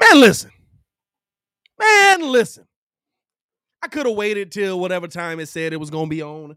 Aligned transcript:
Man, 0.00 0.20
listen. 0.20 0.50
Man, 1.78 2.22
listen. 2.30 2.66
I 3.82 3.88
could 3.88 4.06
have 4.06 4.16
waited 4.16 4.52
till 4.52 4.78
whatever 4.80 5.08
time 5.08 5.40
it 5.40 5.48
said 5.48 5.72
it 5.72 5.80
was 5.80 5.90
to 5.90 6.06
be 6.10 6.22
on. 6.22 6.56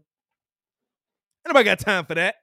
Anybody 1.46 1.64
got 1.64 1.78
time 1.78 2.04
for 2.04 2.14
that? 2.14 2.36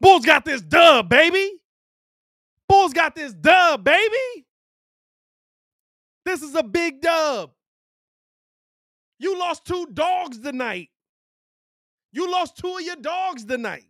Bulls 0.00 0.24
got 0.26 0.44
this 0.44 0.60
dub, 0.60 1.08
baby. 1.08 1.52
Bulls 2.68 2.92
got 2.92 3.14
this 3.14 3.32
dub, 3.32 3.84
baby. 3.84 4.46
This 6.24 6.42
is 6.42 6.54
a 6.54 6.62
big 6.62 7.00
dub. 7.00 7.50
You 9.18 9.38
lost 9.38 9.64
two 9.64 9.86
dogs 9.92 10.38
tonight. 10.38 10.88
You 12.12 12.30
lost 12.30 12.56
two 12.56 12.76
of 12.76 12.82
your 12.82 12.96
dogs 12.96 13.44
tonight. 13.44 13.86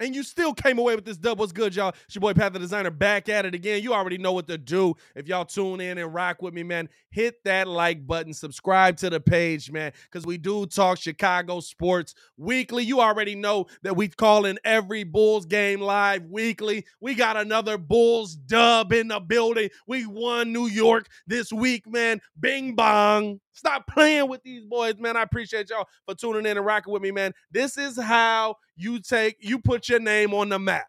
And 0.00 0.14
you 0.14 0.22
still 0.22 0.54
came 0.54 0.78
away 0.78 0.96
with 0.96 1.04
this 1.04 1.18
dub. 1.18 1.38
What's 1.38 1.52
good, 1.52 1.74
y'all? 1.76 1.92
It's 2.06 2.14
your 2.14 2.20
boy 2.20 2.32
Pat 2.32 2.54
the 2.54 2.58
Designer 2.58 2.90
back 2.90 3.28
at 3.28 3.44
it 3.44 3.54
again. 3.54 3.82
You 3.82 3.92
already 3.92 4.16
know 4.16 4.32
what 4.32 4.46
to 4.48 4.56
do. 4.56 4.94
If 5.14 5.28
y'all 5.28 5.44
tune 5.44 5.78
in 5.82 5.98
and 5.98 6.12
rock 6.12 6.40
with 6.40 6.54
me, 6.54 6.62
man, 6.62 6.88
hit 7.10 7.44
that 7.44 7.68
like 7.68 8.06
button, 8.06 8.32
subscribe 8.32 8.96
to 8.98 9.10
the 9.10 9.20
page, 9.20 9.70
man, 9.70 9.92
because 10.04 10.24
we 10.24 10.38
do 10.38 10.64
talk 10.64 10.98
Chicago 10.98 11.60
sports 11.60 12.14
weekly. 12.38 12.82
You 12.82 13.00
already 13.00 13.34
know 13.34 13.66
that 13.82 13.94
we 13.94 14.08
call 14.08 14.46
in 14.46 14.58
every 14.64 15.04
Bulls 15.04 15.44
game 15.44 15.82
live 15.82 16.24
weekly. 16.24 16.86
We 17.02 17.14
got 17.14 17.36
another 17.36 17.76
Bulls 17.76 18.34
dub 18.36 18.94
in 18.94 19.08
the 19.08 19.20
building. 19.20 19.68
We 19.86 20.06
won 20.06 20.50
New 20.50 20.66
York 20.66 21.08
this 21.26 21.52
week, 21.52 21.86
man. 21.86 22.22
Bing 22.40 22.74
bong. 22.74 23.40
Stop 23.52 23.86
playing 23.86 24.28
with 24.28 24.42
these 24.42 24.64
boys, 24.64 24.94
man. 24.98 25.18
I 25.18 25.22
appreciate 25.22 25.68
y'all 25.68 25.86
for 26.06 26.14
tuning 26.14 26.46
in 26.46 26.56
and 26.56 26.64
rocking 26.64 26.94
with 26.94 27.02
me, 27.02 27.10
man. 27.10 27.34
This 27.50 27.76
is 27.76 28.00
how 28.00 28.56
you 28.74 29.00
take, 29.00 29.36
you 29.40 29.58
put 29.58 29.89
your 29.90 30.00
name 30.00 30.32
on 30.32 30.48
the 30.48 30.58
map. 30.58 30.86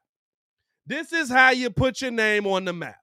This 0.85 1.11
is 1.11 1.29
how 1.29 1.49
you 1.49 1.69
put 1.69 2.01
your 2.01 2.11
name 2.11 2.47
on 2.47 2.63
the 2.63 2.73
map. 2.73 2.95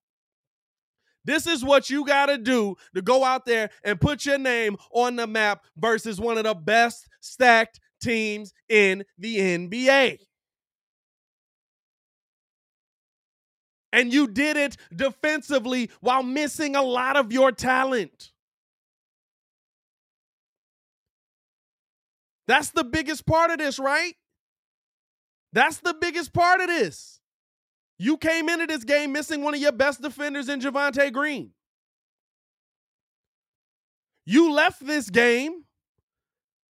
This 1.24 1.46
is 1.46 1.62
what 1.62 1.90
you 1.90 2.06
got 2.06 2.26
to 2.26 2.38
do 2.38 2.76
to 2.94 3.02
go 3.02 3.22
out 3.22 3.44
there 3.44 3.68
and 3.84 4.00
put 4.00 4.24
your 4.24 4.38
name 4.38 4.78
on 4.92 5.16
the 5.16 5.26
map 5.26 5.62
versus 5.76 6.18
one 6.18 6.38
of 6.38 6.44
the 6.44 6.54
best 6.54 7.06
stacked 7.20 7.80
teams 8.00 8.54
in 8.68 9.04
the 9.18 9.36
NBA. 9.36 10.20
And 13.92 14.12
you 14.12 14.26
did 14.26 14.56
it 14.56 14.76
defensively 14.94 15.90
while 16.00 16.22
missing 16.22 16.76
a 16.76 16.82
lot 16.82 17.16
of 17.16 17.32
your 17.32 17.52
talent. 17.52 18.30
That's 22.46 22.70
the 22.70 22.84
biggest 22.84 23.26
part 23.26 23.50
of 23.50 23.58
this, 23.58 23.78
right? 23.78 24.14
That's 25.52 25.78
the 25.78 25.94
biggest 25.94 26.32
part 26.32 26.60
of 26.60 26.68
this. 26.68 27.20
You 27.98 28.16
came 28.16 28.48
into 28.48 28.66
this 28.66 28.84
game 28.84 29.12
missing 29.12 29.42
one 29.42 29.54
of 29.54 29.60
your 29.60 29.72
best 29.72 30.00
defenders 30.00 30.48
in 30.48 30.60
Javonte 30.60 31.12
Green. 31.12 31.50
You 34.24 34.52
left 34.52 34.86
this 34.86 35.10
game 35.10 35.64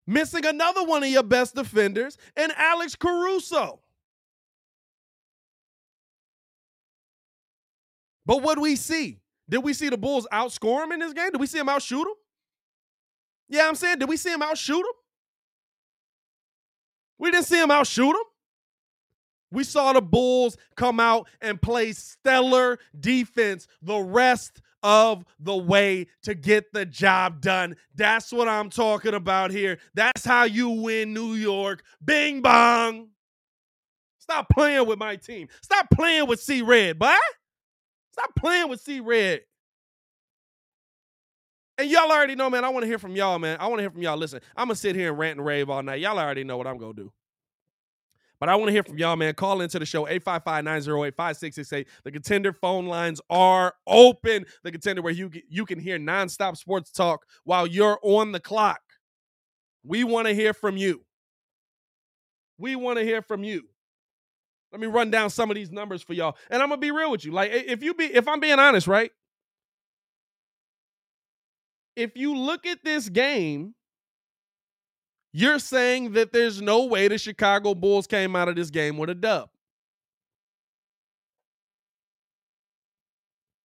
missing 0.06 0.46
another 0.46 0.84
one 0.84 1.02
of 1.02 1.08
your 1.08 1.22
best 1.22 1.54
defenders 1.54 2.16
in 2.36 2.52
Alex 2.56 2.94
Caruso. 2.94 3.80
But 8.24 8.42
what 8.42 8.58
we 8.58 8.76
see? 8.76 9.20
Did 9.48 9.58
we 9.58 9.72
see 9.72 9.88
the 9.88 9.96
Bulls 9.96 10.26
outscore 10.32 10.84
him 10.84 10.92
in 10.92 11.00
this 11.00 11.12
game? 11.12 11.30
Did 11.30 11.40
we 11.40 11.46
see 11.46 11.58
him 11.58 11.68
outshoot 11.68 12.06
him? 12.06 12.14
Yeah, 13.48 13.68
I'm 13.68 13.76
saying, 13.76 14.00
did 14.00 14.08
we 14.08 14.16
see 14.16 14.32
him 14.32 14.42
outshoot 14.42 14.78
him? 14.78 14.92
We 17.18 17.30
didn't 17.30 17.46
see 17.46 17.60
him 17.60 17.70
outshoot 17.70 18.14
him. 18.14 18.22
We 19.56 19.64
saw 19.64 19.94
the 19.94 20.02
Bulls 20.02 20.58
come 20.76 21.00
out 21.00 21.28
and 21.40 21.60
play 21.60 21.92
stellar 21.92 22.78
defense 23.00 23.66
the 23.80 23.96
rest 23.96 24.60
of 24.82 25.24
the 25.40 25.56
way 25.56 26.08
to 26.24 26.34
get 26.34 26.70
the 26.74 26.84
job 26.84 27.40
done. 27.40 27.74
That's 27.94 28.30
what 28.30 28.48
I'm 28.48 28.68
talking 28.68 29.14
about 29.14 29.50
here. 29.50 29.78
That's 29.94 30.26
how 30.26 30.44
you 30.44 30.68
win 30.68 31.14
New 31.14 31.32
York. 31.32 31.82
Bing 32.04 32.42
bong. 32.42 33.08
Stop 34.18 34.50
playing 34.50 34.86
with 34.86 34.98
my 34.98 35.16
team. 35.16 35.48
Stop 35.62 35.86
playing 35.90 36.26
with 36.26 36.38
See 36.38 36.60
Red, 36.60 36.98
boy. 36.98 37.14
Stop 38.12 38.34
playing 38.36 38.68
with 38.68 38.82
See 38.82 39.00
Red. 39.00 39.40
And 41.78 41.88
y'all 41.88 42.12
already 42.12 42.34
know, 42.34 42.50
man. 42.50 42.62
I 42.62 42.68
want 42.68 42.82
to 42.82 42.88
hear 42.88 42.98
from 42.98 43.16
y'all, 43.16 43.38
man. 43.38 43.56
I 43.58 43.68
want 43.68 43.78
to 43.78 43.84
hear 43.84 43.90
from 43.90 44.02
y'all. 44.02 44.18
Listen, 44.18 44.42
I'm 44.54 44.66
gonna 44.66 44.74
sit 44.74 44.94
here 44.94 45.08
and 45.08 45.18
rant 45.18 45.38
and 45.38 45.46
rave 45.46 45.70
all 45.70 45.82
night. 45.82 46.00
Y'all 46.00 46.18
already 46.18 46.44
know 46.44 46.58
what 46.58 46.66
I'm 46.66 46.76
gonna 46.76 46.92
do. 46.92 47.10
But 48.38 48.48
I 48.48 48.56
want 48.56 48.68
to 48.68 48.72
hear 48.72 48.82
from 48.82 48.98
y'all, 48.98 49.16
man. 49.16 49.34
Call 49.34 49.60
into 49.62 49.78
the 49.78 49.86
show 49.86 50.04
855-908-5668. 50.06 51.86
The 52.04 52.12
contender 52.12 52.52
phone 52.52 52.86
lines 52.86 53.20
are 53.30 53.74
open. 53.86 54.44
The 54.62 54.72
contender 54.72 55.02
where 55.02 55.12
you 55.12 55.30
you 55.48 55.64
can 55.64 55.78
hear 55.78 55.98
nonstop 55.98 56.56
sports 56.56 56.90
talk 56.90 57.24
while 57.44 57.66
you're 57.66 57.98
on 58.02 58.32
the 58.32 58.40
clock. 58.40 58.80
We 59.84 60.04
want 60.04 60.26
to 60.26 60.34
hear 60.34 60.52
from 60.52 60.76
you. 60.76 61.04
We 62.58 62.76
want 62.76 62.98
to 62.98 63.04
hear 63.04 63.22
from 63.22 63.44
you. 63.44 63.62
Let 64.72 64.80
me 64.80 64.86
run 64.86 65.10
down 65.10 65.30
some 65.30 65.50
of 65.50 65.54
these 65.54 65.70
numbers 65.70 66.02
for 66.02 66.12
y'all. 66.12 66.36
And 66.50 66.62
I'm 66.62 66.68
gonna 66.68 66.80
be 66.80 66.90
real 66.90 67.10
with 67.10 67.24
you. 67.24 67.32
Like 67.32 67.50
if 67.52 67.82
you 67.82 67.94
be 67.94 68.04
if 68.04 68.28
I'm 68.28 68.40
being 68.40 68.58
honest, 68.58 68.86
right? 68.86 69.10
If 71.94 72.16
you 72.16 72.36
look 72.36 72.66
at 72.66 72.84
this 72.84 73.08
game, 73.08 73.74
you're 75.36 75.58
saying 75.58 76.12
that 76.12 76.32
there's 76.32 76.62
no 76.62 76.86
way 76.86 77.08
the 77.08 77.18
Chicago 77.18 77.74
Bulls 77.74 78.06
came 78.06 78.34
out 78.34 78.48
of 78.48 78.56
this 78.56 78.70
game 78.70 78.96
with 78.96 79.10
a 79.10 79.14
dub. 79.14 79.50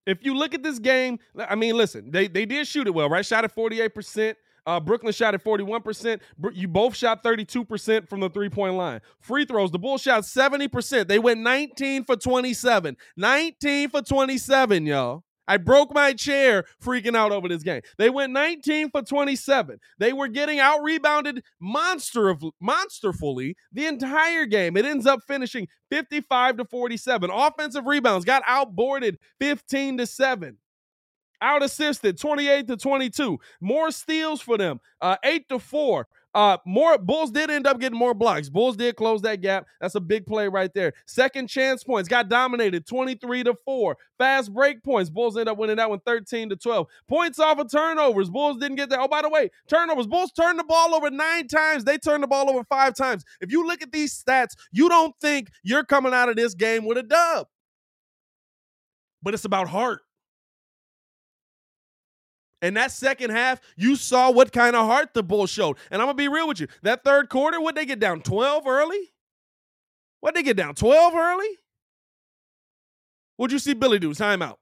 If 0.06 0.26
you 0.26 0.36
look 0.36 0.54
at 0.54 0.64
this 0.64 0.80
game, 0.80 1.18
I 1.38 1.56
mean, 1.56 1.78
listen, 1.78 2.12
they 2.12 2.28
they 2.28 2.46
did 2.46 2.68
shoot 2.68 2.88
it 2.88 2.92
well, 2.94 3.10
right? 3.10 3.26
Shot 3.26 3.46
at 3.46 3.56
48%. 3.56 4.36
Uh, 4.66 4.82
Brooklyn 4.82 5.14
shot 5.14 5.34
at 5.34 5.42
41%. 5.42 6.20
You 6.54 6.68
both 6.68 6.94
shot 6.94 7.24
32% 7.24 8.10
from 8.10 8.20
the 8.20 8.30
three 8.30 8.50
point 8.50 8.76
line. 8.76 9.00
Free 9.22 9.46
throws, 9.46 9.72
the 9.72 9.80
Bulls 9.80 10.02
shot 10.02 10.24
70%. 10.24 11.08
They 11.08 11.20
went 11.20 11.40
19 11.40 12.04
for 12.04 12.18
27. 12.18 12.98
19 13.16 13.90
for 13.90 14.02
27, 14.02 14.86
y'all. 14.86 15.24
I 15.48 15.58
broke 15.58 15.94
my 15.94 16.14
chair 16.14 16.66
freaking 16.84 17.16
out 17.16 17.32
over 17.32 17.48
this 17.48 17.64
game. 17.64 17.82
They 17.98 18.10
went 18.10 18.32
19 18.34 18.92
for 18.92 19.02
27. 19.02 19.80
They 20.00 20.14
were 20.14 20.28
getting 20.28 20.60
out 20.60 20.82
rebounded 20.84 21.44
monster 21.60 22.30
of 22.30 22.44
monsterfully 22.64 23.56
the 23.72 23.88
entire 23.88 24.46
game. 24.46 24.78
It 24.78 24.86
ends 24.86 25.06
up 25.06 25.22
finishing 25.28 25.68
55 25.90 26.58
to 26.58 26.66
47. 26.66 27.30
Offensive 27.32 27.86
rebounds 27.86 28.26
got 28.26 28.44
outboarded 28.44 29.16
15 29.40 29.98
to 29.98 30.08
7 30.08 30.58
out 31.42 31.64
assisted 31.64 32.20
28 32.20 32.68
to 32.68 32.78
22 32.78 33.40
more 33.62 33.90
steals 33.90 34.42
for 34.42 34.58
them 34.58 34.80
uh 35.02 35.16
8 35.24 35.50
to 35.50 35.58
4 35.58 36.08
uh, 36.34 36.58
more 36.66 36.98
Bulls 36.98 37.32
did 37.32 37.50
end 37.50 37.68
up 37.68 37.80
getting 37.80 37.98
more 37.98 38.14
blocks. 38.14 38.50
Bulls 38.50 38.78
did 38.78 38.96
close 38.96 39.22
that 39.22 39.42
gap. 39.42 39.66
That's 39.80 39.96
a 39.96 40.00
big 40.00 40.26
play 40.26 40.48
right 40.48 40.74
there. 40.74 40.94
Second 41.06 41.48
chance 41.48 41.84
points 41.84 42.08
got 42.08 42.30
dominated 42.30 42.86
23 42.86 43.44
to 43.46 43.56
4. 43.66 43.98
Fast 44.18 44.54
break 44.54 44.84
points. 44.84 45.10
Bulls 45.10 45.38
end 45.38 45.50
up 45.50 45.58
winning 45.58 45.76
that 45.78 45.90
one 45.90 46.00
13 46.06 46.50
to 46.50 46.56
12. 46.56 46.88
Points 47.08 47.40
off 47.40 47.60
of 47.60 47.72
turnovers. 47.72 48.30
Bulls 48.30 48.58
didn't 48.58 48.78
get 48.78 48.90
that. 48.90 49.00
Oh, 49.00 49.08
by 49.08 49.22
the 49.22 49.30
way, 49.30 49.50
turnovers. 49.68 50.08
Bulls 50.08 50.32
turned 50.32 50.60
the 50.60 50.64
ball 50.64 50.96
over 50.96 51.10
nine 51.10 51.48
times. 51.48 51.84
They 51.84 51.98
turned 51.98 52.24
the 52.24 52.28
ball 52.28 52.50
over 52.50 52.64
five 52.64 52.96
times. 52.96 53.24
If 53.42 53.52
you 53.52 53.66
look 53.68 53.82
at 53.82 53.92
these 53.92 54.22
stats, 54.22 54.56
you 54.72 54.88
don't 54.90 55.14
think 55.20 55.50
you're 55.64 55.84
coming 55.84 56.14
out 56.14 56.30
of 56.30 56.36
this 56.36 56.54
game 56.54 56.86
with 56.86 56.98
a 56.98 57.04
dub. 57.04 57.48
But 59.22 59.34
it's 59.34 59.46
about 59.46 59.68
heart. 59.68 60.02
And 62.62 62.78
that 62.78 62.92
second 62.92 63.32
half, 63.32 63.60
you 63.76 63.96
saw 63.96 64.32
what 64.32 64.52
kind 64.52 64.76
of 64.76 64.86
heart 64.86 65.14
the 65.14 65.24
Bulls 65.24 65.50
showed. 65.50 65.78
And 65.90 66.02
I'm 66.02 66.08
gonna 66.08 66.16
be 66.16 66.28
real 66.28 66.48
with 66.48 66.60
you. 66.60 66.68
That 66.84 67.04
third 67.04 67.30
quarter, 67.30 67.60
what 67.60 67.76
they 67.76 67.86
get 67.86 68.00
down 68.00 68.22
12 68.22 68.68
early? 68.68 69.12
What 70.20 70.36
they 70.36 70.44
get 70.44 70.58
down 70.58 70.76
12 70.76 71.16
early? 71.16 71.58
What'd 73.38 73.52
you 73.52 73.60
see 73.60 73.74
Billy 73.74 73.98
do? 73.98 74.14
Timeout. 74.14 74.58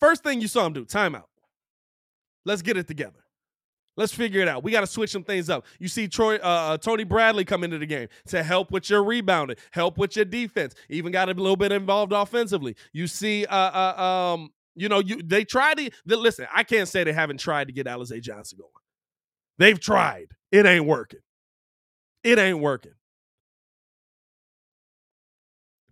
First 0.00 0.22
thing 0.22 0.40
you 0.40 0.48
saw 0.48 0.66
him 0.66 0.74
do, 0.74 0.84
timeout. 0.84 1.24
Let's 2.44 2.62
get 2.62 2.76
it 2.76 2.86
together. 2.86 3.18
Let's 3.96 4.14
figure 4.14 4.40
it 4.40 4.46
out. 4.46 4.62
We 4.62 4.70
got 4.70 4.82
to 4.82 4.86
switch 4.86 5.10
some 5.10 5.24
things 5.24 5.50
up. 5.50 5.66
You 5.80 5.88
see 5.88 6.06
Troy, 6.06 6.36
uh, 6.36 6.38
uh, 6.38 6.78
Tony 6.78 7.02
Bradley 7.02 7.44
come 7.44 7.64
into 7.64 7.78
the 7.78 7.86
game 7.86 8.06
to 8.28 8.44
help 8.44 8.70
with 8.70 8.88
your 8.88 9.02
rebounding, 9.02 9.56
help 9.72 9.98
with 9.98 10.14
your 10.14 10.24
defense. 10.24 10.76
Even 10.88 11.10
got 11.10 11.28
a 11.28 11.32
little 11.32 11.56
bit 11.56 11.72
involved 11.72 12.12
offensively. 12.12 12.76
You 12.92 13.08
see, 13.08 13.44
uh, 13.46 13.56
uh, 13.56 14.34
um, 14.36 14.52
you 14.80 14.88
know, 14.88 15.00
you 15.00 15.22
they 15.22 15.44
tried 15.44 15.78
to 15.78 15.90
they, 16.06 16.16
listen. 16.16 16.46
I 16.54 16.64
can't 16.64 16.88
say 16.88 17.04
they 17.04 17.12
haven't 17.12 17.38
tried 17.40 17.68
to 17.68 17.72
get 17.72 17.86
Alize 17.86 18.20
Johnson 18.22 18.58
going. 18.58 18.70
They've 19.58 19.78
tried. 19.78 20.28
It 20.52 20.66
ain't 20.66 20.86
working. 20.86 21.20
It 22.24 22.38
ain't 22.38 22.60
working. 22.60 22.92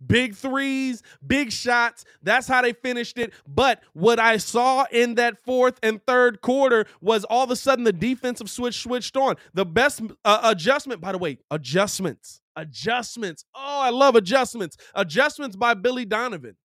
Big 0.05 0.35
threes, 0.35 1.01
big 1.25 1.51
shots. 1.51 2.05
That's 2.21 2.47
how 2.47 2.61
they 2.61 2.73
finished 2.73 3.17
it. 3.17 3.33
But 3.47 3.81
what 3.93 4.19
I 4.19 4.37
saw 4.37 4.85
in 4.91 5.15
that 5.15 5.43
fourth 5.43 5.79
and 5.81 5.99
third 6.05 6.41
quarter 6.41 6.85
was 7.01 7.23
all 7.23 7.43
of 7.43 7.49
a 7.49 7.55
sudden 7.55 7.83
the 7.83 7.93
defensive 7.93 8.49
switch 8.49 8.81
switched 8.83 9.17
on. 9.17 9.35
The 9.55 9.65
best 9.65 10.01
uh, 10.23 10.39
adjustment, 10.43 11.01
by 11.01 11.13
the 11.13 11.17
way, 11.17 11.39
adjustments. 11.49 12.41
Adjustments. 12.55 13.43
Oh, 13.55 13.79
I 13.81 13.89
love 13.89 14.15
adjustments. 14.15 14.77
Adjustments 14.93 15.55
by 15.55 15.73
Billy 15.73 16.05
Donovan. 16.05 16.55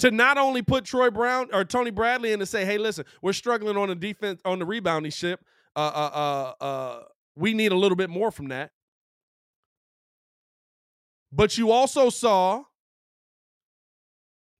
To 0.00 0.10
not 0.12 0.38
only 0.38 0.62
put 0.62 0.84
Troy 0.84 1.10
Brown 1.10 1.48
or 1.52 1.64
Tony 1.64 1.90
Bradley 1.90 2.32
in 2.32 2.38
to 2.38 2.46
say, 2.46 2.64
hey, 2.64 2.78
listen, 2.78 3.04
we're 3.20 3.32
struggling 3.32 3.76
on 3.76 3.88
the 3.88 3.96
defense, 3.96 4.40
on 4.44 4.60
the 4.60 4.64
rebounding 4.64 5.10
ship. 5.10 5.44
Uh, 5.74 5.80
uh, 5.80 6.54
uh, 6.60 6.64
uh, 6.64 7.02
we 7.34 7.52
need 7.52 7.72
a 7.72 7.76
little 7.76 7.96
bit 7.96 8.08
more 8.08 8.30
from 8.30 8.48
that. 8.48 8.70
But 11.32 11.58
you 11.58 11.70
also 11.72 12.10
saw 12.10 12.64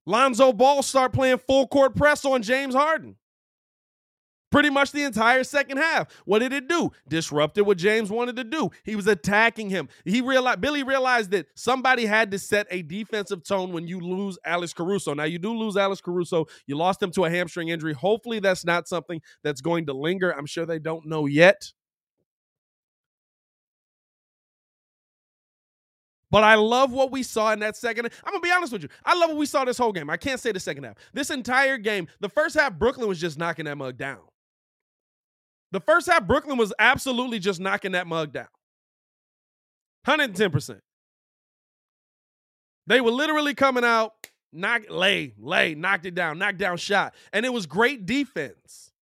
Lonzo 0.07 0.53
Ball 0.53 0.83
start 0.83 1.13
playing 1.13 1.39
full 1.39 1.67
court 1.69 1.95
press 1.95 2.25
on 2.25 2.43
James 2.43 2.75
Harden. 2.75 3.17
Pretty 4.51 4.71
much 4.71 4.93
the 4.93 5.03
entire 5.03 5.45
second 5.45 5.77
half. 5.77 6.09
What 6.25 6.39
did 6.39 6.55
it 6.55 6.69
do? 6.69 6.91
Disrupted 7.09 7.67
what 7.67 7.77
James 7.77 8.11
wanted 8.11 8.37
to 8.37 8.45
do. 8.45 8.71
He 8.83 8.97
was 8.97 9.07
attacking 9.07 9.69
him. 9.69 9.89
He 10.07 10.23
realized 10.23 10.63
Billy 10.63 10.83
realized 10.83 11.31
that 11.33 11.47
somebody 11.55 12.07
had 12.07 12.31
to 12.31 12.39
set 12.39 12.67
a 12.71 12.81
defensive 12.83 13.45
tone 13.45 13.73
when 13.73 13.87
you 13.87 14.01
lose 14.01 14.39
Alex 14.47 14.73
Caruso. 14.73 15.13
Now 15.13 15.25
you 15.25 15.39
do 15.39 15.53
lose 15.53 15.77
Alex 15.77 16.01
Caruso. 16.01 16.47
You 16.67 16.77
lost 16.77 17.03
him 17.03 17.11
to 17.13 17.27
a 17.27 17.31
hamstring 17.31 17.69
injury. 17.69 17.93
Hopefully 17.93 18.41
that's 18.41 18.65
not 18.65 18.89
something 18.89 19.21
that's 19.43 19.61
going 19.61 19.85
to 19.87 19.93
linger. 19.93 20.31
I'm 20.31 20.47
sure 20.47 20.65
they 20.65 20.79
don't 20.79 21.07
know 21.07 21.27
yet. 21.27 21.71
But 26.31 26.45
I 26.45 26.57
love 26.57 26.93
what 26.93 27.11
we 27.11 27.23
saw 27.23 27.53
in 27.53 27.61
that 27.61 27.77
second. 27.77 28.07
I'm 28.25 28.33
gonna 28.33 28.41
be 28.41 28.51
honest 28.51 28.73
with 28.73 28.83
you. 28.83 28.89
I 29.05 29.19
love 29.19 29.31
what 29.31 29.39
we 29.39 29.47
saw 29.47 29.65
this 29.65 29.79
whole 29.79 29.93
game. 29.93 30.11
I 30.11 30.17
can't 30.17 30.41
say 30.41 30.53
the 30.53 30.61
second 30.61 30.85
half. 30.85 30.97
This 31.15 31.31
entire 31.31 31.79
game, 31.79 32.07
the 32.21 32.29
first 32.29 32.55
half, 32.55 32.75
Brooklyn 32.79 33.09
was 33.09 33.21
just 33.21 33.39
knocking 33.39 33.65
that 33.65 33.77
mug 33.79 33.97
down. 33.97 34.19
The 35.73 35.81
first 35.81 36.09
half, 36.09 36.27
Brooklyn 36.27 36.57
was 36.57 36.73
absolutely 36.79 37.39
just 37.39 37.61
knocking 37.61 37.93
that 37.93 38.07
mug 38.07 38.33
down. 38.33 38.49
110%. 40.07 40.81
They 42.87 43.03
were 43.03 43.11
literally 43.11 43.55
coming 43.55 43.85
out, 43.85 44.13
knock, 44.53 44.83
lay, 44.89 45.35
lay, 45.39 45.75
knocked 45.75 46.07
it 46.07 46.15
down, 46.15 46.39
knocked 46.39 46.59
down 46.59 46.79
shot. 46.79 47.15
And 47.35 47.45
it 47.45 47.53
was 47.53 47.67
great 47.67 48.07
defense 48.07 48.93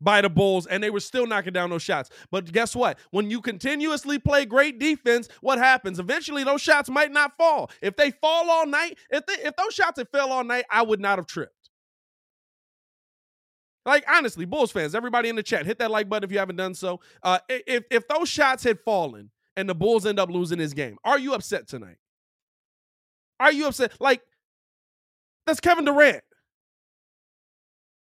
by 0.00 0.20
the 0.20 0.28
Bulls, 0.28 0.66
and 0.66 0.82
they 0.82 0.90
were 0.90 1.00
still 1.00 1.26
knocking 1.26 1.52
down 1.52 1.70
those 1.70 1.82
shots. 1.82 2.10
But 2.30 2.50
guess 2.52 2.74
what? 2.76 2.98
When 3.10 3.30
you 3.30 3.40
continuously 3.40 4.18
play 4.18 4.44
great 4.44 4.78
defense, 4.78 5.28
what 5.40 5.58
happens? 5.58 5.98
Eventually, 5.98 6.44
those 6.44 6.60
shots 6.60 6.90
might 6.90 7.12
not 7.12 7.36
fall. 7.36 7.70
If 7.80 7.96
they 7.96 8.10
fall 8.10 8.50
all 8.50 8.66
night, 8.66 8.98
if 9.10 9.24
they, 9.26 9.34
if 9.34 9.56
those 9.56 9.72
shots 9.72 9.98
had 9.98 10.08
fell 10.10 10.32
all 10.32 10.44
night, 10.44 10.64
I 10.70 10.82
would 10.82 11.00
not 11.00 11.18
have 11.18 11.26
tripped. 11.26 11.55
Like 13.86 14.04
honestly, 14.08 14.44
Bulls 14.44 14.72
fans, 14.72 14.96
everybody 14.96 15.28
in 15.28 15.36
the 15.36 15.42
chat, 15.44 15.64
hit 15.64 15.78
that 15.78 15.92
like 15.92 16.08
button 16.08 16.24
if 16.24 16.32
you 16.32 16.38
haven't 16.38 16.56
done 16.56 16.74
so. 16.74 17.00
Uh, 17.22 17.38
if 17.48 17.84
if 17.90 18.08
those 18.08 18.28
shots 18.28 18.64
had 18.64 18.80
fallen 18.80 19.30
and 19.56 19.68
the 19.68 19.74
Bulls 19.74 20.04
end 20.04 20.18
up 20.18 20.28
losing 20.28 20.58
this 20.58 20.72
game, 20.72 20.98
are 21.04 21.18
you 21.18 21.32
upset 21.34 21.68
tonight? 21.68 21.98
Are 23.38 23.52
you 23.52 23.68
upset? 23.68 23.92
Like 24.00 24.22
that's 25.46 25.60
Kevin 25.60 25.84
Durant. 25.84 26.24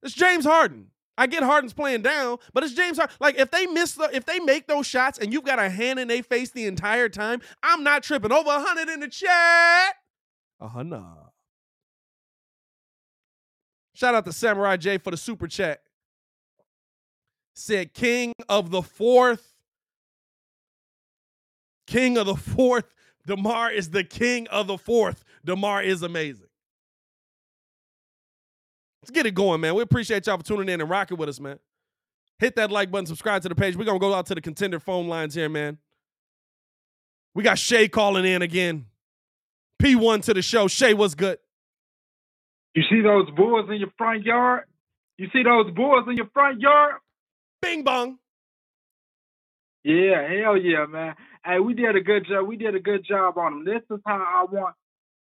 It's 0.03 0.13
James 0.13 0.45
Harden. 0.45 0.87
I 1.17 1.27
get 1.27 1.43
Harden's 1.43 1.73
playing 1.73 2.03
down, 2.03 2.37
but 2.53 2.63
it's 2.63 2.73
James 2.73 2.97
Harden. 2.97 3.15
Like 3.19 3.37
if 3.37 3.49
they 3.51 3.65
miss 3.65 3.93
the, 3.93 4.09
if 4.13 4.25
they 4.25 4.39
make 4.39 4.67
those 4.67 4.85
shots 4.85 5.17
and 5.17 5.33
you've 5.33 5.43
got 5.43 5.59
a 5.59 5.69
hand 5.69 5.99
in 5.99 6.07
their 6.07 6.23
face 6.23 6.51
the 6.51 6.65
entire 6.65 7.09
time, 7.09 7.41
I'm 7.63 7.83
not 7.83 8.03
tripping. 8.03 8.31
Over 8.31 8.49
hundred 8.51 8.89
in 8.89 8.99
the 8.99 9.07
chat. 9.07 9.95
Uh 10.59 10.67
huh. 10.67 11.30
Shout 14.01 14.15
out 14.15 14.25
to 14.25 14.33
Samurai 14.33 14.77
J 14.77 14.97
for 14.97 15.11
the 15.11 15.17
super 15.17 15.47
chat. 15.47 15.83
Said 17.53 17.93
King 17.93 18.33
of 18.49 18.71
the 18.71 18.81
Fourth. 18.81 19.53
King 21.85 22.17
of 22.17 22.25
the 22.25 22.33
Fourth. 22.33 22.95
DeMar 23.27 23.69
is 23.71 23.91
the 23.91 24.03
king 24.03 24.47
of 24.47 24.65
the 24.65 24.79
fourth. 24.79 25.23
DeMar 25.45 25.83
is 25.83 26.01
amazing. 26.01 26.47
Let's 29.03 29.11
get 29.11 29.27
it 29.27 29.35
going, 29.35 29.61
man. 29.61 29.75
We 29.75 29.83
appreciate 29.83 30.25
y'all 30.25 30.37
for 30.37 30.43
tuning 30.43 30.69
in 30.69 30.81
and 30.81 30.89
rocking 30.89 31.17
with 31.17 31.29
us, 31.29 31.39
man. 31.39 31.59
Hit 32.39 32.55
that 32.55 32.71
like 32.71 32.89
button, 32.89 33.05
subscribe 33.05 33.43
to 33.43 33.49
the 33.49 33.55
page. 33.55 33.75
We're 33.75 33.85
going 33.85 33.99
to 33.99 34.03
go 34.03 34.15
out 34.15 34.25
to 34.25 34.33
the 34.33 34.41
contender 34.41 34.79
phone 34.79 35.07
lines 35.09 35.35
here, 35.35 35.47
man. 35.47 35.77
We 37.35 37.43
got 37.43 37.59
Shay 37.59 37.87
calling 37.87 38.25
in 38.25 38.41
again. 38.41 38.87
P1 39.79 40.23
to 40.23 40.33
the 40.33 40.41
show. 40.41 40.67
Shay, 40.67 40.95
what's 40.95 41.13
good? 41.13 41.37
You 42.73 42.83
see 42.89 43.01
those 43.01 43.29
bulls 43.31 43.69
in 43.69 43.77
your 43.77 43.91
front 43.97 44.23
yard? 44.23 44.63
You 45.17 45.27
see 45.33 45.43
those 45.43 45.71
bulls 45.71 46.05
in 46.07 46.15
your 46.15 46.29
front 46.33 46.61
yard? 46.61 46.95
Bing 47.61 47.83
bong. 47.83 48.17
Yeah, 49.83 50.27
hell 50.27 50.57
yeah, 50.57 50.85
man. 50.85 51.15
Hey, 51.43 51.59
we 51.59 51.73
did 51.73 51.95
a 51.95 52.01
good 52.01 52.27
job. 52.27 52.47
We 52.47 52.55
did 52.55 52.75
a 52.75 52.79
good 52.79 53.05
job 53.07 53.37
on 53.37 53.63
them. 53.63 53.65
This 53.65 53.81
is 53.95 54.01
how 54.05 54.17
I 54.17 54.45
want 54.51 54.75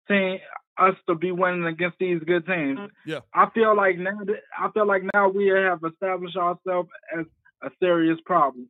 team 0.08 0.38
us 0.78 0.94
to 1.08 1.14
be 1.14 1.30
winning 1.30 1.66
against 1.66 1.98
these 1.98 2.20
good 2.26 2.46
teams. 2.46 2.80
Yeah. 3.04 3.20
I 3.34 3.48
feel 3.50 3.76
like 3.76 3.98
now 3.98 4.18
I 4.58 4.70
feel 4.70 4.86
like 4.86 5.02
now 5.14 5.28
we 5.28 5.48
have 5.48 5.80
established 5.84 6.36
ourselves 6.36 6.88
as 7.16 7.26
a 7.62 7.70
serious 7.80 8.18
problem. 8.24 8.68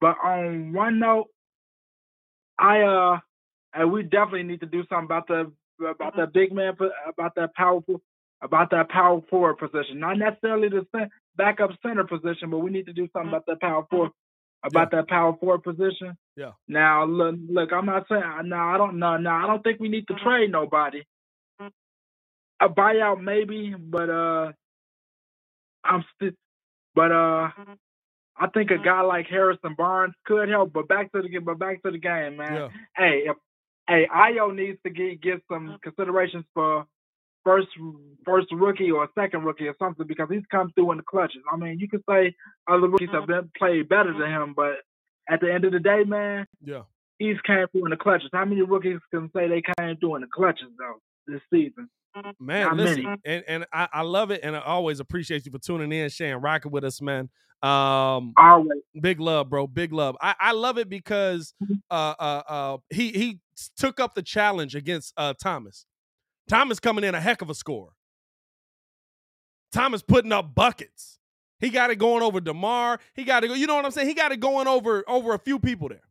But 0.00 0.16
on 0.22 0.72
one 0.72 0.98
note, 0.98 1.28
I 2.58 2.80
uh 2.82 3.18
and 3.74 3.92
we 3.92 4.02
definitely 4.02 4.42
need 4.42 4.60
to 4.60 4.66
do 4.66 4.84
something 4.88 5.04
about 5.04 5.28
the 5.28 5.52
about 5.86 6.16
that 6.16 6.32
big 6.32 6.52
man 6.52 6.74
about 7.08 7.34
that 7.36 7.54
powerful 7.54 8.00
about 8.42 8.70
that 8.70 8.88
power 8.88 9.20
forward 9.30 9.58
position. 9.58 10.00
Not 10.00 10.18
necessarily 10.18 10.68
the 10.68 11.08
backup 11.36 11.70
center 11.82 12.04
position, 12.04 12.50
but 12.50 12.58
we 12.58 12.70
need 12.70 12.86
to 12.86 12.92
do 12.92 13.08
something 13.12 13.28
about 13.28 13.46
that 13.46 13.60
power 13.60 13.86
forward 13.90 14.10
about 14.64 14.88
yeah. 14.92 15.00
that 15.00 15.08
power 15.08 15.36
forward 15.38 15.62
position. 15.62 16.16
Yeah. 16.36 16.52
Now 16.68 17.04
look, 17.04 17.36
look, 17.48 17.72
I'm 17.72 17.86
not 17.86 18.06
saying 18.08 18.22
now 18.44 18.74
I 18.74 18.78
don't 18.78 18.98
know. 18.98 19.16
Now 19.16 19.44
I 19.44 19.46
don't 19.46 19.62
think 19.62 19.80
we 19.80 19.88
need 19.88 20.06
to 20.08 20.14
trade 20.14 20.50
nobody 20.50 21.02
a 22.62 22.68
buyout 22.68 23.20
maybe, 23.20 23.74
but 23.76 24.08
uh, 24.08 24.52
I'm 25.84 26.04
still, 26.14 26.30
but 26.94 27.10
uh, 27.10 27.48
I 28.36 28.46
think 28.54 28.70
a 28.70 28.78
guy 28.78 29.00
like 29.02 29.26
Harrison 29.26 29.74
Barnes 29.76 30.14
could 30.24 30.48
help. 30.48 30.72
But 30.72 30.88
back 30.88 31.12
to 31.12 31.22
the 31.22 31.38
but 31.38 31.58
back 31.58 31.82
to 31.82 31.90
the 31.90 31.98
game, 31.98 32.36
man. 32.36 32.54
Yeah. 32.54 32.68
Hey, 32.96 33.22
if, 33.26 33.36
hey, 33.88 34.06
Ayo 34.14 34.54
needs 34.54 34.78
to 34.84 34.90
get 34.90 35.20
get 35.20 35.42
some 35.50 35.78
considerations 35.82 36.44
for 36.54 36.86
first 37.44 37.68
first 38.24 38.48
rookie 38.52 38.90
or 38.90 39.08
second 39.18 39.44
rookie 39.44 39.66
or 39.66 39.74
something 39.78 40.06
because 40.06 40.28
he's 40.30 40.42
come 40.50 40.72
through 40.74 40.92
in 40.92 40.98
the 40.98 41.04
clutches. 41.04 41.42
I 41.52 41.56
mean, 41.56 41.78
you 41.78 41.88
could 41.88 42.02
say 42.08 42.34
other 42.70 42.88
rookies 42.88 43.10
have 43.12 43.26
been 43.26 43.50
played 43.56 43.88
better 43.88 44.12
than 44.12 44.30
him, 44.30 44.54
but 44.54 44.74
at 45.28 45.40
the 45.40 45.52
end 45.52 45.64
of 45.64 45.72
the 45.72 45.80
day, 45.80 46.04
man, 46.04 46.46
yeah, 46.62 46.82
he's 47.18 47.40
came 47.46 47.66
through 47.72 47.86
in 47.86 47.90
the 47.90 47.96
clutches. 47.96 48.30
How 48.32 48.44
many 48.44 48.62
rookies 48.62 48.98
can 49.12 49.30
say 49.34 49.48
they 49.48 49.62
came 49.78 49.96
through 49.96 50.16
in 50.16 50.20
the 50.22 50.28
clutches 50.32 50.68
though 50.78 51.00
this 51.26 51.40
season? 51.52 51.88
Man, 52.38 52.66
Not 52.66 52.76
listen, 52.76 53.02
many. 53.04 53.18
and, 53.24 53.44
and 53.48 53.66
I, 53.72 53.88
I 53.92 54.02
love 54.02 54.30
it, 54.30 54.40
and 54.42 54.54
I 54.54 54.60
always 54.60 55.00
appreciate 55.00 55.46
you 55.46 55.52
for 55.52 55.58
tuning 55.58 55.92
in, 55.92 56.10
Shane, 56.10 56.34
rocking 56.36 56.70
with 56.70 56.84
us, 56.84 57.00
man. 57.00 57.30
Um, 57.62 58.34
always. 58.36 58.80
big 59.00 59.20
love, 59.20 59.48
bro, 59.48 59.66
big 59.66 59.92
love. 59.92 60.16
I, 60.20 60.34
I 60.38 60.52
love 60.52 60.78
it 60.78 60.88
because 60.88 61.54
mm-hmm. 61.62 61.74
uh, 61.90 62.14
uh, 62.18 62.42
uh, 62.48 62.76
he 62.90 63.12
he 63.12 63.38
took 63.76 64.00
up 64.00 64.14
the 64.14 64.22
challenge 64.22 64.74
against 64.74 65.14
uh, 65.16 65.34
Thomas. 65.40 65.86
Thomas 66.52 66.78
coming 66.78 67.02
in 67.02 67.14
a 67.14 67.20
heck 67.20 67.40
of 67.40 67.48
a 67.48 67.54
score. 67.54 67.94
Thomas 69.72 70.02
putting 70.02 70.32
up 70.32 70.54
buckets. 70.54 71.18
He 71.58 71.70
got 71.70 71.88
it 71.88 71.96
going 71.96 72.22
over 72.22 72.42
Demar. 72.42 73.00
He 73.14 73.24
got 73.24 73.40
to 73.40 73.48
go. 73.48 73.54
You 73.54 73.66
know 73.66 73.74
what 73.74 73.86
I'm 73.86 73.90
saying? 73.90 74.06
He 74.06 74.12
got 74.12 74.32
it 74.32 74.40
going 74.40 74.68
over 74.68 75.02
over 75.08 75.32
a 75.32 75.38
few 75.38 75.58
people 75.58 75.88
there. 75.88 76.02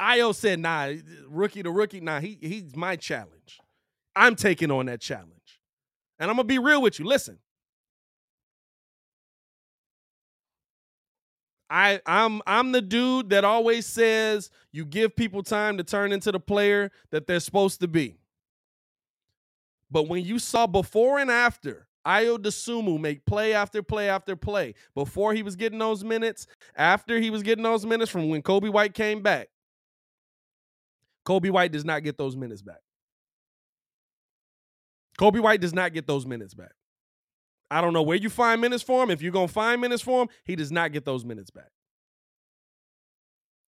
Ayo 0.00 0.32
said, 0.32 0.60
nah, 0.60 0.92
rookie 1.28 1.64
to 1.64 1.72
rookie, 1.72 2.00
nah, 2.00 2.20
he, 2.20 2.38
he's 2.40 2.76
my 2.76 2.94
challenge. 2.94 3.58
I'm 4.14 4.36
taking 4.36 4.70
on 4.70 4.86
that 4.86 5.00
challenge. 5.00 5.60
And 6.20 6.30
I'm 6.30 6.36
gonna 6.36 6.46
be 6.46 6.60
real 6.60 6.80
with 6.80 7.00
you. 7.00 7.06
Listen. 7.06 7.38
I 11.70 12.00
I'm 12.04 12.42
I'm 12.46 12.72
the 12.72 12.82
dude 12.82 13.30
that 13.30 13.44
always 13.44 13.86
says 13.86 14.50
you 14.72 14.84
give 14.84 15.14
people 15.14 15.42
time 15.42 15.76
to 15.78 15.84
turn 15.84 16.12
into 16.12 16.32
the 16.32 16.40
player 16.40 16.90
that 17.10 17.26
they're 17.26 17.40
supposed 17.40 17.80
to 17.80 17.88
be. 17.88 18.18
But 19.90 20.08
when 20.08 20.24
you 20.24 20.38
saw 20.38 20.66
before 20.66 21.18
and 21.18 21.30
after 21.30 21.86
Ayo 22.06 22.38
Dosunmu 22.38 22.98
make 23.00 23.24
play 23.24 23.54
after 23.54 23.82
play 23.82 24.08
after 24.08 24.34
play 24.34 24.74
before 24.94 25.34
he 25.34 25.42
was 25.42 25.54
getting 25.54 25.78
those 25.78 26.02
minutes, 26.02 26.46
after 26.76 27.20
he 27.20 27.30
was 27.30 27.42
getting 27.42 27.64
those 27.64 27.84
minutes 27.86 28.10
from 28.10 28.28
when 28.28 28.42
Coby 28.42 28.72
White 28.72 28.94
came 28.94 29.22
back. 29.22 29.48
Coby 31.26 31.50
White 31.50 31.72
does 31.72 31.84
not 31.84 32.02
get 32.02 32.16
those 32.16 32.36
minutes 32.36 32.62
back. 32.62 32.80
Coby 35.18 35.40
White 35.40 35.60
does 35.60 35.74
not 35.74 35.92
get 35.92 36.06
those 36.06 36.24
minutes 36.24 36.54
back. 36.54 36.72
I 37.70 37.80
don't 37.80 37.92
know 37.92 38.02
where 38.02 38.16
you 38.16 38.30
find 38.30 38.60
minutes 38.60 38.82
for 38.82 39.02
him. 39.02 39.10
If 39.10 39.22
you're 39.22 39.32
going 39.32 39.46
to 39.46 39.52
find 39.52 39.80
minutes 39.80 40.02
for 40.02 40.22
him, 40.22 40.28
he 40.44 40.56
does 40.56 40.72
not 40.72 40.92
get 40.92 41.04
those 41.04 41.24
minutes 41.24 41.50
back. 41.50 41.70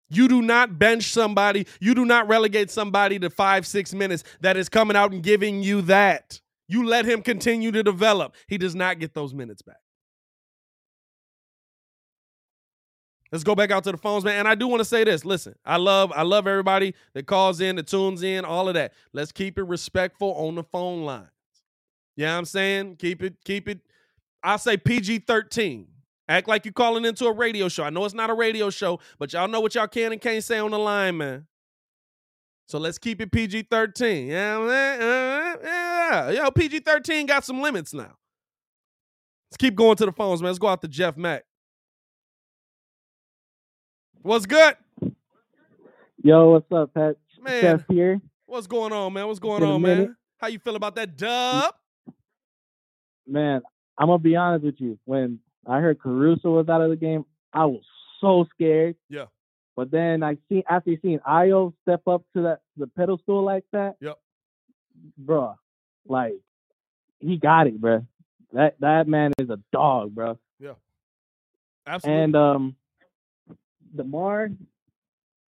You 0.08 0.28
do 0.28 0.42
not 0.42 0.78
bench 0.78 1.04
somebody. 1.04 1.66
You 1.80 1.94
do 1.94 2.04
not 2.04 2.28
relegate 2.28 2.70
somebody 2.70 3.18
to 3.20 3.30
five, 3.30 3.66
six 3.66 3.94
minutes 3.94 4.24
that 4.40 4.56
is 4.56 4.68
coming 4.68 4.96
out 4.96 5.12
and 5.12 5.22
giving 5.22 5.62
you 5.62 5.80
that. 5.82 6.40
You 6.68 6.84
let 6.86 7.06
him 7.06 7.22
continue 7.22 7.70
to 7.72 7.82
develop. 7.82 8.34
He 8.46 8.58
does 8.58 8.74
not 8.74 8.98
get 8.98 9.14
those 9.14 9.32
minutes 9.32 9.62
back. 9.62 9.76
Let's 13.30 13.44
go 13.44 13.54
back 13.54 13.70
out 13.70 13.84
to 13.84 13.92
the 13.92 13.96
phones, 13.96 14.24
man. 14.24 14.40
And 14.40 14.48
I 14.48 14.54
do 14.54 14.68
want 14.68 14.80
to 14.80 14.84
say 14.84 15.04
this. 15.04 15.24
Listen, 15.24 15.54
I 15.64 15.78
love, 15.78 16.12
I 16.14 16.22
love 16.22 16.46
everybody 16.46 16.94
that 17.14 17.26
calls 17.26 17.62
in, 17.62 17.76
that 17.76 17.86
tunes 17.86 18.22
in, 18.22 18.44
all 18.44 18.68
of 18.68 18.74
that. 18.74 18.92
Let's 19.14 19.32
keep 19.32 19.58
it 19.58 19.62
respectful 19.62 20.34
on 20.34 20.56
the 20.56 20.62
phone 20.62 21.04
lines. 21.04 21.28
Yeah, 22.14 22.26
you 22.26 22.32
know 22.32 22.38
I'm 22.38 22.44
saying? 22.44 22.96
Keep 22.96 23.22
it, 23.22 23.36
keep 23.42 23.68
it. 23.70 23.80
I'll 24.42 24.58
say 24.58 24.76
PG 24.76 25.20
13. 25.20 25.86
Act 26.28 26.48
like 26.48 26.64
you're 26.64 26.72
calling 26.72 27.04
into 27.04 27.26
a 27.26 27.32
radio 27.32 27.68
show. 27.68 27.84
I 27.84 27.90
know 27.90 28.04
it's 28.04 28.14
not 28.14 28.30
a 28.30 28.34
radio 28.34 28.70
show, 28.70 29.00
but 29.18 29.32
y'all 29.32 29.48
know 29.48 29.60
what 29.60 29.74
y'all 29.74 29.88
can 29.88 30.12
and 30.12 30.20
can't 30.20 30.42
say 30.42 30.58
on 30.58 30.70
the 30.70 30.78
line, 30.78 31.16
man. 31.16 31.46
So 32.66 32.78
let's 32.78 32.98
keep 32.98 33.20
it 33.20 33.30
PG 33.30 33.66
13. 33.70 34.28
Yeah, 34.28 34.58
uh, 34.58 35.56
yeah. 35.62 36.30
Yo, 36.30 36.50
PG 36.50 36.80
13 36.80 37.26
got 37.26 37.44
some 37.44 37.60
limits 37.60 37.92
now. 37.92 38.16
Let's 39.50 39.58
keep 39.58 39.74
going 39.74 39.96
to 39.96 40.06
the 40.06 40.12
phones, 40.12 40.40
man. 40.40 40.48
Let's 40.48 40.58
go 40.58 40.68
out 40.68 40.80
to 40.80 40.88
Jeff 40.88 41.16
Mack. 41.16 41.44
What's 44.22 44.46
good? 44.46 44.76
Yo, 46.22 46.50
what's 46.50 46.70
up, 46.72 46.94
Pat? 46.94 47.16
Man, 47.42 47.60
Jeff 47.60 47.84
here. 47.90 48.20
What's 48.46 48.68
going 48.68 48.92
on, 48.92 49.12
man? 49.12 49.26
What's 49.26 49.40
going 49.40 49.62
on, 49.62 49.82
man? 49.82 50.16
How 50.38 50.46
you 50.46 50.60
feel 50.60 50.76
about 50.76 50.94
that 50.94 51.16
dub? 51.16 51.74
Man, 53.26 53.62
I'm 54.02 54.08
gonna 54.08 54.18
be 54.18 54.34
honest 54.34 54.64
with 54.64 54.80
you. 54.80 54.98
When 55.04 55.38
I 55.64 55.78
heard 55.78 56.00
Caruso 56.00 56.56
was 56.56 56.68
out 56.68 56.80
of 56.80 56.90
the 56.90 56.96
game, 56.96 57.24
I 57.52 57.66
was 57.66 57.84
so 58.20 58.48
scared. 58.52 58.96
Yeah. 59.08 59.26
But 59.76 59.92
then 59.92 60.24
I 60.24 60.38
see 60.48 60.64
after 60.68 60.90
seeing 61.00 61.20
Ayo 61.20 61.72
step 61.82 62.08
up 62.08 62.24
to 62.34 62.42
that 62.42 62.62
the 62.76 62.88
pedestal 62.88 63.44
like 63.44 63.62
that. 63.70 63.94
Yep. 64.00 64.18
Bruh, 65.24 65.54
like 66.04 66.34
he 67.20 67.36
got 67.36 67.68
it, 67.68 67.80
bruh. 67.80 68.04
That 68.52 68.74
that 68.80 69.06
man 69.06 69.34
is 69.38 69.48
a 69.50 69.60
dog, 69.72 70.16
bruh. 70.16 70.36
Yeah. 70.58 70.72
Absolutely. 71.86 72.22
And 72.24 72.36
um, 72.36 72.76
Demar, 73.94 74.48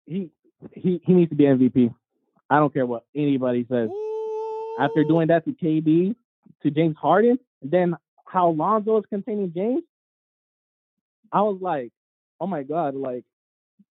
he 0.06 0.30
he 0.74 1.02
he 1.04 1.14
needs 1.14 1.32
to 1.32 1.36
be 1.36 1.46
MVP. 1.46 1.92
I 2.52 2.60
don't 2.60 2.72
care 2.72 2.86
what 2.86 3.04
anybody 3.16 3.66
says. 3.68 3.90
After 4.80 5.04
doing 5.06 5.30
that 5.30 5.44
to 5.46 5.54
KD, 5.54 6.16
to 6.62 6.70
James 6.70 6.96
Harden, 7.02 7.40
then 7.64 7.96
how 8.34 8.50
Lonzo 8.50 8.98
is 8.98 9.06
containing 9.10 9.54
James, 9.54 9.84
I 11.32 11.42
was 11.42 11.60
like, 11.62 11.92
oh 12.42 12.48
my 12.48 12.64
god, 12.64 12.96
like 12.96 13.24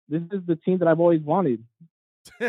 this 0.09 0.23
is 0.33 0.41
the 0.47 0.57
team 0.57 0.79
that 0.79 0.89
I've 0.89 0.99
always 0.99 1.21
wanted. 1.21 1.63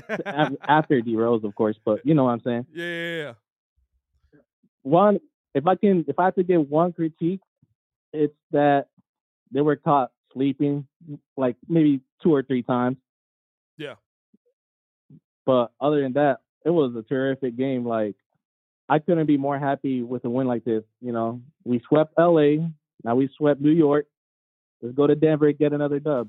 After 0.67 1.01
D 1.01 1.15
Rose, 1.15 1.43
of 1.43 1.53
course, 1.53 1.77
but 1.83 2.00
you 2.05 2.13
know 2.13 2.24
what 2.24 2.31
I'm 2.31 2.41
saying. 2.43 2.65
yeah, 2.74 2.86
yeah, 2.86 3.24
yeah. 3.24 3.33
One, 4.83 5.19
if 5.53 5.67
I 5.67 5.75
can, 5.75 6.05
if 6.07 6.17
I 6.17 6.25
have 6.25 6.36
to 6.36 6.43
give 6.43 6.69
one 6.69 6.93
critique, 6.93 7.41
it's 8.13 8.33
that 8.51 8.88
they 9.51 9.62
were 9.62 9.75
caught 9.75 10.12
sleeping 10.33 10.88
like 11.36 11.57
maybe 11.67 12.01
two 12.24 12.33
or 12.33 12.41
three 12.41 12.63
times. 12.63 12.98
Yeah. 13.77 13.95
But 15.45 15.71
other 15.79 16.01
than 16.01 16.13
that, 16.13 16.39
it 16.65 16.69
was 16.69 16.95
a 16.95 17.03
terrific 17.03 17.57
game. 17.57 17.86
Like 17.86 18.15
I 18.91 19.00
couldn't 19.00 19.25
be 19.25 19.38
more 19.38 19.57
happy 19.57 20.03
with 20.03 20.25
a 20.25 20.29
win 20.29 20.48
like 20.48 20.65
this. 20.65 20.83
You 21.00 21.13
know, 21.13 21.41
we 21.63 21.81
swept 21.88 22.13
LA. 22.17 22.67
Now 23.05 23.15
we 23.15 23.29
swept 23.38 23.62
New 23.62 23.71
York. 23.71 24.05
Let's 24.81 24.93
go 24.93 25.07
to 25.07 25.15
Denver 25.15 25.48
and 25.48 25.57
get 25.57 25.71
another 25.71 25.98
dub. 25.98 26.27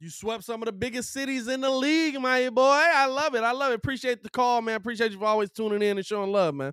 You 0.00 0.08
swept 0.08 0.44
some 0.44 0.62
of 0.62 0.66
the 0.66 0.72
biggest 0.72 1.12
cities 1.12 1.46
in 1.46 1.60
the 1.60 1.68
league, 1.68 2.18
my 2.18 2.48
boy. 2.48 2.62
I 2.62 3.04
love 3.04 3.34
it. 3.34 3.44
I 3.44 3.52
love 3.52 3.72
it. 3.72 3.74
Appreciate 3.74 4.22
the 4.22 4.30
call, 4.30 4.62
man. 4.62 4.76
Appreciate 4.76 5.12
you 5.12 5.18
for 5.18 5.26
always 5.26 5.50
tuning 5.50 5.82
in 5.82 5.98
and 5.98 6.06
showing 6.06 6.32
love, 6.32 6.54
man. 6.54 6.72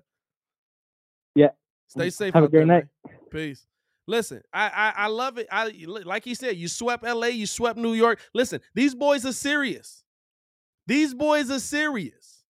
Yeah. 1.34 1.48
Stay 1.86 2.08
safe. 2.08 2.32
Have 2.32 2.44
a 2.44 2.46
out 2.46 2.52
there, 2.52 2.64
night. 2.64 2.86
man. 3.06 3.16
Peace. 3.30 3.66
Listen, 4.06 4.40
I, 4.54 4.68
I 4.68 5.04
I 5.04 5.06
love 5.08 5.36
it. 5.36 5.48
I 5.52 5.70
like 5.86 6.24
he 6.24 6.34
said, 6.34 6.56
you 6.56 6.68
swept 6.68 7.04
LA, 7.04 7.26
you 7.26 7.46
swept 7.46 7.78
New 7.78 7.92
York. 7.92 8.20
Listen, 8.32 8.60
these 8.74 8.94
boys 8.94 9.26
are 9.26 9.32
serious. 9.32 10.02
These 10.86 11.12
boys 11.12 11.50
are 11.50 11.60
serious. 11.60 12.41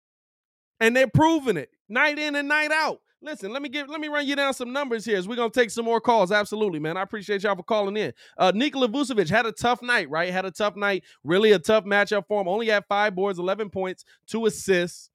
And 0.83 0.97
they're 0.97 1.07
proving 1.07 1.57
it 1.57 1.71
night 1.89 2.19
in 2.19 2.35
and 2.37 2.49
night 2.49 2.73
out. 2.73 3.01
Listen, 3.25 3.53
let 3.53 3.63
me 3.63 3.69
give 3.69 3.89
let 3.89 4.01
me 4.01 4.09
run 4.09 4.27
you 4.27 4.35
down 4.35 4.53
some 4.53 4.73
numbers 4.73 5.05
here 5.05 5.17
as 5.17 5.29
we're 5.29 5.37
gonna 5.37 5.49
take 5.49 5.71
some 5.71 5.85
more 5.85 6.01
calls. 6.01 6.33
Absolutely, 6.33 6.81
man. 6.81 6.97
I 6.97 7.03
appreciate 7.03 7.45
y'all 7.45 7.55
for 7.55 7.63
calling 7.63 7.97
in. 7.97 8.13
Uh 8.37 8.51
Nikola 8.53 8.89
Vucevic 8.89 9.31
had 9.31 9.47
a 9.47 9.53
tough 9.53 9.81
night, 9.81 10.11
right? 10.11 10.33
Had 10.33 10.45
a 10.45 10.51
tough 10.51 10.75
night, 10.75 11.05
really 11.23 11.53
a 11.53 11.61
tough 11.61 11.85
matchup 11.85 12.27
for 12.27 12.41
him. 12.41 12.49
Only 12.49 12.67
had 12.67 12.85
five 12.89 13.15
boards, 13.15 13.39
11 13.39 13.71
points, 13.71 14.05
two 14.27 14.45
assists. 14.47 15.12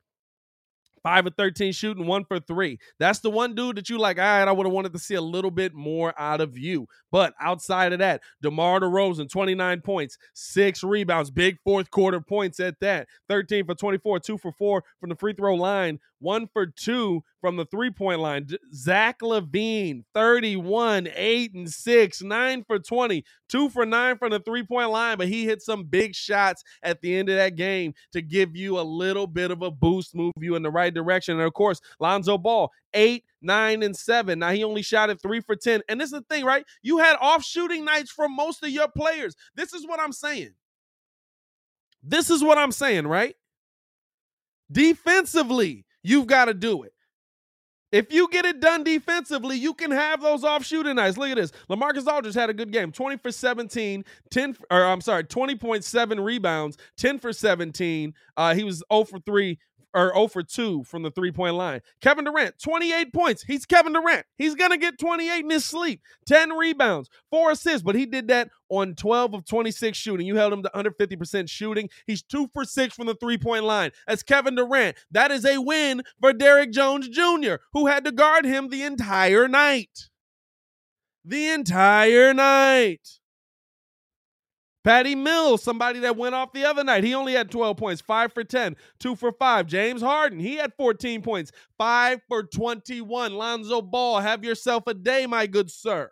Five 1.07 1.25
of 1.25 1.35
13 1.37 1.71
shooting, 1.71 2.05
one 2.05 2.25
for 2.25 2.37
three. 2.37 2.79
That's 2.99 3.19
the 3.19 3.29
one 3.29 3.55
dude 3.55 3.77
that 3.77 3.89
you 3.89 3.97
like, 3.97 4.17
all 4.17 4.25
right, 4.25 4.45
I 4.45 4.51
would 4.51 4.65
have 4.65 4.73
wanted 4.73 4.91
to 4.91 4.99
see 4.99 5.15
a 5.15 5.21
little 5.21 5.51
bit 5.51 5.73
more 5.73 6.13
out 6.19 6.41
of 6.41 6.57
you. 6.57 6.85
But 7.13 7.33
outside 7.39 7.93
of 7.93 7.99
that, 7.99 8.19
DeMar 8.41 8.81
DeRozan, 8.81 9.31
29 9.31 9.79
points, 9.79 10.17
six 10.33 10.83
rebounds, 10.83 11.31
big 11.31 11.59
fourth 11.63 11.89
quarter 11.91 12.19
points 12.19 12.59
at 12.59 12.81
that. 12.81 13.07
13 13.29 13.65
for 13.65 13.73
24, 13.73 14.19
two 14.19 14.37
for 14.37 14.51
four 14.51 14.83
from 14.99 15.07
the 15.07 15.15
free 15.15 15.31
throw 15.31 15.55
line, 15.55 15.97
one 16.19 16.47
for 16.47 16.65
two 16.65 17.23
from 17.41 17.55
the 17.55 17.65
three 17.65 17.91
point 17.91 18.19
line. 18.19 18.47
Zach 18.73 19.19
LaVine, 19.21 20.03
31, 20.13 21.09
eight 21.15 21.53
and 21.53 21.69
six, 21.69 22.21
nine 22.21 22.63
for 22.63 22.79
20, 22.79 23.23
two 23.49 23.69
for 23.69 23.85
nine 23.85 24.17
from 24.17 24.31
the 24.31 24.39
three 24.39 24.63
point 24.63 24.89
line, 24.89 25.17
but 25.17 25.27
he 25.27 25.45
hit 25.45 25.61
some 25.61 25.83
big 25.83 26.15
shots 26.15 26.63
at 26.83 27.01
the 27.01 27.15
end 27.15 27.29
of 27.29 27.35
that 27.35 27.55
game 27.55 27.93
to 28.13 28.21
give 28.21 28.55
you 28.55 28.79
a 28.79 28.81
little 28.81 29.27
bit 29.27 29.51
of 29.51 29.61
a 29.61 29.71
boost, 29.71 30.15
move 30.15 30.33
you 30.39 30.55
in 30.55 30.63
the 30.63 30.71
right 30.71 30.93
direction. 30.93 31.37
And 31.37 31.47
of 31.47 31.53
course, 31.53 31.79
Lonzo 31.99 32.37
Ball, 32.37 32.71
eight, 32.93 33.23
nine, 33.41 33.83
and 33.83 33.95
seven. 33.95 34.39
Now 34.39 34.51
he 34.51 34.63
only 34.63 34.81
shot 34.81 35.09
at 35.09 35.21
three 35.21 35.41
for 35.41 35.55
10. 35.55 35.81
And 35.89 35.99
this 35.99 36.07
is 36.07 36.19
the 36.19 36.21
thing, 36.21 36.45
right? 36.45 36.65
You 36.81 36.97
had 36.99 37.17
off 37.21 37.43
shooting 37.43 37.85
nights 37.85 38.11
from 38.11 38.35
most 38.35 38.63
of 38.63 38.69
your 38.69 38.87
players. 38.89 39.35
This 39.55 39.73
is 39.73 39.85
what 39.85 39.99
I'm 39.99 40.11
saying. 40.11 40.51
This 42.03 42.29
is 42.29 42.43
what 42.43 42.57
I'm 42.57 42.71
saying, 42.71 43.07
right? 43.07 43.35
Defensively, 44.71 45.85
you've 46.03 46.27
got 46.27 46.45
to 46.45 46.53
do 46.53 46.83
it. 46.83 46.93
If 47.91 48.11
you 48.11 48.27
get 48.29 48.45
it 48.45 48.59
done 48.59 48.83
defensively, 48.83 49.55
you 49.55 49.73
can 49.73 49.91
have 49.91 50.21
those 50.21 50.43
off 50.43 50.65
shooting 50.65 50.97
nights. 50.97 51.17
Look 51.17 51.29
at 51.29 51.37
this. 51.37 51.53
Lamarcus 51.69 52.05
Aldridge 52.05 52.35
had 52.35 52.49
a 52.49 52.53
good 52.53 52.71
game 52.71 52.91
20 52.91 53.17
for 53.17 53.31
17, 53.31 54.03
10, 54.29 54.57
or 54.69 54.83
I'm 54.83 54.99
sorry, 54.99 55.23
20.7 55.23 56.23
rebounds, 56.23 56.77
10 56.97 57.19
for 57.19 57.31
17. 57.31 58.13
Uh, 58.35 58.53
he 58.53 58.65
was 58.65 58.83
0 58.91 59.05
for 59.05 59.19
3 59.19 59.57
or 59.97 60.13
0 60.13 60.27
for 60.27 60.43
2 60.43 60.83
from 60.83 61.01
the 61.01 61.09
three 61.09 61.31
point 61.31 61.55
line. 61.55 61.81
Kevin 62.01 62.25
Durant, 62.25 62.59
28 62.61 63.11
points. 63.11 63.43
He's 63.43 63.65
Kevin 63.65 63.93
Durant. 63.93 64.25
He's 64.37 64.53
going 64.53 64.69
to 64.69 64.77
get 64.77 64.99
28 64.99 65.43
in 65.43 65.49
his 65.49 65.65
sleep, 65.65 66.01
10 66.27 66.51
rebounds, 66.51 67.09
four 67.31 67.51
assists, 67.51 67.81
but 67.81 67.95
he 67.95 68.05
did 68.05 68.27
that 68.27 68.49
on 68.69 68.93
12 68.93 69.33
of 69.33 69.45
26 69.45 69.97
shooting. 69.97 70.27
You 70.27 70.35
held 70.35 70.53
him 70.53 70.61
to 70.63 70.77
under 70.77 70.91
50% 70.91 71.49
shooting. 71.49 71.89
He's 72.05 72.21
2 72.21 72.49
for 72.53 72.63
6 72.63 72.95
from 72.95 73.07
the 73.07 73.15
three 73.15 73.39
point 73.39 73.63
line. 73.63 73.91
That's 74.07 74.21
Kevin 74.21 74.55
Durant. 74.55 74.97
That 75.11 75.31
is 75.31 75.45
a 75.45 75.59
win 75.59 76.03
for 76.21 76.31
Derrick 76.31 76.71
Jones 76.71 77.09
Jr., 77.09 77.55
who 77.73 77.87
had 77.87 78.05
to 78.05 78.11
guard 78.11 78.45
him 78.45 78.69
the 78.69 78.83
entire 78.83 79.47
night. 79.47 80.09
The 81.25 81.49
entire 81.49 82.33
night. 82.33 83.19
Patty 84.87 85.15
Mills, 85.15 85.61
somebody 85.61 85.99
that 85.99 86.15
went 86.15 86.33
off 86.33 86.53
the 86.53 86.63
other 86.63 86.81
night. 86.81 87.03
He 87.03 87.13
only 87.13 87.33
had 87.33 87.51
12 87.51 87.75
points, 87.75 87.99
5 87.99 88.31
for 88.31 88.45
10, 88.45 88.77
2 88.99 89.17
for 89.17 89.33
5. 89.33 89.67
James 89.67 90.01
Harden, 90.01 90.39
he 90.39 90.55
had 90.55 90.73
14 90.75 91.21
points, 91.21 91.51
5 91.77 92.21
for 92.29 92.43
21. 92.43 93.33
Lonzo 93.33 93.81
Ball, 93.81 94.21
have 94.21 94.45
yourself 94.45 94.87
a 94.87 94.93
day, 94.93 95.27
my 95.27 95.45
good 95.45 95.69
sir. 95.69 96.09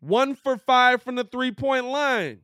1 0.00 0.34
for 0.34 0.56
5 0.56 1.02
from 1.04 1.14
the 1.14 1.22
three 1.22 1.52
point 1.52 1.84
line. 1.84 2.40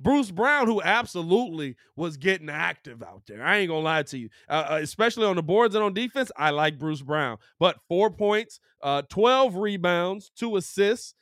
Bruce 0.00 0.30
Brown, 0.30 0.66
who 0.66 0.80
absolutely 0.80 1.76
was 1.94 2.16
getting 2.16 2.48
active 2.48 3.02
out 3.02 3.24
there. 3.26 3.44
I 3.44 3.58
ain't 3.58 3.68
gonna 3.68 3.80
lie 3.80 4.02
to 4.02 4.16
you, 4.16 4.30
uh, 4.48 4.68
uh, 4.70 4.78
especially 4.80 5.26
on 5.26 5.36
the 5.36 5.42
boards 5.42 5.74
and 5.74 5.84
on 5.84 5.92
defense. 5.92 6.32
I 6.38 6.50
like 6.50 6.78
Bruce 6.78 7.02
Brown, 7.02 7.36
but 7.60 7.76
four 7.86 8.10
points, 8.10 8.60
uh, 8.82 9.02
12 9.10 9.56
rebounds, 9.56 10.32
two 10.34 10.56
assists. 10.56 11.14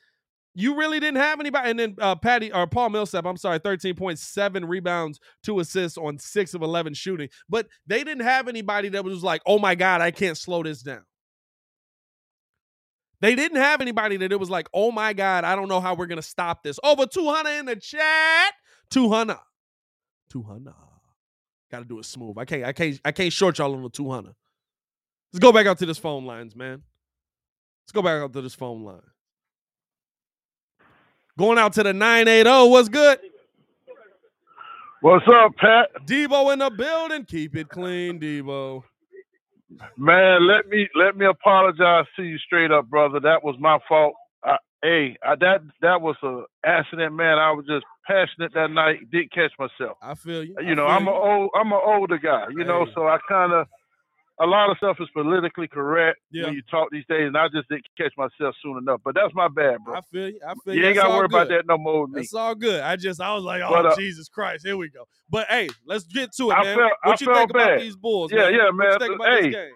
You 0.55 0.75
really 0.75 0.99
didn't 0.99 1.19
have 1.19 1.39
anybody. 1.39 1.71
And 1.71 1.79
then 1.79 1.95
uh, 1.99 2.15
Patty 2.15 2.51
or 2.51 2.67
Paul 2.67 2.89
Millsap, 2.89 3.25
I'm 3.25 3.37
sorry, 3.37 3.59
13.7 3.59 4.67
rebounds, 4.67 5.19
two 5.41 5.59
assists 5.59 5.97
on 5.97 6.19
six 6.19 6.53
of 6.53 6.61
11 6.61 6.93
shooting. 6.93 7.29
But 7.49 7.67
they 7.87 8.03
didn't 8.03 8.23
have 8.23 8.47
anybody 8.47 8.89
that 8.89 9.03
was 9.03 9.23
like, 9.23 9.41
oh 9.47 9.57
my 9.57 9.73
God, 9.75 10.01
I 10.01 10.11
can't 10.11 10.37
slow 10.37 10.61
this 10.61 10.83
down. 10.83 11.03
They 13.19 13.35
didn't 13.35 13.57
have 13.57 13.81
anybody 13.81 14.17
that 14.17 14.31
it 14.31 14.39
was 14.39 14.49
like, 14.49 14.67
oh 14.73 14.91
my 14.91 15.13
God, 15.13 15.43
I 15.45 15.55
don't 15.55 15.69
know 15.69 15.79
how 15.79 15.95
we're 15.95 16.07
going 16.07 16.17
to 16.17 16.27
stop 16.27 16.61
this. 16.61 16.77
Over 16.83 17.05
200 17.05 17.49
in 17.51 17.65
the 17.65 17.75
chat. 17.77 18.53
200. 18.91 19.37
200. 20.29 20.73
Got 21.71 21.79
to 21.79 21.85
do 21.85 21.99
it 21.99 22.05
smooth. 22.05 22.37
I 22.37 22.45
can't, 22.45 22.65
I 22.65 22.73
can't, 22.73 22.99
I 23.03 23.11
can't 23.11 23.33
short 23.33 23.57
y'all 23.57 23.73
on 23.73 23.81
the 23.81 23.89
200. 23.89 24.33
Let's 25.31 25.39
go 25.39 25.51
back 25.51 25.65
out 25.65 25.79
to 25.79 25.85
this 25.85 25.97
phone 25.97 26.25
lines, 26.25 26.55
man. 26.55 26.83
Let's 27.83 27.91
go 27.93 28.01
back 28.03 28.21
out 28.21 28.33
to 28.33 28.41
this 28.41 28.53
phone 28.53 28.83
line. 28.83 29.01
Going 31.37 31.57
out 31.57 31.73
to 31.73 31.83
the 31.83 31.93
980. 31.93 32.69
What's 32.69 32.89
good? 32.89 33.19
What's 35.01 35.25
up, 35.27 35.55
Pat? 35.57 35.89
Debo 36.05 36.53
in 36.53 36.59
the 36.59 36.69
building. 36.69 37.25
Keep 37.25 37.55
it 37.55 37.69
clean, 37.69 38.19
Debo. 38.19 38.83
Man, 39.97 40.47
let 40.47 40.67
me 40.69 40.87
let 40.95 41.17
me 41.17 41.25
apologize 41.25 42.05
to 42.15 42.23
you 42.23 42.37
straight 42.37 42.71
up, 42.71 42.87
brother. 42.89 43.19
That 43.19 43.43
was 43.43 43.55
my 43.59 43.79
fault. 43.89 44.13
I, 44.43 44.57
hey, 44.83 45.17
I, 45.25 45.35
that 45.35 45.61
that 45.81 45.99
was 46.01 46.15
a 46.21 46.43
accident, 46.63 47.15
man. 47.15 47.39
I 47.39 47.51
was 47.51 47.65
just 47.65 47.83
passionate 48.05 48.53
that 48.53 48.69
night. 48.69 49.09
Didn't 49.11 49.33
catch 49.33 49.51
myself. 49.57 49.97
I 50.01 50.13
feel 50.13 50.43
you. 50.43 50.55
You 50.61 50.71
I 50.71 50.73
know, 50.75 50.85
I'm 50.85 51.05
you. 51.05 51.11
an 51.11 51.15
old 51.15 51.49
I'm 51.55 51.71
an 51.73 51.79
older 51.83 52.19
guy. 52.19 52.45
You 52.51 52.63
know, 52.63 52.85
so 52.93 53.07
I 53.07 53.17
kind 53.27 53.51
of 53.51 53.67
a 54.43 54.45
lot 54.47 54.69
of 54.69 54.77
stuff 54.77 54.97
is 54.99 55.07
politically 55.13 55.67
correct 55.67 56.19
Yeah. 56.31 56.45
when 56.45 56.53
you 56.55 56.61
talk 56.69 56.89
these 56.91 57.05
days, 57.07 57.27
and 57.27 57.37
I 57.37 57.47
just 57.47 57.67
didn't 57.69 57.85
catch 57.97 58.13
myself 58.17 58.55
soon 58.61 58.77
enough. 58.77 59.01
But 59.03 59.15
that's 59.15 59.33
my 59.33 59.47
bad, 59.47 59.77
bro. 59.85 59.95
I 59.95 60.01
feel 60.01 60.29
you. 60.29 60.39
I 60.45 60.53
feel 60.63 60.73
You 60.75 60.81
you. 60.81 60.87
ain't 60.87 60.95
got 60.95 61.07
to 61.07 61.09
worry 61.09 61.25
about 61.25 61.47
that 61.49 61.65
no 61.67 61.77
more. 61.77 62.07
That's 62.13 62.33
all 62.33 62.55
good. 62.55 62.81
I 62.81 62.95
just 62.95 63.21
I 63.21 63.33
was 63.33 63.43
like, 63.43 63.61
oh 63.63 63.69
But, 63.69 63.85
uh, 63.85 63.95
Jesus 63.95 64.27
Christ, 64.29 64.65
here 64.65 64.77
we 64.77 64.89
go. 64.89 65.05
But 65.29 65.47
hey, 65.47 65.69
let's 65.85 66.03
get 66.05 66.33
to 66.37 66.51
it, 66.51 66.53
I 66.53 66.63
man. 66.63 66.77
felt- 66.77 66.91
what 67.03 67.07
I 67.07 67.11
you 67.11 67.17
think 67.17 67.35
felt 67.37 67.49
about 67.51 67.79
these 67.79 67.95
Bulls? 67.95 68.31
Yeah, 68.31 68.37
man? 68.49 68.53
yeah, 68.53 68.71
man. 68.71 68.87
you 68.93 68.99
think 68.99 69.15
about 69.15 69.27
Hey, 69.27 69.41
this 69.49 69.55
game? 69.55 69.71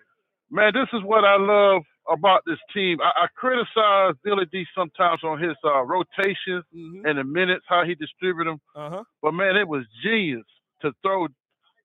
Man, 0.50 0.72
this 0.74 0.88
is 0.94 1.04
what 1.04 1.26
I 1.26 1.36
love 1.38 1.82
about 2.10 2.42
this 2.48 2.60
team. 2.74 3.00
I, 3.02 3.24
I 3.24 3.28
criticize 3.36 4.14
Billy 4.24 4.46
D 4.52 4.66
sometimes 4.74 5.22
on 5.24 5.40
his 5.42 5.56
uh, 5.66 5.82
rotations 5.84 6.64
Mm-hmm. 6.74 7.06
and 7.06 7.18
the 7.20 7.24
minutes, 7.24 7.66
how 7.68 7.84
he 7.84 7.96
distributed 7.96 8.52
them. 8.54 8.62
Uh 8.76 8.90
huh. 8.90 9.04
But 9.22 9.34
man, 9.34 9.56
it 9.58 9.68
was 9.68 9.84
genius 10.04 10.46
to 10.82 10.92
throw 11.02 11.28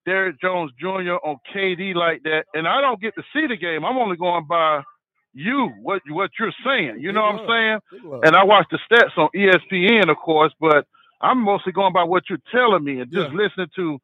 Derrick 0.06 0.40
Jones 0.40 0.72
Jr. 0.80 1.16
on 1.24 1.36
KD 1.54 1.94
like 1.94 2.22
that. 2.24 2.44
And 2.54 2.66
I 2.68 2.80
don't 2.80 3.00
get 3.00 3.14
to 3.16 3.22
see 3.32 3.46
the 3.46 3.56
game. 3.56 3.84
I'm 3.84 3.96
only 3.98 4.16
going 4.16 4.46
by 4.48 4.82
you, 5.34 5.70
what 5.82 6.02
what 6.08 6.30
you're 6.38 6.52
saying. 6.64 7.00
You 7.00 7.12
know 7.12 7.22
what 7.22 7.40
I'm 7.40 7.48
saying? 7.48 8.02
And 8.24 8.36
I 8.36 8.44
watch 8.44 8.66
the 8.70 8.78
stats 8.90 9.16
on 9.16 9.28
ESPN, 9.34 10.10
of 10.10 10.16
course, 10.18 10.52
but 10.60 10.86
I'm 11.20 11.38
mostly 11.42 11.72
going 11.72 11.92
by 11.92 12.04
what 12.04 12.24
you're 12.28 12.38
telling 12.52 12.84
me 12.84 13.00
and 13.00 13.10
just 13.12 13.30
Yeah. 13.30 13.36
listening 13.36 13.68
to 13.76 13.98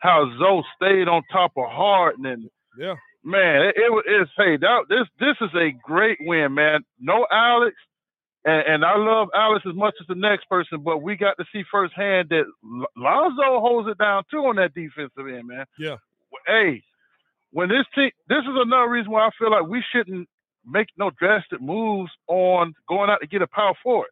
how 0.00 0.28
Zoe 0.38 0.64
stayed 0.76 1.08
on 1.08 1.22
top 1.30 1.52
of 1.56 1.70
Harden 1.70 2.26
and 2.26 2.50
yeah. 2.78 2.94
man, 3.22 3.62
it, 3.66 3.76
it 3.76 3.92
was 3.92 4.04
it's 4.08 4.30
hey 4.36 4.56
that 4.56 4.84
this 4.88 5.06
this 5.20 5.36
is 5.40 5.54
a 5.54 5.70
great 5.84 6.18
win, 6.22 6.54
man. 6.54 6.80
No 6.98 7.26
Alex, 7.30 7.76
and, 8.44 8.74
and 8.74 8.84
I 8.84 8.96
love 8.96 9.28
Alex 9.34 9.64
as 9.68 9.74
much 9.74 9.94
as 10.00 10.06
the 10.06 10.14
next 10.14 10.48
person, 10.48 10.82
but 10.82 11.02
we 11.02 11.16
got 11.16 11.36
to 11.38 11.44
see 11.52 11.62
firsthand 11.70 12.30
that 12.30 12.44
Lonzo 12.96 13.60
holds 13.60 13.88
it 13.88 13.98
down 13.98 14.24
too 14.30 14.38
on 14.38 14.56
that 14.56 14.74
defensive 14.74 15.26
end, 15.28 15.48
man. 15.48 15.66
Yeah. 15.78 15.96
Hey, 16.46 16.82
when 17.52 17.68
this 17.68 17.86
team, 17.94 18.10
this 18.28 18.42
is 18.42 18.56
another 18.56 18.88
reason 18.88 19.12
why 19.12 19.26
I 19.26 19.30
feel 19.38 19.50
like 19.50 19.68
we 19.68 19.82
shouldn't 19.94 20.28
make 20.66 20.88
no 20.96 21.10
drastic 21.10 21.60
moves 21.60 22.10
on 22.26 22.74
going 22.88 23.10
out 23.10 23.18
to 23.20 23.26
get 23.26 23.42
a 23.42 23.46
power 23.46 23.74
forward. 23.82 24.08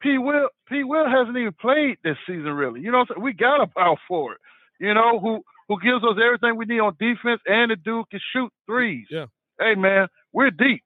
P. 0.00 0.18
Will 0.18 0.48
P. 0.68 0.82
Will 0.82 1.08
hasn't 1.08 1.36
even 1.36 1.52
played 1.60 1.98
this 2.02 2.16
season 2.26 2.52
really. 2.52 2.80
You 2.80 2.90
know, 2.90 2.98
what 2.98 3.10
I'm 3.10 3.16
saying? 3.16 3.24
we 3.24 3.32
got 3.34 3.62
a 3.62 3.66
power 3.66 3.96
forward. 4.08 4.38
You 4.80 4.94
know 4.94 5.20
who 5.20 5.42
who 5.68 5.80
gives 5.80 6.02
us 6.02 6.16
everything 6.22 6.56
we 6.56 6.64
need 6.64 6.80
on 6.80 6.96
defense, 6.98 7.40
and 7.46 7.70
the 7.70 7.76
dude 7.76 8.08
can 8.10 8.20
shoot 8.32 8.50
threes. 8.66 9.06
Yeah. 9.10 9.26
Hey 9.60 9.74
man, 9.74 10.08
we're 10.32 10.50
deep. 10.50 10.82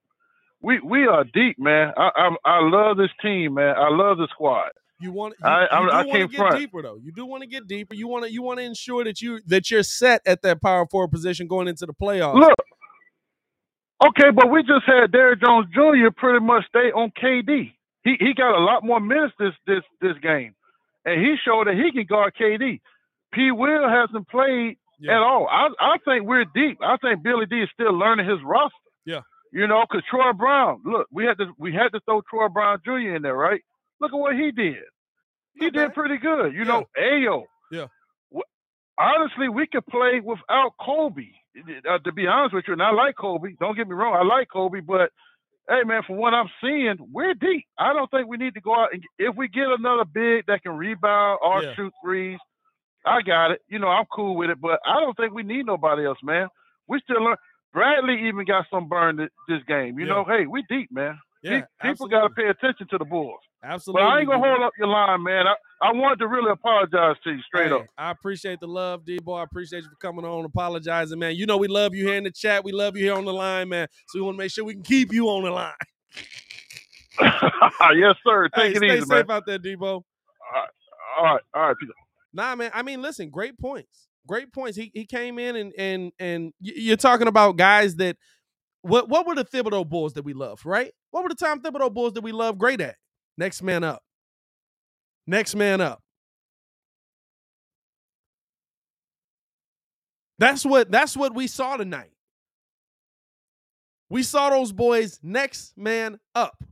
We 0.65 0.81
we 0.81 1.07
are 1.07 1.25
deep, 1.25 1.59
man. 1.59 1.93
I 1.97 2.11
I, 2.17 2.37
I 2.45 2.69
love 2.69 2.97
this 2.97 3.11
team, 3.23 3.55
man. 3.55 3.75
I 3.77 3.89
love 3.91 4.19
the 4.19 4.29
squad. 4.33 4.71
You 5.01 5.13
want 5.13 5.35
you, 5.41 5.47
I- 5.47 5.63
you 5.63 5.69
do 5.91 6.09
want 6.09 6.13
to 6.13 6.29
get 6.29 6.37
front. 6.39 6.59
deeper 6.59 6.83
though. 6.83 6.97
You 7.03 7.13
do 7.13 7.27
want 7.27 7.43
to 7.43 7.49
get 7.49 7.67
deeper. 7.67 7.95
You 7.95 8.09
want 8.09 8.25
to 8.25 8.33
you 8.33 8.43
want 8.43 8.59
to 8.61 8.65
ensure 8.65 9.05
that 9.05 9.21
you 9.21 9.41
that 9.47 9.71
you're 9.71 9.83
set 9.83 10.23
at 10.27 10.43
that 10.43 10.63
power 10.63 10.87
forward 10.91 11.11
position 11.11 11.47
going 11.47 11.69
into 11.69 11.85
the 11.85 11.93
playoffs. 11.93 12.35
Look, 12.41 12.55
okay, 14.07 14.31
but 14.35 14.51
we 14.51 14.63
just 14.63 14.85
had 14.87 15.13
Derrick 15.13 15.41
Jones 15.43 15.67
Jr. 15.75 16.11
pretty 16.17 16.45
much 16.45 16.65
stay 16.69 16.91
on 16.93 17.11
KD. 17.23 17.73
He 18.05 18.17
he 18.19 18.35
got 18.35 18.57
a 18.57 18.63
lot 18.65 18.85
more 18.85 19.01
minutes 19.01 19.35
this 19.39 19.53
this 19.67 19.83
this 20.01 20.17
game, 20.23 20.55
and 21.05 21.21
he 21.21 21.35
showed 21.45 21.67
that 21.67 21.75
he 21.75 21.91
can 21.93 22.07
guard 22.07 22.35
KD. 22.41 22.81
P. 23.33 23.51
Will 23.51 23.89
hasn't 23.89 24.29
played 24.29 24.77
Yeah. 25.01 25.17
at 25.17 25.23
all. 25.23 25.49
I 25.51 25.69
I 25.81 25.97
think 26.05 26.27
we're 26.27 26.45
deep. 26.55 26.79
I 26.83 26.97
think 26.99 27.23
Billy 27.23 27.47
D 27.47 27.57
is 27.63 27.69
still 27.75 27.93
learning 27.93 28.29
his 28.29 28.39
roster. 28.45 28.77
Yeah. 29.05 29.21
You 29.55 29.69
know, 29.69 29.85
because 29.89 30.03
Troy 30.11 30.33
Brown, 30.33 30.81
look, 30.85 31.07
we 31.13 31.25
had 31.25 31.39
to 31.39 31.53
we 31.59 31.73
had 31.73 31.91
to 31.93 32.01
throw 32.01 32.21
Troy 32.29 32.49
Brown 32.49 32.81
Jr. 32.85 33.15
in 33.15 33.23
there, 33.23 33.37
right? 33.37 33.63
Look 34.01 34.13
at 34.13 34.19
what 34.19 34.35
he 34.35 34.51
did. 34.51 34.83
He 35.55 35.67
Not 35.67 35.73
did 35.75 35.95
pretty 35.95 36.19
good. 36.19 36.53
You 36.53 36.61
Yeah. 36.61 36.65
know, 36.65 36.85
Ayo. 36.99 37.45
Yeah. 37.71 37.87
Honestly, 38.99 39.49
we 39.49 39.67
could 39.67 39.87
play 39.87 40.21
without 40.21 40.73
Coby. 40.81 41.33
Uh, 41.89 41.99
to 42.01 42.13
be 42.13 42.27
honest 42.27 42.55
with 42.55 42.65
you, 42.67 42.73
and 42.73 42.83
I 42.83 42.91
like 42.93 43.15
Coby. 43.17 43.57
Don't 43.59 43.77
get 43.77 43.89
me 43.89 43.95
wrong, 43.95 44.15
I 44.15 44.25
like 44.25 44.49
Coby, 44.55 44.85
but 44.85 45.11
hey, 45.69 45.83
man, 45.85 46.03
from 46.05 46.17
what 46.17 46.35
I'm 46.35 46.49
seeing, 46.61 46.97
we're 47.13 47.35
deep. 47.35 47.65
I 47.79 47.93
don't 47.93 48.11
think 48.11 48.29
we 48.29 48.37
need 48.39 48.55
to 48.55 48.61
go 48.61 48.75
out 48.75 48.93
and 48.93 49.03
if 49.19 49.37
we 49.37 49.47
get 49.49 49.67
another 49.69 50.05
big 50.05 50.47
that 50.47 50.63
can 50.65 50.77
rebound 50.77 51.39
or 51.43 51.63
Yeah. 51.63 51.75
shoot 51.75 51.93
threes, 52.05 52.39
I 53.07 53.23
got 53.23 53.53
it. 53.53 53.63
You 53.69 53.79
know, 53.79 53.89
I'm 53.89 54.07
cool 54.07 54.35
with 54.37 54.51
it, 54.51 54.61
but 54.61 54.81
I 54.85 55.01
don't 55.01 55.17
think 55.17 55.33
we 55.33 55.43
need 55.45 55.67
nobody 55.67 56.05
else, 56.07 56.19
man. 56.25 56.49
We 56.89 57.01
still 57.01 57.23
learn. 57.23 57.37
Bradley 57.75 58.29
even 58.29 58.47
got 58.47 58.67
some 58.71 58.89
burn 58.89 59.17
this 59.49 59.63
game. 59.69 59.99
You 59.99 60.07
Yeah. 60.07 60.15
know, 60.15 60.25
hey, 60.25 60.47
we 60.47 60.65
deep, 60.71 60.91
man. 60.93 61.19
Yeah, 61.43 61.61
Pe- 61.61 61.91
People 61.91 62.09
got 62.09 62.23
to 62.23 62.31
pay 62.31 62.49
attention 62.49 62.87
to 62.91 62.99
the 62.99 63.05
Bulls. 63.05 63.41
Absolutely. 63.63 64.03
But 64.03 64.09
I 64.09 64.21
ain't 64.21 64.29
gonna 64.29 64.43
hold 64.43 64.63
up 64.63 64.73
your 64.79 64.89
line, 64.89 65.23
man. 65.23 65.47
I, 65.47 65.55
I 65.83 65.93
wanted 65.93 66.19
to 66.21 66.29
really 66.29 66.51
apologize 66.51 67.17
to 67.25 67.33
you 67.33 67.43
straight 67.47 67.71
Hey, 67.71 67.81
up. 67.81 67.87
I 67.99 68.11
appreciate 68.13 68.61
the 68.61 68.69
love, 68.69 69.05
D 69.05 69.19
boy. 69.19 69.39
I 69.39 69.43
appreciate 69.43 69.83
you 69.83 69.91
for 69.91 69.97
coming 69.97 70.25
on, 70.25 70.45
apologizing, 70.47 71.19
man. 71.19 71.37
You 71.37 71.47
know 71.47 71.59
we 71.59 71.69
love 71.69 71.95
you 71.95 72.07
here 72.07 72.17
in 72.17 72.25
the 72.25 72.31
chat. 72.31 72.65
We 72.65 72.73
love 72.73 72.97
you 72.97 73.05
here 73.05 73.15
on 73.15 73.25
the 73.27 73.33
line, 73.35 73.69
man. 73.69 73.89
So 74.09 74.19
we 74.19 74.23
want 74.25 74.37
to 74.37 74.39
make 74.39 74.53
sure 74.53 74.65
we 74.65 74.75
can 74.75 74.83
keep 74.85 75.13
you 75.13 75.29
on 75.29 75.45
the 75.45 75.51
line. 75.51 75.73
yes, 77.97 78.15
sir. 78.25 78.49
hey, 78.55 78.73
Take 78.73 78.77
it 78.77 78.85
stay 78.85 78.97
easy, 78.99 79.07
safe 79.07 79.09
man. 79.27 79.31
out 79.31 79.47
there, 79.47 79.59
Debo. 79.59 80.03
All 81.19 81.25
right, 81.25 81.41
all 81.55 81.69
right. 81.69 81.77
Peter. 81.79 81.93
Nah, 82.33 82.55
man. 82.57 82.71
I 82.75 82.83
mean, 82.83 83.03
listen, 83.03 83.31
great 83.31 83.59
points. 83.59 84.09
Great 84.27 84.53
points. 84.53 84.77
He 84.77 84.91
he 84.95 85.05
came 85.05 85.39
in 85.39 85.57
and 85.57 85.73
and 85.77 86.13
and 86.19 86.53
you're 86.61 86.97
talking 86.97 87.29
about 87.29 87.57
guys 87.57 87.97
that 87.97 88.17
what 88.83 89.09
what 89.09 89.27
were 89.27 89.35
the 89.35 89.45
Thibodeau 89.45 89.89
Bulls 89.89 90.15
that 90.15 90.25
we 90.25 90.33
love, 90.33 90.65
right? 90.65 90.93
What 91.11 91.23
were 91.23 91.29
the 91.29 91.35
Tom 91.35 91.61
Thibodeau 91.61 91.93
Bulls 91.93 92.15
that 92.15 92.23
we 92.23 92.33
love 92.33 92.59
great 92.59 92.81
at? 92.81 92.97
Next 93.37 93.63
man 93.63 93.85
up. 93.85 94.03
Next 95.27 95.55
man 95.55 95.81
up. 95.81 96.01
That's 100.39 100.65
what 100.65 100.91
that's 100.91 101.17
what 101.17 101.35
we 101.35 101.47
saw 101.47 101.77
tonight. 101.77 102.11
We 104.11 104.23
saw 104.23 104.51
those 104.51 104.73
boys 104.73 105.19
next 105.23 105.77
man 105.77 106.19
up. 106.35 106.63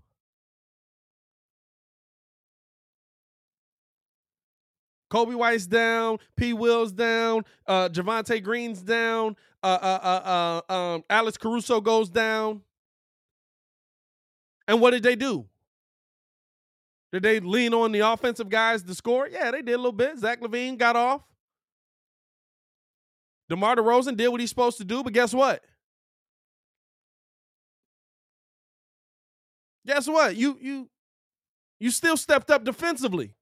Coby 5.13 5.35
White's 5.35 5.67
down, 5.67 6.19
P. 6.37 6.55
Will's 6.55 6.91
down, 6.91 7.45
uh, 7.67 7.91
Javonte 7.91 8.43
Green's 8.43 8.81
down, 8.81 9.37
uh, 9.63 9.79
uh, 9.83 10.01
uh, 10.03 10.63
uh, 10.71 10.73
um, 10.73 11.05
Alex 11.11 11.37
Caruso 11.37 11.83
goes 11.83 12.09
down. 12.09 12.63
And 14.67 14.81
what 14.81 14.93
did 14.93 15.03
they 15.03 15.15
do? 15.15 15.45
Did 17.13 17.25
they 17.25 17.41
lean 17.41 17.75
on 17.75 17.93
the 17.93 17.99
offensive 18.01 18.49
guys 18.49 18.83
to 18.85 18.95
score? 18.95 19.29
Yeah, 19.29 19.51
they 19.51 19.61
did 19.61 19.75
a 19.75 19.77
little 19.77 19.93
bit. 19.93 20.19
Zach 20.19 20.41
LaVine 20.41 20.79
got 20.79 20.97
off. 20.97 21.21
DeMar 23.51 23.77
DeRozan 23.77 24.17
did 24.17 24.29
what 24.29 24.41
he's 24.41 24.49
supposed 24.49 24.79
to 24.79 24.85
do, 24.85 25.03
but 25.03 25.13
guess 25.13 25.35
what? 25.35 25.63
Guess 29.87 30.09
what? 30.09 30.37
You 30.37 30.57
you 30.59 30.89
you 31.79 31.91
still 31.91 32.17
stepped 32.17 32.51
up 32.51 32.65
defensively. 32.65 33.35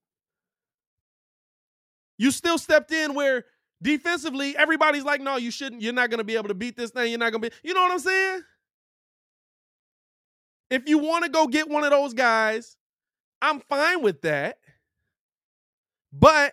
You 2.20 2.30
still 2.30 2.58
stepped 2.58 2.92
in 2.92 3.14
where 3.14 3.46
defensively 3.80 4.54
everybody's 4.54 5.04
like, 5.04 5.22
no, 5.22 5.38
you 5.38 5.50
shouldn't. 5.50 5.80
You're 5.80 5.94
not 5.94 6.10
going 6.10 6.18
to 6.18 6.24
be 6.24 6.36
able 6.36 6.48
to 6.48 6.54
beat 6.54 6.76
this 6.76 6.90
thing. 6.90 7.08
You're 7.08 7.18
not 7.18 7.32
going 7.32 7.40
to 7.40 7.48
be. 7.48 7.56
You 7.64 7.72
know 7.72 7.80
what 7.80 7.92
I'm 7.92 7.98
saying? 7.98 8.42
If 10.68 10.86
you 10.86 10.98
want 10.98 11.24
to 11.24 11.30
go 11.30 11.46
get 11.46 11.66
one 11.66 11.82
of 11.82 11.90
those 11.90 12.12
guys, 12.12 12.76
I'm 13.40 13.60
fine 13.60 14.02
with 14.02 14.20
that. 14.20 14.58
But 16.12 16.52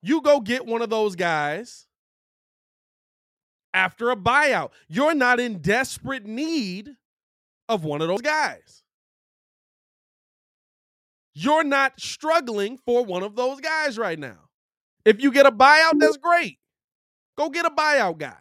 you 0.00 0.22
go 0.22 0.40
get 0.40 0.64
one 0.64 0.80
of 0.80 0.88
those 0.88 1.14
guys 1.14 1.86
after 3.74 4.10
a 4.10 4.16
buyout. 4.16 4.70
You're 4.88 5.14
not 5.14 5.40
in 5.40 5.58
desperate 5.58 6.24
need 6.24 6.88
of 7.68 7.84
one 7.84 8.00
of 8.00 8.08
those 8.08 8.22
guys. 8.22 8.82
You're 11.34 11.64
not 11.64 12.00
struggling 12.00 12.78
for 12.78 13.04
one 13.04 13.22
of 13.22 13.36
those 13.36 13.60
guys 13.60 13.98
right 13.98 14.18
now. 14.18 14.48
If 15.04 15.22
you 15.22 15.30
get 15.32 15.46
a 15.46 15.52
buyout, 15.52 15.98
that's 15.98 16.16
great. 16.16 16.58
Go 17.36 17.48
get 17.50 17.64
a 17.64 17.70
buyout 17.70 18.18
guy. 18.18 18.36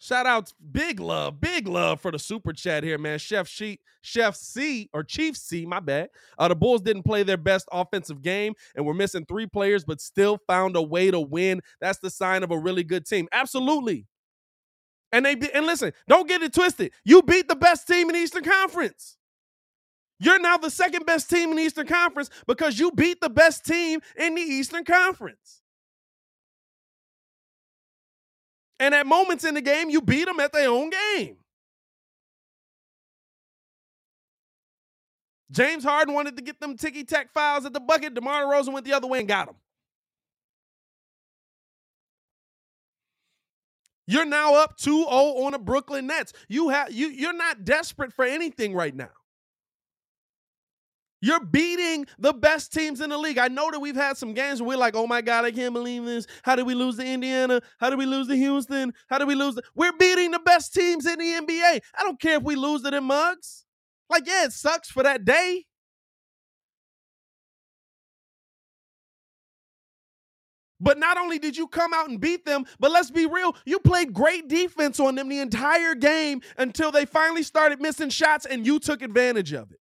Shout 0.00 0.26
out, 0.26 0.52
big 0.72 1.00
love, 1.00 1.38
big 1.40 1.68
love 1.68 2.00
for 2.00 2.10
the 2.10 2.18
super 2.18 2.54
chat 2.54 2.82
here, 2.82 2.96
man. 2.96 3.18
Chef 3.18 3.46
Sheet, 3.46 3.80
Chef 4.00 4.36
C 4.36 4.88
or 4.94 5.02
Chief 5.02 5.36
C, 5.36 5.66
my 5.66 5.80
bad. 5.80 6.08
Uh, 6.38 6.48
the 6.48 6.54
Bulls 6.56 6.80
didn't 6.80 7.02
play 7.02 7.24
their 7.24 7.36
best 7.36 7.68
offensive 7.72 8.22
game 8.22 8.54
and 8.74 8.86
we're 8.86 8.94
missing 8.94 9.26
three 9.26 9.46
players, 9.46 9.84
but 9.84 10.00
still 10.00 10.38
found 10.46 10.76
a 10.76 10.82
way 10.82 11.10
to 11.10 11.20
win. 11.20 11.60
That's 11.80 11.98
the 11.98 12.08
sign 12.08 12.42
of 12.42 12.50
a 12.52 12.58
really 12.58 12.84
good 12.84 13.04
team. 13.04 13.28
Absolutely. 13.32 14.06
And 15.12 15.24
they 15.24 15.34
be, 15.34 15.48
and 15.54 15.64
listen, 15.66 15.92
don't 16.06 16.28
get 16.28 16.42
it 16.42 16.52
twisted. 16.52 16.92
You 17.04 17.22
beat 17.22 17.48
the 17.48 17.56
best 17.56 17.86
team 17.86 18.10
in 18.10 18.16
Eastern 18.16 18.44
Conference. 18.44 19.16
You're 20.20 20.40
now 20.40 20.56
the 20.58 20.70
second 20.70 21.06
best 21.06 21.30
team 21.30 21.50
in 21.50 21.56
the 21.56 21.62
Eastern 21.62 21.86
Conference 21.86 22.28
because 22.46 22.78
you 22.78 22.90
beat 22.90 23.20
the 23.20 23.30
best 23.30 23.64
team 23.64 24.00
in 24.16 24.34
the 24.34 24.42
Eastern 24.42 24.84
Conference. 24.84 25.62
And 28.80 28.94
at 28.94 29.06
moments 29.06 29.44
in 29.44 29.54
the 29.54 29.60
game, 29.60 29.90
you 29.90 30.00
beat 30.00 30.26
them 30.26 30.40
at 30.40 30.52
their 30.52 30.68
own 30.68 30.90
game. 30.90 31.36
James 35.50 35.82
Harden 35.82 36.14
wanted 36.14 36.36
to 36.36 36.42
get 36.42 36.60
them 36.60 36.76
ticky 36.76 37.04
tack 37.04 37.32
fouls 37.32 37.64
at 37.64 37.72
the 37.72 37.80
bucket. 37.80 38.14
DeMar 38.14 38.44
DeRozan 38.44 38.72
went 38.72 38.84
the 38.84 38.92
other 38.92 39.06
way 39.06 39.20
and 39.20 39.28
got 39.28 39.46
them. 39.46 39.56
You're 44.08 44.24
now 44.24 44.54
up 44.54 44.78
2-0 44.78 45.06
on 45.06 45.52
the 45.52 45.58
Brooklyn 45.58 46.06
Nets. 46.06 46.32
You 46.48 46.70
have 46.70 46.90
you 46.90 47.08
you're 47.08 47.34
not 47.34 47.64
desperate 47.64 48.10
for 48.10 48.24
anything 48.24 48.72
right 48.72 48.94
now. 48.94 49.10
You're 51.20 51.44
beating 51.44 52.06
the 52.18 52.32
best 52.32 52.72
teams 52.72 53.02
in 53.02 53.10
the 53.10 53.18
league. 53.18 53.36
I 53.36 53.48
know 53.48 53.70
that 53.70 53.80
we've 53.80 53.94
had 53.94 54.16
some 54.16 54.32
games 54.32 54.62
where 54.62 54.68
we're 54.68 54.76
like, 54.80 54.96
oh 54.96 55.06
my 55.06 55.20
God, 55.20 55.44
I 55.44 55.50
can't 55.50 55.74
believe 55.74 56.06
this. 56.06 56.26
How 56.42 56.56
did 56.56 56.64
we 56.64 56.74
lose 56.74 56.96
to 56.96 57.04
Indiana? 57.04 57.60
How 57.78 57.90
did 57.90 57.98
we 57.98 58.06
lose 58.06 58.28
to 58.28 58.36
Houston? 58.36 58.94
How 59.10 59.18
did 59.18 59.28
we 59.28 59.34
lose? 59.34 59.58
We're 59.74 59.92
beating 59.92 60.30
the 60.30 60.38
best 60.38 60.72
teams 60.72 61.04
in 61.04 61.18
the 61.18 61.24
NBA. 61.24 61.80
I 61.98 62.02
don't 62.02 62.18
care 62.18 62.38
if 62.38 62.42
we 62.44 62.56
lose 62.56 62.82
to 62.82 62.90
them 62.90 63.04
mugs. 63.04 63.66
Like, 64.08 64.26
yeah, 64.26 64.44
it 64.44 64.52
sucks 64.52 64.90
for 64.90 65.02
that 65.02 65.26
day. 65.26 65.66
But 70.80 70.98
not 70.98 71.18
only 71.18 71.38
did 71.38 71.56
you 71.56 71.66
come 71.66 71.92
out 71.92 72.08
and 72.08 72.20
beat 72.20 72.44
them, 72.44 72.64
but 72.78 72.90
let's 72.90 73.10
be 73.10 73.26
real, 73.26 73.56
you 73.66 73.80
played 73.80 74.12
great 74.12 74.48
defense 74.48 75.00
on 75.00 75.16
them 75.16 75.28
the 75.28 75.40
entire 75.40 75.94
game 75.94 76.40
until 76.56 76.92
they 76.92 77.04
finally 77.04 77.42
started 77.42 77.80
missing 77.80 78.10
shots 78.10 78.46
and 78.46 78.64
you 78.64 78.78
took 78.78 79.02
advantage 79.02 79.52
of 79.52 79.72
it. 79.72 79.80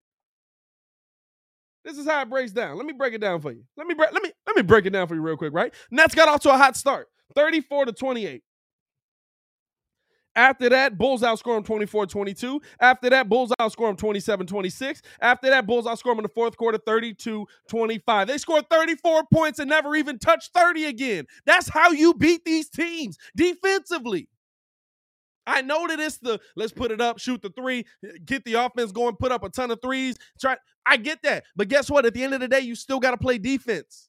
This 1.85 1.99
is 1.99 2.07
how 2.07 2.23
it 2.23 2.31
breaks 2.31 2.53
down. 2.53 2.77
Let 2.77 2.87
me 2.87 2.93
break 2.93 3.13
it 3.13 3.21
down 3.21 3.41
for 3.41 3.51
you. 3.51 3.65
Let 3.77 3.87
me 3.87 3.95
break, 3.95 4.13
let 4.13 4.23
me 4.23 4.31
let 4.47 4.57
me 4.57 4.63
break 4.63 4.87
it 4.87 4.91
down 4.91 5.07
for 5.07 5.15
you 5.15 5.21
real 5.21 5.37
quick, 5.37 5.53
right? 5.53 5.75
Nets 5.91 6.15
got 6.15 6.29
off 6.29 6.41
to 6.43 6.55
a 6.55 6.57
hot 6.57 6.77
start. 6.77 7.09
34 7.35 7.87
to 7.87 7.93
28. 7.93 8.43
After 10.37 10.69
that, 10.69 10.99
Bulls 10.99 11.23
outscore 11.23 11.57
them 11.57 11.65
24 11.65 12.07
22. 12.07 12.61
After 12.81 13.11
that, 13.11 13.29
Bulls 13.29 13.53
outscore 13.61 13.89
them 13.89 13.97
27 13.97 14.47
26. 14.47 15.03
After 15.21 15.51
that, 15.51 15.67
Bulls 15.67 15.87
outscore 15.87 16.13
them 16.13 16.19
in 16.19 16.23
the 16.25 16.29
fourth 16.29 16.57
quarter 16.57 16.79
32 16.79 17.47
25. 17.69 18.29
They 18.29 18.39
scored 18.39 18.69
34 18.71 19.25
points 19.33 19.59
and 19.59 19.71
never 19.71 19.95
even 19.97 20.19
touched 20.19 20.53
30 20.55 20.87
again. 20.87 21.27
That's 21.47 21.69
how 21.69 21.91
you 21.91 22.15
beat 22.15 22.45
these 22.45 22.69
teams 22.69 23.17
defensively. 23.37 24.29
I 25.47 25.63
know 25.63 25.87
that 25.89 26.01
it's 26.01 26.19
the 26.19 26.41
let's 26.57 26.73
put 26.73 26.91
it 26.91 27.01
up, 27.01 27.19
shoot 27.19 27.43
the 27.43 27.51
three, 27.51 27.85
get 28.25 28.45
the 28.45 28.55
offense 28.55 28.93
going, 28.93 29.17
put 29.17 29.33
up 29.33 29.45
a 29.45 29.51
ton 29.51 29.71
of 29.71 29.81
threes. 29.83 30.17
Try 30.41 30.57
I 30.87 30.97
get 30.97 31.23
that. 31.23 31.45
But 31.57 31.69
guess 31.69 31.91
what? 31.91 32.07
At 32.07 32.15
the 32.15 32.25
end 32.25 32.35
of 32.35 32.41
the 32.41 32.49
day, 32.49 32.61
you 32.61 32.75
still 32.75 33.01
got 33.01 33.13
to 33.13 33.19
play 33.19 33.39
defense. 33.39 34.09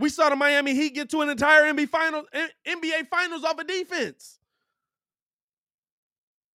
We 0.00 0.08
saw 0.08 0.30
the 0.30 0.36
Miami 0.36 0.74
Heat 0.74 0.94
get 0.94 1.10
to 1.10 1.20
an 1.20 1.28
entire 1.28 1.70
NBA 1.70 1.90
finals, 1.90 2.26
NBA 2.66 3.08
finals 3.10 3.44
off 3.44 3.60
of 3.60 3.66
defense. 3.66 4.38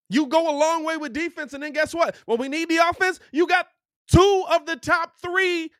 You 0.08 0.26
go 0.26 0.50
a 0.50 0.56
long 0.56 0.84
way 0.84 0.96
with 0.96 1.12
defense, 1.12 1.54
and 1.54 1.62
then 1.62 1.72
guess 1.72 1.94
what? 1.94 2.16
When 2.26 2.38
we 2.38 2.48
need 2.48 2.68
the 2.68 2.78
offense, 2.78 3.20
you 3.30 3.46
got 3.46 3.68
two 4.10 4.44
of 4.50 4.66
the 4.66 4.74
top 4.74 5.12
three 5.22 5.70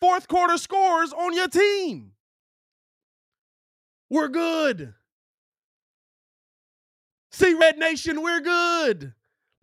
fourth 0.00 0.28
quarter 0.28 0.58
scores 0.58 1.14
on 1.14 1.34
your 1.34 1.48
team. 1.48 2.12
We're 4.10 4.28
good. 4.28 4.92
See, 7.32 7.54
Red 7.54 7.78
Nation, 7.78 8.22
we're 8.22 8.40
good. 8.40 9.14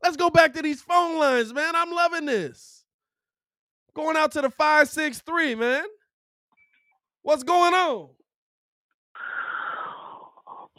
Let's 0.02 0.18
go 0.18 0.32
back 0.32 0.54
to 0.54 0.64
these 0.64 0.82
phone 0.82 1.20
lines, 1.20 1.54
man. 1.54 1.76
I'm 1.76 1.92
loving 1.92 2.26
this. 2.26 2.86
Going 3.94 4.18
out 4.18 4.32
to 4.32 4.42
the 4.42 4.50
563, 4.50 5.56
man. 5.56 5.84
What's 7.24 7.44
going 7.44 7.74
on? 7.74 8.10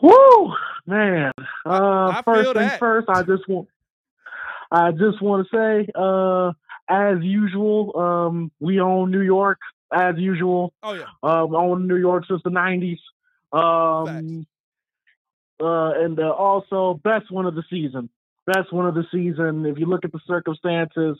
Woo, 0.02 0.52
man. 0.86 1.32
Uh, 1.64 2.08
I 2.08 2.22
first 2.24 2.42
feel 2.42 2.54
things 2.54 2.72
first, 2.78 3.08
I 3.08 3.22
just 3.22 3.48
want 3.48 3.68
I 4.72 4.90
just 4.90 5.20
want 5.20 5.46
to 5.46 5.56
say, 5.56 5.88
uh, 5.94 6.52
as 6.88 7.22
usual, 7.22 7.96
um, 7.96 8.50
we 8.58 8.80
own 8.80 9.10
New 9.10 9.20
York 9.20 9.58
as 9.92 10.16
usual. 10.16 10.72
Oh, 10.82 10.94
yeah. 10.94 11.04
Um, 11.22 11.54
own 11.54 11.86
New 11.86 11.96
York 11.96 12.24
since 12.26 12.42
the 12.42 12.50
'90s. 12.50 12.98
Um, 13.52 14.46
uh, 15.60 15.92
and 16.02 16.18
uh, 16.18 16.30
also 16.30 16.98
best 17.04 17.30
one 17.30 17.44
of 17.46 17.54
the 17.54 17.62
season. 17.68 18.08
Best 18.46 18.72
one 18.72 18.86
of 18.86 18.94
the 18.94 19.04
season. 19.12 19.66
If 19.66 19.78
you 19.78 19.86
look 19.86 20.04
at 20.04 20.12
the 20.12 20.20
circumstances, 20.26 21.18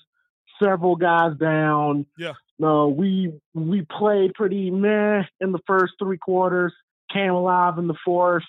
several 0.62 0.96
guys 0.96 1.37
down. 1.38 2.07
Yeah. 2.16 2.35
No, 2.59 2.88
we 2.88 3.33
we 3.55 3.83
played 3.83 4.35
pretty 4.35 4.70
meh 4.70 5.22
in 5.40 5.53
the 5.53 5.61
first 5.66 5.94
three 5.98 6.18
quarters. 6.18 6.72
Came 7.12 7.33
alive 7.33 7.79
in 7.79 7.88
the 7.88 7.96
fourth, 8.05 8.44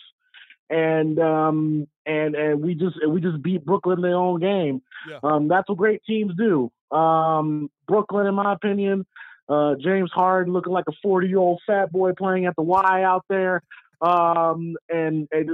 and 0.70 1.20
um 1.20 1.88
and 2.06 2.36
and 2.36 2.62
we 2.62 2.76
just 2.76 2.96
we 3.08 3.22
just 3.22 3.42
beat 3.42 3.66
Brooklyn 3.66 3.98
in 3.98 4.04
their 4.04 4.16
own 4.16 4.40
game. 4.40 4.82
Yeah. 5.10 5.20
Um, 5.24 5.48
that's 5.48 5.68
what 5.68 5.78
great 5.78 6.02
teams 6.06 6.34
do. 6.38 6.72
Um, 6.96 7.70
Brooklyn, 7.88 8.28
in 8.28 8.36
my 8.36 8.54
opinion, 8.54 9.06
uh, 9.50 9.76
James 9.82 10.12
Harden 10.14 10.54
looking 10.54 10.74
like 10.74 10.86
a 10.88 10.94
40 11.02 11.28
year 11.28 11.40
old 11.40 11.62
fat 11.66 11.92
boy 11.92 12.14
playing 12.14 12.46
at 12.46 12.56
the 12.56 12.62
Y 12.62 13.04
out 13.04 13.26
there. 13.30 13.62
Um, 14.02 14.76
and, 14.90 15.28
and 15.32 15.50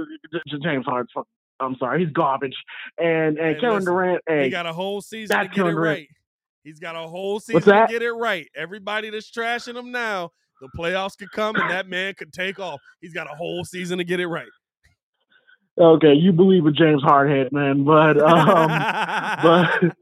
James 0.62 0.84
Harden, 0.84 1.08
I'm 1.60 1.76
sorry, 1.76 2.04
he's 2.04 2.12
garbage. 2.12 2.56
And 2.98 3.38
and 3.38 3.56
Hey, 3.56 3.60
Kevin 3.60 3.76
listen, 3.76 3.92
Durant, 3.92 4.22
He 4.28 4.50
got 4.50 4.66
a 4.66 4.72
whole 4.72 5.00
season 5.00 5.36
to 5.36 5.44
get 5.44 5.54
Kevin 5.54 5.72
it 5.72 5.78
right. 5.78 6.08
He's 6.64 6.78
got 6.78 6.96
a 6.96 7.08
whole 7.08 7.40
season 7.40 7.62
to 7.62 7.86
get 7.88 8.02
it 8.02 8.12
right. 8.12 8.46
Everybody 8.54 9.10
that's 9.10 9.30
trashing 9.30 9.76
him 9.76 9.90
now, 9.90 10.30
the 10.60 10.68
playoffs 10.78 11.16
could 11.18 11.30
come 11.32 11.56
and 11.56 11.70
that 11.70 11.88
man 11.88 12.14
could 12.14 12.32
take 12.32 12.58
off. 12.58 12.80
He's 13.00 13.14
got 13.14 13.30
a 13.32 13.34
whole 13.34 13.64
season 13.64 13.98
to 13.98 14.04
get 14.04 14.20
it 14.20 14.26
right. 14.26 14.48
okay, 15.78 16.12
you 16.12 16.32
believe 16.32 16.66
in 16.66 16.74
James 16.74 17.02
Hardhead, 17.02 17.52
man, 17.52 17.84
but 17.84 18.20
um, 18.20 18.68
but 19.42 19.96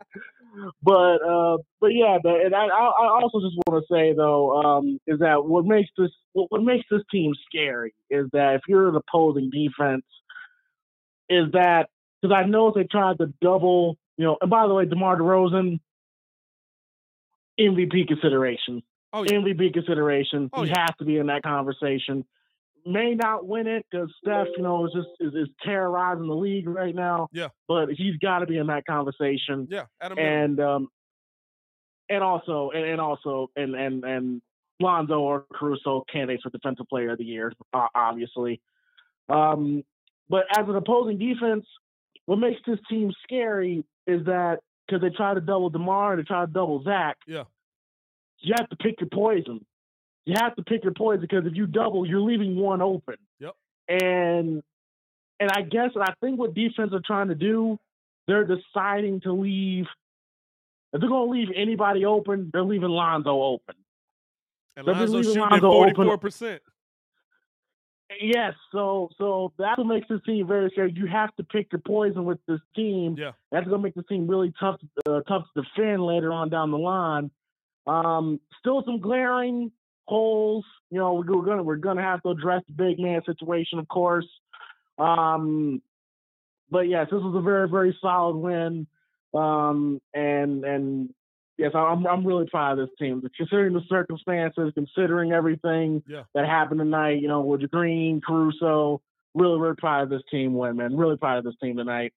but 0.82 1.16
uh, 1.22 1.58
but 1.80 1.88
yeah, 1.88 2.18
but 2.22 2.40
and 2.40 2.54
I, 2.54 2.66
I 2.66 2.90
I 2.90 3.22
also 3.22 3.40
just 3.40 3.56
want 3.66 3.84
to 3.84 3.94
say 3.94 4.12
though 4.12 4.60
um, 4.60 4.98
is 5.06 5.20
that 5.20 5.44
what 5.44 5.64
makes 5.64 5.90
this 5.96 6.10
what, 6.32 6.50
what 6.50 6.62
makes 6.62 6.86
this 6.90 7.02
team 7.10 7.32
scary 7.46 7.94
is 8.10 8.26
that 8.32 8.54
if 8.54 8.62
you're 8.68 8.88
an 8.88 8.96
opposing 8.96 9.50
defense, 9.50 10.04
is 11.28 11.50
that 11.52 11.88
because 12.20 12.34
I 12.34 12.46
know 12.46 12.72
they 12.74 12.84
tried 12.84 13.18
to 13.18 13.32
double, 13.40 13.96
you 14.16 14.24
know, 14.24 14.36
and 14.40 14.50
by 14.50 14.66
the 14.66 14.74
way, 14.74 14.86
DeMar 14.86 15.18
DeRozan, 15.18 15.78
MVP 17.58 18.06
consideration, 18.08 18.82
oh 19.12 19.24
yeah. 19.24 19.32
MVP 19.32 19.72
consideration, 19.74 20.50
Oh, 20.52 20.62
he 20.62 20.70
yeah. 20.70 20.80
has 20.80 20.90
to 20.98 21.04
be 21.04 21.16
in 21.18 21.26
that 21.26 21.42
conversation. 21.42 22.24
May 22.86 23.14
not 23.14 23.46
win 23.46 23.66
it 23.66 23.84
because 23.90 24.08
Steph, 24.22 24.46
you 24.56 24.62
know, 24.62 24.86
is 24.86 24.92
just 24.94 25.08
is, 25.20 25.34
is 25.34 25.48
terrorizing 25.64 26.26
the 26.26 26.34
league 26.34 26.68
right 26.68 26.94
now. 26.94 27.28
Yeah. 27.32 27.48
but 27.66 27.90
he's 27.90 28.16
got 28.16 28.38
to 28.38 28.46
be 28.46 28.56
in 28.56 28.68
that 28.68 28.84
conversation 28.86 29.68
Yeah. 29.70 29.84
And 30.00 30.58
um 30.60 30.88
and 32.08 32.22
also 32.22 32.70
and, 32.72 32.84
and 32.84 33.00
also 33.00 33.50
and 33.56 33.74
and 33.74 34.04
and 34.04 34.42
Lonzo 34.80 35.18
or 35.18 35.44
Caruso 35.52 36.04
candidates 36.10 36.44
for 36.44 36.50
defensive 36.50 36.86
player 36.88 37.10
of 37.12 37.18
the 37.18 37.24
year, 37.24 37.52
uh, 37.74 37.88
obviously. 37.94 38.60
Um, 39.28 39.82
but 40.30 40.44
as 40.56 40.68
an 40.68 40.76
opposing 40.76 41.18
defense, 41.18 41.66
what 42.26 42.36
makes 42.36 42.60
this 42.66 42.78
team 42.88 43.10
scary 43.24 43.84
is 44.06 44.24
that 44.26 44.60
because 44.88 45.02
they 45.02 45.10
try 45.10 45.34
to 45.34 45.40
double 45.40 45.70
Demar, 45.70 46.12
and 46.12 46.20
they 46.20 46.24
try 46.24 46.44
to 46.44 46.50
double 46.50 46.82
Zach. 46.82 47.18
Yeah. 47.26 47.44
You 48.40 48.54
have 48.58 48.68
to 48.70 48.76
pick 48.76 49.00
your 49.00 49.10
poison. 49.12 49.64
You 50.24 50.34
have 50.38 50.54
to 50.56 50.62
pick 50.62 50.84
your 50.84 50.92
poison 50.92 51.20
because 51.20 51.46
if 51.46 51.54
you 51.54 51.66
double, 51.66 52.06
you're 52.06 52.20
leaving 52.20 52.56
one 52.56 52.82
open. 52.82 53.16
Yep. 53.40 53.54
And 53.88 54.62
and 55.40 55.50
I 55.50 55.62
guess 55.62 55.90
I 56.00 56.12
think 56.20 56.38
what 56.38 56.54
defense 56.54 56.92
are 56.92 57.02
trying 57.04 57.28
to 57.28 57.34
do, 57.34 57.78
they're 58.26 58.46
deciding 58.46 59.20
to 59.22 59.32
leave 59.32 59.86
if 60.92 61.00
they're 61.00 61.08
gonna 61.08 61.30
leave 61.30 61.48
anybody 61.54 62.04
open, 62.04 62.50
they're 62.52 62.62
leaving 62.62 62.88
Lonzo 62.88 63.42
open. 63.42 63.74
and 64.76 64.86
Lonzo 64.86 65.22
shooting 65.22 65.42
at 65.42 65.60
forty 65.60 65.94
four 65.94 66.18
percent. 66.18 66.62
Yes, 68.20 68.54
so 68.72 69.10
so 69.18 69.52
that's 69.58 69.76
what 69.76 69.86
makes 69.86 70.08
this 70.08 70.20
team 70.24 70.46
very 70.46 70.70
scary. 70.70 70.92
You 70.96 71.06
have 71.06 71.34
to 71.36 71.44
pick 71.44 71.72
your 71.72 71.80
poison 71.80 72.24
with 72.24 72.38
this 72.48 72.60
team. 72.74 73.16
Yeah. 73.18 73.32
That's 73.52 73.66
gonna 73.66 73.82
make 73.82 73.94
the 73.94 74.02
team 74.02 74.26
really 74.26 74.52
tough 74.58 74.76
uh, 75.06 75.20
tough 75.28 75.44
to 75.54 75.62
defend 75.62 76.02
later 76.02 76.32
on 76.32 76.48
down 76.48 76.70
the 76.70 76.78
line. 76.78 77.30
Um, 77.86 78.40
still 78.60 78.82
some 78.86 79.00
glaring 79.00 79.72
holes. 80.06 80.64
You 80.90 80.98
know, 80.98 81.14
we're 81.14 81.42
gonna 81.42 81.62
we're 81.62 81.76
gonna 81.76 82.02
have 82.02 82.22
to 82.22 82.30
address 82.30 82.62
the 82.66 82.72
big 82.72 82.98
man 82.98 83.22
situation, 83.26 83.78
of 83.78 83.88
course. 83.88 84.26
Um, 84.98 85.82
but 86.70 86.88
yes, 86.88 87.08
this 87.10 87.20
was 87.20 87.36
a 87.36 87.42
very 87.42 87.68
very 87.68 87.96
solid 88.00 88.36
win. 88.36 88.86
Um, 89.34 90.00
and 90.14 90.64
and 90.64 91.14
yes, 91.58 91.72
I'm 91.74 92.06
I'm 92.06 92.26
really 92.26 92.46
proud 92.46 92.78
of 92.78 92.88
this 92.88 92.96
team. 92.98 93.22
Considering 93.36 93.74
the 93.74 93.82
circumstances, 93.88 94.72
considering 94.74 95.32
everything 95.32 96.02
Yeah. 96.08 96.22
that 96.34 96.46
happened 96.46 96.80
tonight, 96.80 97.20
you 97.20 97.28
know, 97.28 97.40
with 97.42 97.60
the 97.60 97.68
Green, 97.68 98.20
Caruso, 98.26 99.00
really 99.34 99.58
really 99.60 99.76
proud 99.76 100.04
of 100.04 100.10
this 100.10 100.22
team 100.30 100.54
win, 100.54 100.76
man. 100.76 100.96
Really 100.96 101.16
proud 101.16 101.38
of 101.38 101.44
this 101.44 101.54
team 101.62 101.76
tonight. 101.76 102.12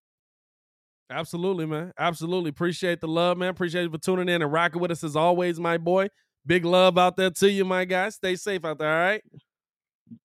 Absolutely, 1.09 1.65
man. 1.65 1.91
Absolutely. 1.99 2.49
Appreciate 2.49 3.01
the 3.01 3.07
love, 3.07 3.37
man. 3.37 3.49
Appreciate 3.49 3.83
you 3.83 3.89
for 3.91 3.97
tuning 3.97 4.29
in 4.29 4.41
and 4.41 4.51
rocking 4.51 4.81
with 4.81 4.91
us 4.91 5.03
as 5.03 5.15
always, 5.17 5.59
my 5.59 5.77
boy. 5.77 6.07
Big 6.45 6.63
love 6.63 6.97
out 6.97 7.17
there 7.17 7.29
to 7.29 7.51
you, 7.51 7.65
my 7.65 7.83
guy. 7.83 8.07
Stay 8.09 8.35
safe 8.35 8.63
out 8.63 8.79
there, 8.79 8.89
all 8.91 8.99
right? 9.09 9.21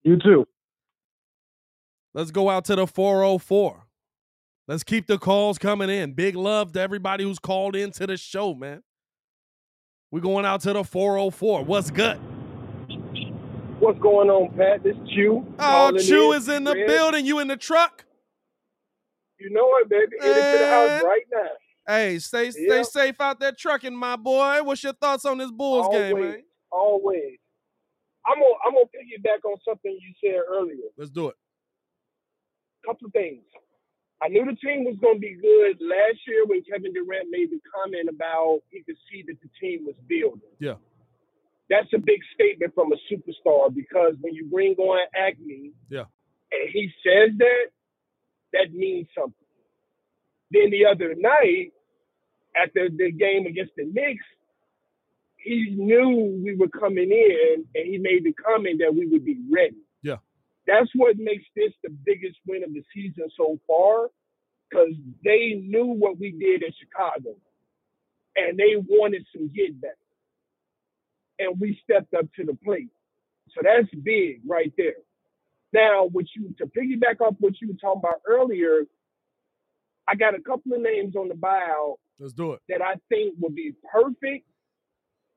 You 0.04 0.16
too. 0.16 0.46
Let's 2.14 2.30
go 2.30 2.48
out 2.48 2.64
to 2.66 2.76
the 2.76 2.86
404. 2.86 3.82
Let's 4.68 4.82
keep 4.82 5.06
the 5.06 5.18
calls 5.18 5.58
coming 5.58 5.90
in. 5.90 6.12
Big 6.14 6.34
love 6.34 6.72
to 6.72 6.80
everybody 6.80 7.24
who's 7.24 7.38
called 7.38 7.76
into 7.76 8.06
the 8.06 8.16
show, 8.16 8.54
man. 8.54 8.82
We're 10.10 10.20
going 10.20 10.44
out 10.44 10.60
to 10.62 10.72
the 10.72 10.84
404. 10.84 11.64
What's 11.64 11.90
good? 11.90 12.16
What's 13.80 13.98
going 13.98 14.30
on, 14.30 14.56
Pat? 14.56 14.82
This 14.82 14.96
Chew. 15.14 15.44
Oh, 15.58 15.96
Chew 15.98 16.32
is 16.32 16.48
in 16.48 16.64
the 16.64 16.74
Red. 16.74 16.86
building. 16.86 17.26
You 17.26 17.40
in 17.40 17.48
the 17.48 17.56
truck? 17.56 18.04
You 19.38 19.50
know 19.50 19.68
it, 19.80 19.88
baby. 19.88 20.16
Headed 20.20 20.34
to 20.34 20.58
the 20.58 20.68
house 20.68 21.02
right 21.02 21.22
now. 21.30 21.48
Hey, 21.86 22.18
stay 22.18 22.50
stay 22.50 22.82
safe 22.82 23.20
out 23.20 23.38
there 23.38 23.52
trucking, 23.52 23.94
my 23.94 24.16
boy. 24.16 24.60
What's 24.62 24.82
your 24.82 24.94
thoughts 24.94 25.24
on 25.24 25.38
this 25.38 25.50
Bulls 25.50 25.88
game, 25.92 26.16
always, 26.16 26.32
man? 26.32 26.42
always. 26.70 27.38
I'm 28.26 28.40
gonna 28.40 28.54
I'm 28.66 28.72
gonna 28.74 28.86
piggyback 28.86 29.48
on 29.48 29.56
something 29.68 29.96
you 30.00 30.12
said 30.24 30.40
earlier. 30.48 30.88
Let's 30.96 31.10
do 31.10 31.28
it. 31.28 31.36
couple 32.84 33.08
things. 33.10 33.42
I 34.22 34.28
knew 34.28 34.44
the 34.46 34.56
team 34.56 34.84
was 34.84 34.96
going 35.00 35.16
to 35.16 35.20
be 35.20 35.34
good 35.34 35.76
last 35.80 36.18
year 36.26 36.44
when 36.46 36.62
Kevin 36.64 36.92
Durant 36.92 37.28
made 37.30 37.50
the 37.50 37.60
comment 37.74 38.08
about 38.08 38.60
he 38.70 38.82
could 38.82 38.96
see 39.10 39.22
that 39.26 39.36
the 39.42 39.48
team 39.60 39.84
was 39.84 39.94
building. 40.08 40.40
Yeah. 40.58 40.74
That's 41.68 41.92
a 41.94 41.98
big 41.98 42.20
statement 42.34 42.74
from 42.74 42.92
a 42.92 42.96
superstar 43.12 43.74
because 43.74 44.14
when 44.20 44.34
you 44.34 44.46
bring 44.46 44.74
on 44.76 45.00
Acme, 45.14 45.72
Yeah. 45.90 46.04
and 46.52 46.70
he 46.72 46.90
says 47.04 47.30
that, 47.38 47.66
that 48.52 48.72
means 48.72 49.08
something. 49.14 49.34
Then 50.50 50.70
the 50.70 50.86
other 50.86 51.14
night, 51.16 51.72
after 52.56 52.88
the 52.88 53.10
game 53.10 53.46
against 53.46 53.72
the 53.76 53.84
Knicks, 53.84 54.24
he 55.36 55.74
knew 55.76 56.40
we 56.42 56.54
were 56.56 56.68
coming 56.68 57.10
in, 57.10 57.64
and 57.74 57.86
he 57.86 57.98
made 57.98 58.24
the 58.24 58.32
comment 58.32 58.80
that 58.80 58.94
we 58.94 59.06
would 59.06 59.24
be 59.24 59.36
ready 59.52 59.76
that's 60.66 60.90
what 60.94 61.16
makes 61.18 61.44
this 61.54 61.72
the 61.82 61.90
biggest 61.90 62.36
win 62.46 62.64
of 62.64 62.72
the 62.72 62.82
season 62.94 63.28
so 63.36 63.58
far 63.66 64.08
because 64.68 64.94
they 65.24 65.54
knew 65.54 65.86
what 65.86 66.18
we 66.18 66.32
did 66.32 66.62
in 66.62 66.72
Chicago 66.78 67.36
and 68.36 68.58
they 68.58 68.76
wanted 68.76 69.26
some 69.34 69.48
get 69.54 69.80
back. 69.80 69.96
And 71.38 71.60
we 71.60 71.78
stepped 71.84 72.14
up 72.14 72.26
to 72.36 72.44
the 72.44 72.56
plate. 72.64 72.88
So 73.54 73.60
that's 73.62 73.88
big 74.02 74.40
right 74.46 74.72
there. 74.76 74.94
Now, 75.72 76.06
what 76.06 76.26
you 76.34 76.54
to 76.58 76.66
piggyback 76.66 77.20
off 77.20 77.34
what 77.38 77.60
you 77.60 77.68
were 77.68 77.74
talking 77.74 78.00
about 78.04 78.22
earlier, 78.26 78.86
I 80.08 80.14
got 80.14 80.34
a 80.34 80.40
couple 80.40 80.72
of 80.72 80.80
names 80.80 81.16
on 81.16 81.28
the 81.28 81.34
buyout 81.34 81.96
Let's 82.18 82.32
do 82.32 82.52
it. 82.52 82.60
that 82.68 82.80
I 82.82 82.94
think 83.08 83.34
will 83.38 83.50
be 83.50 83.74
perfect 83.92 84.46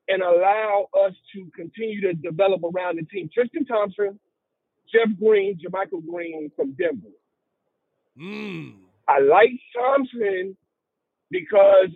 and 0.08 0.22
allow 0.22 0.88
us 1.06 1.14
to 1.34 1.50
continue 1.56 2.02
to 2.02 2.14
develop 2.14 2.62
around 2.64 2.98
the 2.98 3.06
team. 3.06 3.30
Tristan 3.34 3.66
Thompson, 3.66 4.20
Jeff 4.94 5.10
Green, 5.20 5.60
JaMychal 5.60 6.06
Green 6.10 6.52
from 6.56 6.74
Denver. 6.74 7.08
Mm. 8.20 8.76
I 9.08 9.20
like 9.20 9.52
Thompson 9.76 10.56
because 11.32 11.90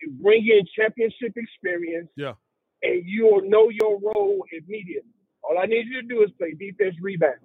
you 0.00 0.10
bring 0.20 0.46
in 0.46 0.66
championship 0.76 1.34
experience. 1.36 2.08
Yeah. 2.16 2.34
And 2.82 3.02
you'll 3.06 3.48
know 3.48 3.68
your 3.68 4.00
role 4.00 4.44
immediately. 4.52 5.10
All 5.42 5.58
I 5.58 5.66
need 5.66 5.86
you 5.86 6.02
to 6.02 6.08
do 6.08 6.22
is 6.22 6.30
play 6.38 6.52
defense 6.52 6.96
rebound. 7.00 7.36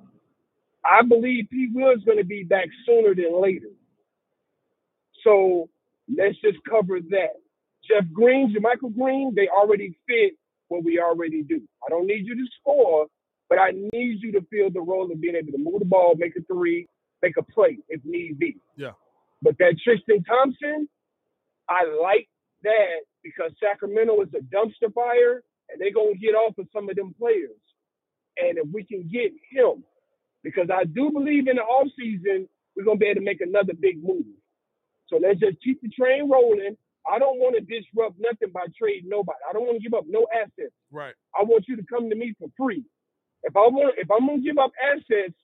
I 0.84 1.02
believe 1.02 1.48
P. 1.52 1.70
Will 1.74 1.92
is 1.92 2.04
going 2.06 2.18
to 2.18 2.24
be 2.24 2.44
back 2.44 2.68
sooner 2.86 3.14
than 3.14 3.42
later. 3.42 3.70
So 5.24 5.70
let's 6.16 6.40
just 6.42 6.58
cover 6.70 7.00
that. 7.10 7.34
Jeff 7.88 8.06
Green, 8.14 8.54
JaMychal 8.54 8.96
Green, 8.98 9.34
they 9.36 9.48
already 9.48 9.98
fit 10.08 10.34
what 10.70 10.84
we 10.84 11.00
already 11.00 11.44
do. 11.44 11.62
I 11.86 11.90
don't 11.90 12.08
need 12.08 12.26
you 12.26 12.36
to 12.36 12.46
score, 12.60 13.08
but 13.50 13.58
I 13.60 13.72
need 13.72 14.20
you 14.22 14.32
to 14.34 14.42
fill 14.52 14.70
the 14.72 14.82
role 14.82 15.12
of 15.12 15.22
being 15.22 15.36
able 15.36 15.52
to 15.52 15.58
move 15.58 15.80
the 15.80 15.86
ball, 15.86 16.16
make 16.18 16.36
a 16.36 16.42
three, 16.52 16.88
make 17.22 17.38
a 17.38 17.44
play 17.44 17.80
if 17.90 18.02
need 18.04 18.40
be. 18.40 18.58
Yeah. 18.76 18.92
But 19.42 19.58
that 19.60 19.76
Tristan 19.84 20.24
Thompson, 20.24 20.88
I 21.70 21.84
like 22.02 22.28
that 22.64 23.06
because 23.24 23.52
Sacramento 23.62 24.22
is 24.22 24.30
a 24.34 24.44
dumpster 24.56 24.94
fire 24.94 25.44
and 25.70 25.80
they're 25.80 25.94
going 25.94 26.14
to 26.14 26.20
get 26.20 26.34
off 26.36 26.58
of 26.58 26.68
some 26.74 26.90
of 26.90 26.96
them 26.96 27.14
players. 27.18 27.60
And 28.38 28.58
if 28.58 28.68
we 28.72 28.84
can 28.84 29.10
get 29.12 29.32
him, 29.52 29.84
because 30.44 30.70
I 30.72 30.86
do 30.86 31.12
believe 31.12 31.48
in 31.48 31.58
the 31.58 31.64
offseason, 31.64 32.48
we're 32.76 32.86
going 32.86 32.98
to 32.98 33.00
be 33.00 33.08
able 33.08 33.22
to 33.22 33.26
make 33.26 33.42
another 33.42 33.74
big 33.74 34.04
move. 34.04 34.26
So 35.08 35.18
let's 35.18 35.40
just 35.40 35.58
keep 35.64 35.82
the 35.82 35.90
train 35.90 36.30
rolling. 36.30 36.78
I 37.10 37.20
don't 37.20 37.40
want 37.40 37.56
to 37.56 37.62
disrupt 37.62 38.16
nothing 38.20 38.52
by 38.54 38.66
trading 38.78 39.10
nobody. 39.10 39.40
I 39.50 39.54
don't 39.54 39.64
want 39.64 39.78
to 39.78 39.84
give 39.84 39.98
up 39.98 40.06
no 40.08 40.28
assets. 40.36 40.74
Right. 40.92 41.16
I 41.38 41.44
want 41.44 41.66
you 41.68 41.76
to 41.78 41.84
come 41.90 42.10
to 42.10 42.16
me 42.16 42.36
for 42.38 42.50
free. 42.58 42.84
If 43.44 43.56
I 43.56 43.68
want, 43.68 43.96
if 43.98 44.10
I'm 44.12 44.28
gonna 44.28 44.42
give 44.42 44.58
up 44.58 44.72
assets, 44.82 45.36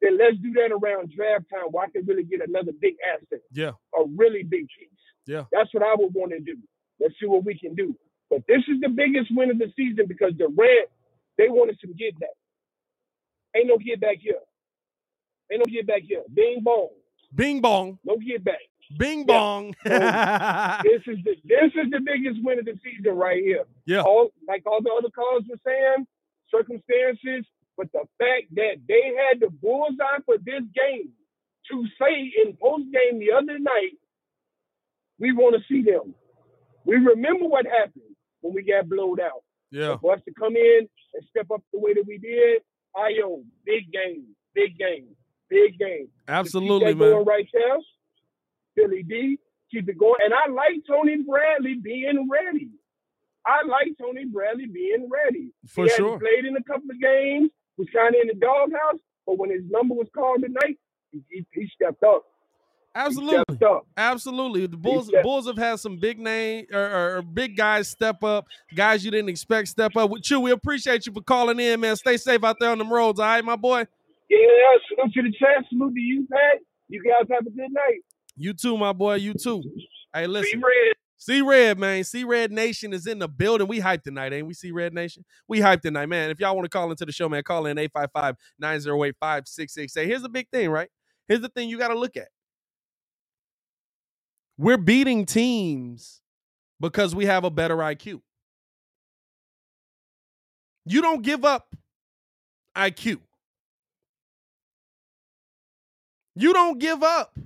then 0.00 0.18
let's 0.18 0.36
do 0.38 0.52
that 0.54 0.72
around 0.72 1.12
draft 1.14 1.44
time 1.50 1.70
where 1.70 1.84
I 1.84 1.90
can 1.90 2.04
really 2.06 2.24
get 2.24 2.40
another 2.46 2.72
big 2.72 2.94
asset, 3.06 3.40
Yeah. 3.52 3.72
a 3.94 4.04
really 4.16 4.42
big 4.42 4.66
piece. 4.68 4.88
Yeah. 5.26 5.44
That's 5.52 5.72
what 5.72 5.82
I 5.82 5.94
would 5.94 6.12
want 6.14 6.32
to 6.32 6.40
do. 6.40 6.56
Let's 6.98 7.14
see 7.20 7.26
what 7.26 7.44
we 7.44 7.56
can 7.58 7.74
do. 7.74 7.94
But 8.30 8.42
this 8.48 8.62
is 8.68 8.80
the 8.80 8.88
biggest 8.88 9.30
win 9.34 9.50
of 9.50 9.58
the 9.58 9.72
season 9.76 10.06
because 10.08 10.32
the 10.38 10.48
Red, 10.48 10.86
they 11.38 11.48
wanted 11.48 11.78
some 11.80 11.92
get 11.94 12.18
back. 12.18 12.30
Ain't 13.54 13.68
no 13.68 13.76
get 13.78 14.00
back 14.00 14.16
here. 14.20 14.40
Ain't 15.52 15.60
no 15.60 15.70
get 15.70 15.86
back 15.86 16.02
here. 16.02 16.22
Bing 16.32 16.60
bong. 16.62 16.88
Bing 17.34 17.60
bong. 17.60 17.98
No 18.04 18.16
get 18.16 18.42
back. 18.42 18.60
Bing 18.98 19.20
Yeah. 19.20 19.24
bong. 19.26 19.74
This 19.84 21.02
is 21.06 21.18
the 21.24 21.34
this 21.44 21.72
is 21.74 21.90
the 21.90 22.00
biggest 22.04 22.42
win 22.42 22.58
of 22.58 22.64
the 22.64 22.78
season 22.82 23.14
right 23.14 23.42
here. 23.42 23.64
Yeah. 23.86 24.02
All 24.02 24.32
like 24.48 24.62
all 24.66 24.82
the 24.82 24.90
other 24.90 25.10
callers 25.10 25.44
were 25.48 25.58
saying, 25.64 26.06
circumstances, 26.54 27.46
but 27.76 27.90
the 27.92 28.04
fact 28.18 28.54
that 28.54 28.76
they 28.86 29.14
had 29.16 29.40
the 29.40 29.50
bullseye 29.50 30.20
for 30.26 30.36
this 30.38 30.62
game 30.74 31.10
to 31.70 31.86
say 32.00 32.32
in 32.44 32.56
post 32.60 32.84
game 32.92 33.18
the 33.18 33.32
other 33.32 33.58
night, 33.58 33.96
we 35.18 35.32
want 35.32 35.56
to 35.56 35.62
see 35.68 35.82
them. 35.82 36.14
We 36.84 36.96
remember 36.96 37.46
what 37.46 37.64
happened 37.66 38.14
when 38.40 38.54
we 38.54 38.62
got 38.62 38.88
blowed 38.88 39.20
out. 39.20 39.42
yeah. 39.70 39.96
For 39.98 40.14
us 40.14 40.20
to 40.26 40.34
come 40.38 40.56
in 40.56 40.88
and 41.14 41.24
step 41.30 41.46
up 41.52 41.62
the 41.72 41.78
way 41.78 41.94
that 41.94 42.04
we 42.06 42.18
did, 42.18 42.62
Ayo, 42.96 43.42
big 43.64 43.90
game, 43.92 44.24
big 44.54 44.76
game, 44.78 45.06
big 45.48 45.78
game. 45.78 46.08
Absolutely, 46.28 46.94
going 46.94 47.14
man. 47.14 47.24
right. 47.24 47.46
Billy 48.74 49.02
D, 49.02 49.38
keep 49.70 49.88
it 49.88 49.98
going. 49.98 50.18
And 50.24 50.34
I 50.34 50.50
like 50.50 50.82
Tony 50.86 51.18
Bradley 51.22 51.74
being 51.82 52.28
ready. 52.30 52.70
I 53.46 53.66
like 53.66 53.96
Tony 54.00 54.24
Bradley 54.24 54.66
being 54.66 55.08
ready. 55.10 55.50
For 55.66 55.84
he 55.84 55.90
sure. 55.90 56.18
played 56.18 56.44
in 56.44 56.56
a 56.56 56.62
couple 56.62 56.90
of 56.90 57.00
games, 57.00 57.50
was 57.76 57.88
kind 57.94 58.14
of 58.14 58.20
in 58.20 58.28
the 58.28 58.34
doghouse, 58.34 59.00
but 59.26 59.38
when 59.38 59.50
his 59.50 59.62
number 59.68 59.94
was 59.94 60.08
called 60.14 60.42
tonight, 60.42 60.78
he, 61.10 61.44
he, 61.52 61.70
stepped 61.74 62.02
up. 62.02 62.24
Absolutely. 62.94 63.58
Absolutely. 63.96 64.66
The 64.66 64.76
Bulls 64.76 65.10
Bulls 65.22 65.46
have 65.46 65.56
had 65.56 65.80
some 65.80 65.96
big 65.96 66.18
name 66.18 66.66
or, 66.72 67.16
or- 67.16 67.22
big 67.22 67.56
guys 67.56 67.88
step 67.88 68.22
up, 68.22 68.46
guys 68.74 69.04
you 69.04 69.10
didn't 69.10 69.30
expect 69.30 69.68
step 69.68 69.96
up. 69.96 70.10
Chew, 70.22 70.40
we 70.40 70.50
appreciate 70.50 71.06
you 71.06 71.12
for 71.12 71.22
calling 71.22 71.58
in, 71.58 71.80
man. 71.80 71.96
Stay 71.96 72.16
safe 72.18 72.44
out 72.44 72.56
there 72.60 72.70
on 72.70 72.78
them 72.78 72.92
roads, 72.92 73.18
all 73.18 73.26
right, 73.26 73.44
my 73.44 73.56
boy? 73.56 73.86
Yeah, 74.28 74.38
salute 74.88 75.14
to 75.14 75.22
the 75.22 75.32
chat. 75.32 75.64
Salute 75.68 75.94
to 75.94 76.00
you, 76.00 76.26
Pat. 76.30 76.60
You 76.88 77.02
guys 77.02 77.28
have 77.30 77.46
a 77.46 77.50
good 77.50 77.72
night. 77.72 78.00
You 78.36 78.54
too, 78.54 78.76
my 78.76 78.92
boy. 78.92 79.16
You 79.16 79.34
too. 79.34 79.62
Hey, 80.14 80.22
Be 80.22 80.28
listen. 80.28 80.62
See 81.22 81.40
Red, 81.40 81.78
man. 81.78 82.02
See 82.02 82.24
Red 82.24 82.50
Nation 82.50 82.92
is 82.92 83.06
in 83.06 83.20
the 83.20 83.28
building. 83.28 83.68
We 83.68 83.78
hyped 83.78 84.02
tonight, 84.02 84.32
ain't 84.32 84.44
we? 84.44 84.54
See 84.54 84.72
Red 84.72 84.92
Nation? 84.92 85.24
We 85.46 85.60
hyped 85.60 85.82
tonight, 85.82 86.06
man. 86.06 86.30
If 86.30 86.40
y'all 86.40 86.56
want 86.56 86.64
to 86.64 86.68
call 86.68 86.90
into 86.90 87.06
the 87.06 87.12
show, 87.12 87.28
man, 87.28 87.44
call 87.44 87.66
in 87.66 87.78
855 87.78 88.34
908 88.58 89.14
5668. 89.20 90.08
Here's 90.08 90.22
the 90.22 90.28
big 90.28 90.48
thing, 90.52 90.68
right? 90.68 90.88
Here's 91.28 91.40
the 91.40 91.48
thing 91.48 91.68
you 91.68 91.78
got 91.78 91.88
to 91.88 91.98
look 91.98 92.16
at. 92.16 92.26
We're 94.58 94.78
beating 94.78 95.24
teams 95.24 96.22
because 96.80 97.14
we 97.14 97.26
have 97.26 97.44
a 97.44 97.50
better 97.50 97.76
IQ. 97.76 98.20
You 100.84 101.02
don't 101.02 101.22
give 101.22 101.44
up 101.44 101.76
IQ. 102.76 103.20
You 106.34 106.52
don't 106.52 106.80
give 106.80 107.04
up 107.04 107.38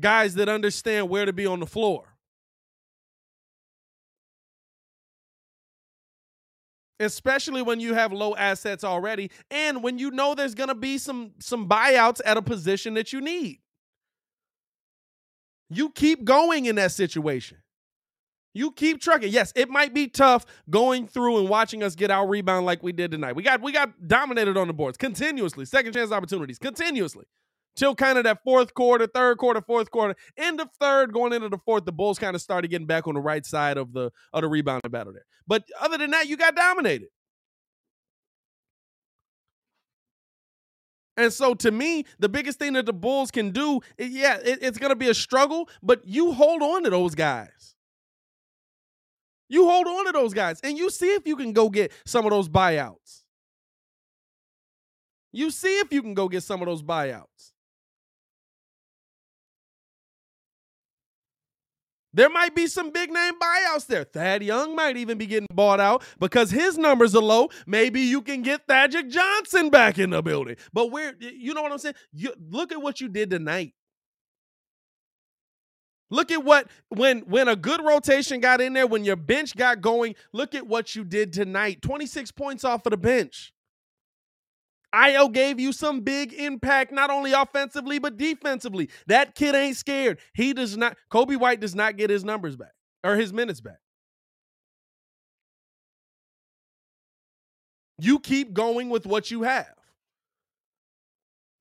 guys 0.00 0.36
that 0.36 0.48
understand 0.48 1.10
where 1.10 1.26
to 1.26 1.34
be 1.34 1.44
on 1.44 1.60
the 1.60 1.66
floor. 1.66 2.14
Especially 7.00 7.62
when 7.62 7.78
you 7.80 7.94
have 7.94 8.12
low 8.12 8.34
assets 8.34 8.82
already 8.82 9.30
and 9.50 9.82
when 9.82 9.98
you 9.98 10.10
know 10.10 10.34
there's 10.34 10.54
going 10.54 10.68
to 10.68 10.74
be 10.74 10.98
some 10.98 11.32
some 11.38 11.68
buyouts 11.68 12.20
at 12.24 12.36
a 12.36 12.42
position 12.42 12.94
that 12.94 13.12
you 13.12 13.20
need. 13.20 13.60
You 15.70 15.90
keep 15.90 16.24
going 16.24 16.64
in 16.64 16.76
that 16.76 16.92
situation. 16.92 17.58
You 18.54 18.72
keep 18.72 19.00
trucking. 19.00 19.30
Yes, 19.30 19.52
it 19.54 19.68
might 19.68 19.94
be 19.94 20.08
tough 20.08 20.44
going 20.68 21.06
through 21.06 21.38
and 21.38 21.48
watching 21.48 21.82
us 21.82 21.94
get 21.94 22.10
our 22.10 22.26
rebound 22.26 22.66
like 22.66 22.82
we 22.82 22.92
did 22.92 23.10
tonight. 23.10 23.36
We 23.36 23.42
got 23.42 23.60
we 23.62 23.70
got 23.72 24.08
dominated 24.08 24.56
on 24.56 24.66
the 24.66 24.72
boards 24.72 24.96
continuously, 24.96 25.64
second 25.64 25.92
chance 25.92 26.10
opportunities 26.10 26.58
continuously. 26.58 27.26
Till 27.78 27.94
kind 27.94 28.18
of 28.18 28.24
that 28.24 28.42
fourth 28.42 28.74
quarter, 28.74 29.06
third 29.06 29.38
quarter, 29.38 29.60
fourth 29.60 29.92
quarter, 29.92 30.16
end 30.36 30.60
of 30.60 30.68
third, 30.80 31.12
going 31.12 31.32
into 31.32 31.48
the 31.48 31.58
fourth, 31.58 31.84
the 31.84 31.92
Bulls 31.92 32.18
kind 32.18 32.34
of 32.34 32.42
started 32.42 32.68
getting 32.72 32.88
back 32.88 33.06
on 33.06 33.14
the 33.14 33.20
right 33.20 33.46
side 33.46 33.76
of 33.76 33.92
the 33.92 34.10
of 34.32 34.42
the 34.42 34.48
rebounding 34.48 34.90
battle 34.90 35.12
there. 35.12 35.24
But 35.46 35.62
other 35.80 35.96
than 35.96 36.10
that, 36.10 36.26
you 36.26 36.36
got 36.36 36.56
dominated. 36.56 37.06
And 41.16 41.32
so, 41.32 41.54
to 41.54 41.70
me, 41.70 42.04
the 42.18 42.28
biggest 42.28 42.58
thing 42.58 42.72
that 42.72 42.84
the 42.84 42.92
Bulls 42.92 43.30
can 43.30 43.50
do, 43.50 43.80
yeah, 43.96 44.38
it, 44.44 44.58
it's 44.60 44.78
going 44.78 44.90
to 44.90 44.96
be 44.96 45.08
a 45.08 45.14
struggle, 45.14 45.68
but 45.80 46.04
you 46.04 46.32
hold 46.32 46.62
on 46.62 46.82
to 46.82 46.90
those 46.90 47.14
guys. 47.14 47.76
You 49.48 49.68
hold 49.68 49.86
on 49.86 50.06
to 50.06 50.12
those 50.12 50.34
guys 50.34 50.60
and 50.62 50.76
you 50.76 50.90
see 50.90 51.14
if 51.14 51.26
you 51.26 51.36
can 51.36 51.52
go 51.52 51.70
get 51.70 51.92
some 52.04 52.24
of 52.26 52.32
those 52.32 52.48
buyouts. 52.48 53.22
You 55.32 55.50
see 55.50 55.78
if 55.78 55.92
you 55.92 56.02
can 56.02 56.14
go 56.14 56.28
get 56.28 56.42
some 56.42 56.60
of 56.60 56.66
those 56.66 56.82
buyouts. 56.82 57.52
There 62.18 62.28
might 62.28 62.52
be 62.52 62.66
some 62.66 62.90
big 62.90 63.12
name 63.12 63.34
buyouts 63.38 63.86
there. 63.86 64.02
Thad 64.02 64.42
Young 64.42 64.74
might 64.74 64.96
even 64.96 65.18
be 65.18 65.26
getting 65.26 65.46
bought 65.54 65.78
out 65.78 66.02
because 66.18 66.50
his 66.50 66.76
numbers 66.76 67.14
are 67.14 67.22
low. 67.22 67.48
Maybe 67.64 68.00
you 68.00 68.22
can 68.22 68.42
get 68.42 68.66
Thaddeus 68.66 69.14
Johnson 69.14 69.70
back 69.70 70.00
in 70.00 70.10
the 70.10 70.20
building. 70.20 70.56
But 70.72 70.90
where 70.90 71.14
you 71.20 71.54
know 71.54 71.62
what 71.62 71.70
I'm 71.70 71.78
saying? 71.78 71.94
You 72.12 72.34
look 72.50 72.72
at 72.72 72.82
what 72.82 73.00
you 73.00 73.08
did 73.08 73.30
tonight. 73.30 73.72
Look 76.10 76.32
at 76.32 76.42
what 76.42 76.66
when 76.88 77.20
when 77.20 77.46
a 77.46 77.54
good 77.54 77.84
rotation 77.84 78.40
got 78.40 78.60
in 78.60 78.72
there, 78.72 78.88
when 78.88 79.04
your 79.04 79.14
bench 79.14 79.54
got 79.54 79.80
going, 79.80 80.16
look 80.32 80.56
at 80.56 80.66
what 80.66 80.96
you 80.96 81.04
did 81.04 81.32
tonight. 81.32 81.82
26 81.82 82.32
points 82.32 82.64
off 82.64 82.84
of 82.84 82.90
the 82.90 82.96
bench. 82.96 83.52
Ayo 84.94 85.30
gave 85.30 85.60
you 85.60 85.72
some 85.72 86.00
big 86.00 86.32
impact, 86.32 86.92
not 86.92 87.10
only 87.10 87.32
offensively, 87.32 87.98
but 87.98 88.16
defensively. 88.16 88.88
That 89.06 89.34
kid 89.34 89.54
ain't 89.54 89.76
scared. 89.76 90.18
He 90.32 90.54
does 90.54 90.76
not, 90.76 90.96
Coby 91.10 91.38
White 91.38 91.60
does 91.60 91.74
not 91.74 91.96
get 91.96 92.08
his 92.10 92.24
numbers 92.24 92.56
back 92.56 92.72
or 93.04 93.16
his 93.16 93.32
minutes 93.32 93.60
back. 93.60 93.80
You 97.98 98.18
keep 98.20 98.54
going 98.54 98.88
with 98.88 99.06
what 99.06 99.30
you 99.30 99.42
have. 99.42 99.74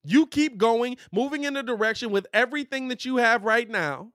You 0.03 0.25
keep 0.27 0.57
going, 0.57 0.97
moving 1.11 1.43
in 1.43 1.53
the 1.55 1.63
direction 1.63 2.11
with 2.11 2.27
everything 2.33 2.87
that 2.87 3.03
you 3.03 3.17
have 3.17 3.43
right 3.43 3.69
now 3.69 4.13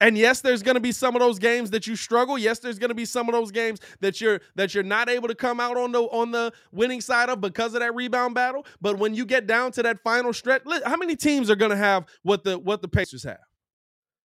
And 0.00 0.16
yes, 0.16 0.40
there's 0.40 0.62
going 0.62 0.76
to 0.76 0.80
be 0.80 0.92
some 0.92 1.16
of 1.16 1.20
those 1.20 1.40
games 1.40 1.70
that 1.70 1.86
you 1.86 1.96
struggle. 1.96 2.38
Yes, 2.38 2.60
there's 2.60 2.78
going 2.78 2.90
to 2.90 2.94
be 2.94 3.04
some 3.04 3.28
of 3.28 3.32
those 3.32 3.50
games 3.50 3.80
that 4.00 4.20
you're 4.20 4.40
that 4.54 4.72
you're 4.72 4.84
not 4.84 5.08
able 5.08 5.26
to 5.26 5.34
come 5.34 5.58
out 5.58 5.76
on 5.76 5.90
the 5.90 6.02
on 6.02 6.30
the 6.30 6.52
winning 6.70 7.00
side 7.00 7.28
of 7.28 7.40
because 7.40 7.74
of 7.74 7.80
that 7.80 7.94
rebound 7.94 8.34
battle. 8.34 8.64
But 8.80 8.98
when 8.98 9.14
you 9.14 9.26
get 9.26 9.46
down 9.46 9.72
to 9.72 9.82
that 9.82 10.00
final 10.04 10.32
stretch, 10.32 10.62
how 10.84 10.96
many 10.96 11.16
teams 11.16 11.50
are 11.50 11.56
going 11.56 11.72
to 11.72 11.76
have 11.76 12.06
what 12.22 12.44
the 12.44 12.58
what 12.58 12.80
the 12.80 12.88
Pacers 12.88 13.24
have? 13.24 13.40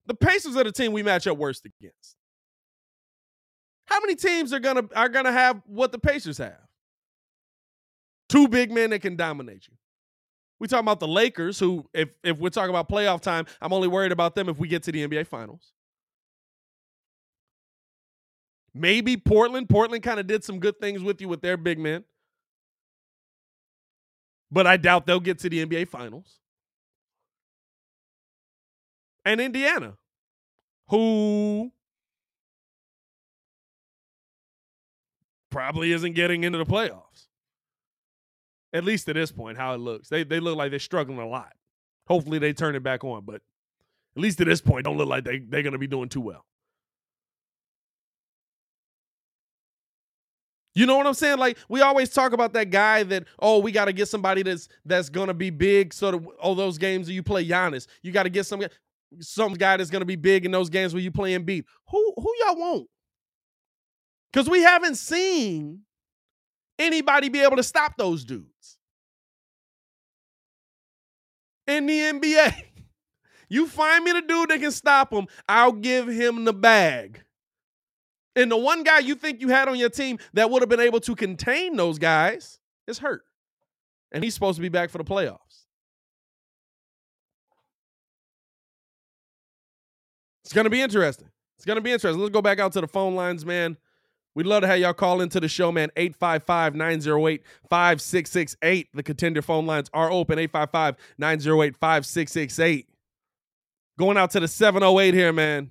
The 0.06 0.14
Pacers 0.14 0.56
are 0.56 0.64
the 0.64 0.72
team 0.72 0.92
we 0.92 1.02
match 1.02 1.26
up 1.26 1.36
worst 1.36 1.66
against. 1.66 2.16
How 3.86 4.00
many 4.00 4.14
teams 4.14 4.52
are 4.52 4.60
gonna 4.60 4.84
are 4.94 5.08
gonna 5.08 5.32
have 5.32 5.62
what 5.66 5.92
the 5.92 5.98
Pacers 5.98 6.38
have? 6.38 6.58
Two 8.28 8.48
big 8.48 8.72
men 8.72 8.90
that 8.90 9.00
can 9.00 9.16
dominate 9.16 9.66
you. 9.68 9.76
We 10.58 10.68
talking 10.68 10.84
about 10.84 11.00
the 11.00 11.08
Lakers, 11.08 11.58
who, 11.58 11.86
if 11.92 12.08
if 12.24 12.38
we're 12.38 12.48
talking 12.50 12.70
about 12.70 12.88
playoff 12.88 13.20
time, 13.20 13.46
I'm 13.60 13.72
only 13.72 13.88
worried 13.88 14.12
about 14.12 14.34
them 14.34 14.48
if 14.48 14.58
we 14.58 14.68
get 14.68 14.82
to 14.84 14.92
the 14.92 15.06
NBA 15.06 15.26
Finals. 15.26 15.72
Maybe 18.72 19.16
Portland. 19.16 19.68
Portland 19.68 20.02
kind 20.02 20.20
of 20.20 20.26
did 20.26 20.44
some 20.44 20.58
good 20.60 20.78
things 20.80 21.02
with 21.02 21.20
you 21.20 21.28
with 21.28 21.40
their 21.40 21.56
big 21.56 21.78
men. 21.78 22.04
But 24.50 24.66
I 24.66 24.76
doubt 24.76 25.06
they'll 25.06 25.20
get 25.20 25.38
to 25.40 25.50
the 25.50 25.64
NBA 25.64 25.88
Finals. 25.88 26.40
And 29.24 29.40
Indiana, 29.40 29.94
who 30.88 31.72
probably 35.50 35.92
isn't 35.92 36.12
getting 36.12 36.44
into 36.44 36.58
the 36.58 36.66
playoffs. 36.66 37.05
At 38.76 38.84
least 38.84 39.08
at 39.08 39.14
this 39.14 39.32
point, 39.32 39.56
how 39.56 39.74
it 39.74 39.78
looks. 39.78 40.08
They 40.08 40.22
they 40.22 40.38
look 40.38 40.56
like 40.56 40.70
they're 40.70 40.78
struggling 40.78 41.18
a 41.18 41.26
lot. 41.26 41.52
Hopefully 42.06 42.38
they 42.38 42.52
turn 42.52 42.76
it 42.76 42.82
back 42.82 43.04
on, 43.04 43.24
but 43.24 43.36
at 43.36 44.22
least 44.22 44.38
at 44.42 44.46
this 44.46 44.60
point, 44.60 44.84
don't 44.84 44.98
look 44.98 45.08
like 45.08 45.24
they, 45.24 45.38
they're 45.38 45.62
gonna 45.62 45.78
be 45.78 45.86
doing 45.86 46.10
too 46.10 46.20
well. 46.20 46.44
You 50.74 50.84
know 50.84 50.98
what 50.98 51.06
I'm 51.06 51.14
saying? 51.14 51.38
Like 51.38 51.56
we 51.70 51.80
always 51.80 52.10
talk 52.10 52.34
about 52.34 52.52
that 52.52 52.68
guy 52.68 53.02
that 53.04 53.24
oh 53.38 53.60
we 53.60 53.72
got 53.72 53.86
to 53.86 53.94
get 53.94 54.08
somebody 54.08 54.42
that's 54.42 54.68
that's 54.84 55.08
gonna 55.08 55.32
be 55.32 55.48
big. 55.48 55.94
So 55.94 56.10
that 56.10 56.26
oh 56.42 56.54
those 56.54 56.76
games 56.76 57.06
that 57.06 57.14
you 57.14 57.22
play 57.22 57.46
Giannis, 57.46 57.86
you 58.02 58.12
got 58.12 58.24
to 58.24 58.30
get 58.30 58.44
some 58.44 58.62
some 59.20 59.54
guy 59.54 59.78
that's 59.78 59.88
gonna 59.88 60.04
be 60.04 60.16
big 60.16 60.44
in 60.44 60.50
those 60.50 60.68
games 60.68 60.92
where 60.92 61.02
you 61.02 61.10
play 61.10 61.32
Embiid. 61.34 61.64
Who 61.90 62.14
who 62.14 62.34
y'all 62.44 62.56
want? 62.56 62.88
Because 64.30 64.50
we 64.50 64.60
haven't 64.60 64.96
seen 64.96 65.80
anybody 66.78 67.28
be 67.28 67.40
able 67.40 67.56
to 67.56 67.62
stop 67.62 67.96
those 67.96 68.24
dudes 68.24 68.78
in 71.66 71.86
the 71.86 71.98
NBA. 71.98 72.54
You 73.48 73.68
find 73.68 74.02
me 74.02 74.10
the 74.10 74.22
dude 74.22 74.50
that 74.50 74.60
can 74.60 74.72
stop 74.72 75.12
him, 75.12 75.28
I'll 75.48 75.70
give 75.70 76.08
him 76.08 76.44
the 76.44 76.52
bag. 76.52 77.22
And 78.34 78.50
the 78.50 78.56
one 78.56 78.82
guy 78.82 78.98
you 78.98 79.14
think 79.14 79.40
you 79.40 79.48
had 79.48 79.68
on 79.68 79.78
your 79.78 79.88
team 79.88 80.18
that 80.34 80.50
would 80.50 80.62
have 80.62 80.68
been 80.68 80.80
able 80.80 81.00
to 81.00 81.14
contain 81.14 81.76
those 81.76 81.98
guys 81.98 82.58
is 82.86 82.98
hurt. 82.98 83.22
And 84.12 84.24
he's 84.24 84.34
supposed 84.34 84.56
to 84.56 84.62
be 84.62 84.68
back 84.68 84.90
for 84.90 84.98
the 84.98 85.04
playoffs. 85.04 85.38
It's 90.44 90.52
going 90.52 90.64
to 90.64 90.70
be 90.70 90.80
interesting. 90.80 91.28
It's 91.56 91.64
going 91.64 91.76
to 91.76 91.82
be 91.82 91.92
interesting. 91.92 92.20
Let's 92.20 92.32
go 92.32 92.42
back 92.42 92.60
out 92.60 92.72
to 92.74 92.80
the 92.80 92.88
phone 92.88 93.14
lines, 93.14 93.46
man. 93.46 93.76
We'd 94.36 94.44
love 94.44 94.60
to 94.60 94.66
have 94.66 94.78
y'all 94.78 94.92
call 94.92 95.22
into 95.22 95.40
the 95.40 95.48
show, 95.48 95.72
man. 95.72 95.88
855 95.96 96.74
908 96.74 97.42
5668. 97.70 98.88
The 98.92 99.02
contender 99.02 99.40
phone 99.40 99.64
lines 99.64 99.88
are 99.94 100.12
open 100.12 100.38
855 100.38 100.96
908 101.16 101.74
5668. 101.74 102.86
Going 103.98 104.18
out 104.18 104.30
to 104.32 104.40
the 104.40 104.46
708 104.46 105.14
here, 105.14 105.32
man. 105.32 105.70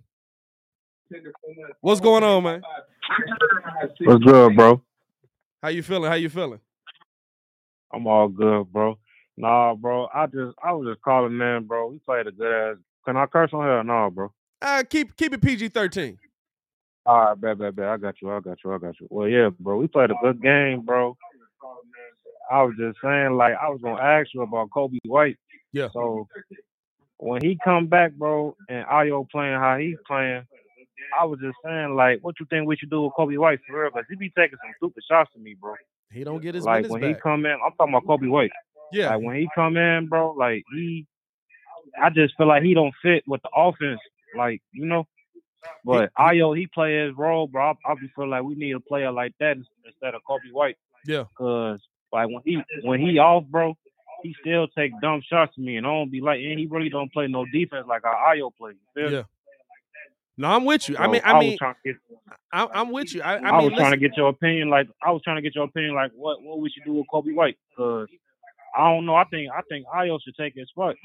What's 1.82 2.02
going 2.02 2.24
on, 2.24 2.42
man? 2.42 2.64
What's 4.00 4.24
good, 4.26 4.56
bro? 4.56 4.82
How 5.62 5.70
you 5.70 5.84
feeling? 5.84 6.10
How 6.10 6.16
you 6.16 6.30
feeling? 6.30 6.60
I'm 7.94 8.08
all 8.08 8.30
good, 8.30 8.74
bro. 8.74 8.98
Nah, 9.38 9.76
bro. 9.76 10.08
I 10.12 10.26
just 10.26 10.58
I 10.64 10.72
was 10.74 10.88
just 10.88 11.04
calling, 11.04 11.38
man, 11.38 11.66
bro. 11.66 11.90
We 11.90 12.00
played 12.00 12.26
a 12.26 12.32
good 12.32 12.52
ass. 12.52 12.78
Can 13.06 13.16
I 13.16 13.28
curse 13.28 13.52
on 13.54 13.64
here? 13.64 13.84
No, 13.84 14.10
bro. 14.10 14.32
Uh, 14.60 14.82
keep 14.90 15.16
keep 15.18 15.34
it 15.34 15.42
PG 15.44 15.68
thirteen. 15.68 16.18
All 17.06 17.26
right, 17.26 17.40
bad, 17.40 17.60
bad, 17.60 17.76
bad. 17.76 17.88
I 17.88 17.98
got 17.98 18.16
you. 18.22 18.32
I 18.32 18.40
got 18.40 18.58
you. 18.64 18.74
I 18.74 18.78
got 18.80 19.00
you. 19.00 19.08
Well, 19.10 19.28
yeah, 19.28 19.50
bro. 19.60 19.78
We 19.78 19.88
played 19.88 20.10
a 20.10 20.16
good 20.22 20.42
game, 20.42 20.82
bro. 20.82 21.16
I 22.52 22.64
was 22.64 22.76
just 22.80 22.98
saying, 23.04 23.34
like, 23.34 23.54
I 23.62 23.70
was 23.70 23.80
gonna 23.82 24.02
ask 24.02 24.30
you 24.34 24.42
about 24.42 24.70
Coby 24.70 25.00
White. 25.06 25.38
Yeah. 25.72 25.90
So 25.94 26.28
when 27.18 27.42
he 27.44 27.58
come 27.64 27.88
back, 27.88 28.14
bro, 28.14 28.56
and 28.70 28.86
Ayo 28.88 29.30
playing 29.30 29.60
how 29.60 29.78
he's 29.78 29.98
playing, 30.08 30.44
I 31.20 31.26
was 31.26 31.40
just 31.40 31.58
saying, 31.64 31.96
like, 31.96 32.20
what 32.22 32.36
you 32.40 32.46
think 32.50 32.68
we 32.68 32.76
should 32.76 32.90
do 32.90 33.04
with 33.04 33.14
Coby 33.18 33.38
White 33.38 33.60
for 33.68 33.82
real? 33.82 33.92
Because 33.92 34.06
he 34.10 34.16
be 34.16 34.32
taking 34.38 34.58
some 34.64 34.74
stupid 34.78 35.04
shots 35.10 35.32
to 35.34 35.40
me, 35.40 35.56
bro. 35.60 35.76
He 36.12 36.24
don't 36.24 36.42
get 36.42 36.56
his 36.56 36.66
like 36.66 36.88
when 36.90 37.02
back. 37.02 37.16
he 37.16 37.22
come 37.22 37.46
in. 37.46 37.52
I'm 37.54 37.72
talking 37.78 37.94
about 37.94 38.06
Coby 38.06 38.30
White. 38.30 38.52
yeah. 38.92 39.14
Like 39.16 39.24
when 39.24 39.36
he 39.38 39.50
come 39.54 39.78
in, 39.78 40.08
bro, 40.08 40.32
like 40.32 40.64
he, 40.74 41.06
I 42.02 42.10
just 42.10 42.36
feel 42.38 42.48
like 42.48 42.64
he 42.64 42.74
don't 42.74 42.94
fit 43.02 43.24
with 43.28 43.42
the 43.44 43.50
offense. 43.56 44.00
Like 44.36 44.62
you 44.72 44.86
know, 44.86 45.06
but 45.84 46.12
Ayo 46.18 46.58
he 46.58 46.68
play 46.68 47.06
his 47.06 47.16
role, 47.16 47.48
bro. 47.48 47.72
I, 47.72 47.92
I 47.92 47.96
feel 48.16 48.30
like 48.30 48.44
we 48.44 48.56
need 48.56 48.76
a 48.76 48.80
player 48.80 49.12
like 49.12 49.34
that 49.40 49.58
instead 49.86 50.16
of 50.16 50.22
Coby 50.28 50.52
White. 50.52 50.78
Yeah. 51.06 51.26
Cause 51.38 51.80
like 52.12 52.28
when 52.28 52.42
he 52.46 52.62
when 52.84 53.00
he 53.00 53.18
off, 53.20 53.46
bro, 53.46 53.78
he 54.24 54.36
still 54.42 54.68
take 54.68 54.92
dumb 55.02 55.22
shots 55.28 55.56
to 55.56 55.62
me, 55.62 55.78
and 55.78 55.86
I 55.86 55.90
don't 55.90 56.12
be 56.12 56.22
like, 56.22 56.40
and 56.40 56.60
he 56.60 56.68
really 56.68 56.90
don't 56.90 57.12
play 57.12 57.28
no 57.28 57.46
defense 57.46 57.86
like 57.88 58.04
our 58.06 58.36
Ayo 58.36 58.52
play. 58.58 58.72
You 58.72 58.78
feel 58.94 59.10
me? 59.10 59.16
Yeah. 59.18 59.24
No, 60.38 60.50
I'm 60.50 60.66
with 60.66 60.90
you. 60.90 60.98
I 60.98 61.08
mean, 61.08 61.22
I 61.24 61.34
was 61.34 61.46
mean, 61.46 61.58
get, 61.86 61.96
I, 62.52 62.68
I'm 62.74 62.92
with 62.92 63.14
you. 63.14 63.22
I, 63.22 63.36
I, 63.36 63.38
I, 63.38 63.58
mean, 63.60 63.72
was 63.72 63.80
trying 63.80 63.92
to 63.92 63.98
get 63.98 64.18
your 64.18 64.30
opinion. 64.30 64.70
Like 64.70 64.88
I 65.02 65.12
was 65.12 65.22
trying 65.24 65.38
to 65.38 65.42
get 65.42 65.56
your 65.56 65.64
opinion. 65.64 65.96
Like 65.96 66.12
what 66.14 66.42
what 66.42 66.60
we 66.60 66.70
should 66.70 66.84
do 66.84 66.94
with 66.94 67.06
Coby 67.12 67.34
White? 67.34 67.58
Because 67.70 68.10
I 68.76 68.92
don't 68.92 69.06
know. 69.06 69.16
I 69.16 69.24
think 69.26 69.50
I 69.56 69.62
think 69.70 69.86
Ayo 69.88 70.20
should 70.22 70.36
take 70.36 70.54
his 70.56 70.68
spot. 70.70 70.96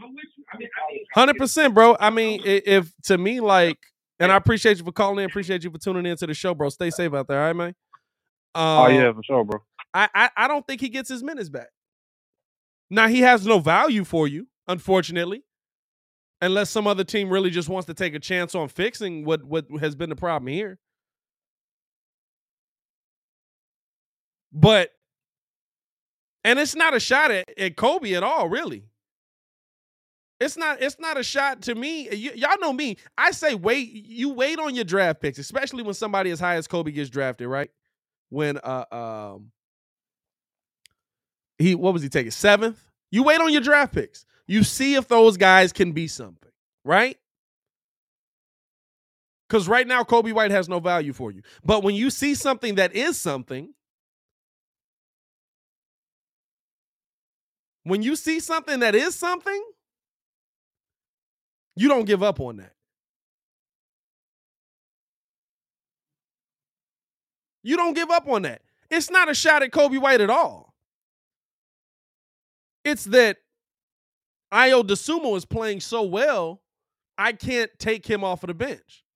hundred 1.15 1.37
percent, 1.37 1.75
bro. 1.75 1.97
I 2.01 2.11
mean, 2.11 2.43
if 2.45 2.93
to 3.05 3.19
me, 3.19 3.41
like, 3.41 3.79
and 4.21 4.31
I 4.31 4.37
appreciate 4.37 4.79
you 4.79 4.85
for 4.85 4.93
calling 4.93 5.19
in. 5.25 5.31
Appreciate 5.31 5.65
you 5.65 5.71
for 5.71 5.79
tuning 5.79 6.07
in 6.07 6.17
to 6.19 6.27
the 6.27 6.35
show, 6.35 6.55
bro. 6.55 6.69
Stay 6.69 6.91
safe 6.91 7.13
out 7.15 7.27
there, 7.27 7.41
all 7.41 7.47
right, 7.49 7.57
man. 7.57 7.75
Oh 8.55 8.85
Um, 8.85 8.95
yeah, 8.95 9.13
for 9.13 9.23
sure, 9.23 9.45
bro. 9.45 9.61
I, 9.95 10.09
I 10.15 10.31
I 10.37 10.49
don't 10.49 10.67
think 10.67 10.81
he 10.81 10.89
gets 10.89 11.09
his 11.09 11.23
minutes 11.23 11.49
back. 11.49 11.69
Now 12.91 13.09
he 13.09 13.21
has 13.21 13.47
no 13.47 13.59
value 13.61 14.05
for 14.05 14.27
you, 14.29 14.47
unfortunately, 14.69 15.45
unless 16.41 16.71
some 16.71 16.87
other 16.87 17.05
team 17.05 17.31
really 17.31 17.51
just 17.51 17.69
wants 17.69 17.87
to 17.87 17.95
take 17.95 18.15
a 18.15 18.19
chance 18.21 18.55
on 18.55 18.69
fixing 18.69 19.25
what 19.25 19.43
what 19.45 19.67
has 19.81 19.95
been 19.95 20.11
the 20.11 20.17
problem 20.17 20.49
here. 20.53 20.79
But 24.53 24.91
and 26.45 26.59
it's 26.59 26.75
not 26.75 26.95
a 26.95 27.01
shot 27.01 27.31
at, 27.31 27.49
at 27.59 27.77
Coby 27.77 28.17
at 28.17 28.23
all, 28.23 28.49
really. 28.49 28.85
It's 30.41 30.57
not. 30.57 30.81
It's 30.83 30.99
not 30.99 31.19
a 31.19 31.23
shot 31.23 31.63
to 31.63 31.75
me. 31.75 32.09
Y- 32.11 32.33
y'all 32.35 32.59
know 32.61 32.73
me. 32.73 32.97
I 33.19 33.31
say 33.31 33.55
wait. 33.55 33.91
You 33.93 34.31
wait 34.31 34.59
on 34.59 34.75
your 34.75 34.85
draft 34.85 35.21
picks, 35.21 35.39
especially 35.39 35.83
when 35.83 35.95
somebody 35.95 36.31
as 36.31 36.41
high 36.41 36.57
as 36.57 36.67
Coby 36.67 36.95
gets 36.95 37.11
drafted, 37.11 37.49
right? 37.49 37.71
When 38.31 38.59
uh 38.59 38.85
um 38.91 39.53
he 41.59 41.75
what 41.75 41.93
was 41.93 42.03
he 42.03 42.09
taking 42.09 42.31
seventh? 42.31 42.83
You 43.11 43.23
wait 43.23 43.41
on 43.41 43.53
your 43.53 43.61
draft 43.61 43.95
picks. 43.95 44.25
You 44.47 44.65
see 44.65 44.95
if 44.95 45.09
those 45.09 45.37
guys 45.37 45.73
can 45.73 45.93
be 45.93 46.09
something, 46.09 46.51
right? 46.85 47.19
Because 49.49 49.69
right 49.69 49.87
now 49.87 50.05
Coby 50.05 50.33
White 50.33 50.53
has 50.53 50.69
no 50.69 50.81
value 50.81 51.13
for 51.13 51.31
you. 51.31 51.43
But 51.65 51.83
when 51.83 51.95
you 51.95 52.09
see 52.11 52.35
something 52.35 52.77
that 52.77 52.95
is 52.95 53.21
something, 53.21 53.75
when 57.85 58.03
you 58.03 58.17
see 58.17 58.41
something 58.41 58.81
that 58.81 58.95
is 58.95 59.15
something, 59.15 59.63
you 61.81 61.89
don't 61.89 62.05
give 62.05 62.23
up 62.23 62.41
on 62.41 62.59
that. 62.59 62.75
You 67.63 67.79
don't 67.79 67.95
give 67.95 68.11
up 68.11 68.29
on 68.29 68.43
that. 68.43 68.61
It's 68.91 69.11
not 69.11 69.31
a 69.31 69.35
shot 69.35 69.63
at 69.63 69.71
Coby 69.71 69.99
White 69.99 70.21
at 70.21 70.29
all. 70.29 70.75
It's 72.85 73.05
that 73.05 73.39
Ayo 74.53 74.83
Dosunmu 74.83 75.35
is 75.39 75.47
playing 75.47 75.81
so 75.81 76.03
well, 76.03 76.61
I 77.17 77.33
can't 77.33 77.71
take 77.79 78.07
him 78.07 78.25
off 78.25 78.43
of 78.43 78.49
the 78.49 78.55
bench. 78.55 79.07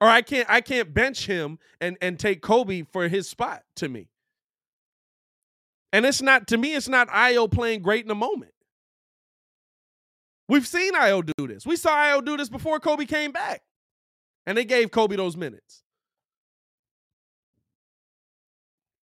Or 0.00 0.06
I 0.06 0.22
can't 0.22 0.48
I 0.48 0.60
can't 0.60 0.94
bench 0.94 1.26
him 1.26 1.58
and 1.80 1.98
and 2.00 2.16
take 2.16 2.42
Coby 2.42 2.86
for 2.86 3.08
his 3.08 3.28
spot 3.28 3.64
to 3.76 3.88
me. 3.88 4.08
And 5.92 6.06
it's 6.06 6.22
not 6.22 6.46
to 6.48 6.56
me, 6.56 6.76
it's 6.76 6.88
not 6.88 7.08
Ayo 7.08 7.50
playing 7.50 7.82
great 7.82 8.02
in 8.02 8.08
the 8.08 8.14
moment. 8.14 8.52
We've 10.48 10.66
seen 10.66 10.94
Ayo 10.94 11.30
do 11.36 11.46
this. 11.46 11.66
We 11.66 11.76
saw 11.76 11.94
Ayo 11.94 12.24
do 12.24 12.36
this 12.36 12.48
before 12.48 12.80
Coby 12.80 13.06
came 13.06 13.32
back. 13.32 13.62
And 14.46 14.56
they 14.56 14.64
gave 14.64 14.90
Coby 14.90 15.16
those 15.16 15.36
minutes. 15.36 15.82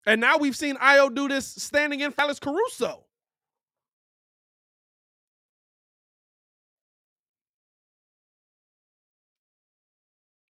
And 0.07 0.21
now 0.21 0.37
we've 0.37 0.57
seen 0.57 0.77
Ayo 0.77 1.15
do 1.15 1.29
this 1.29 1.47
standing 1.47 2.01
in 2.01 2.13
Alex 2.19 2.39
Caruso. 2.39 3.05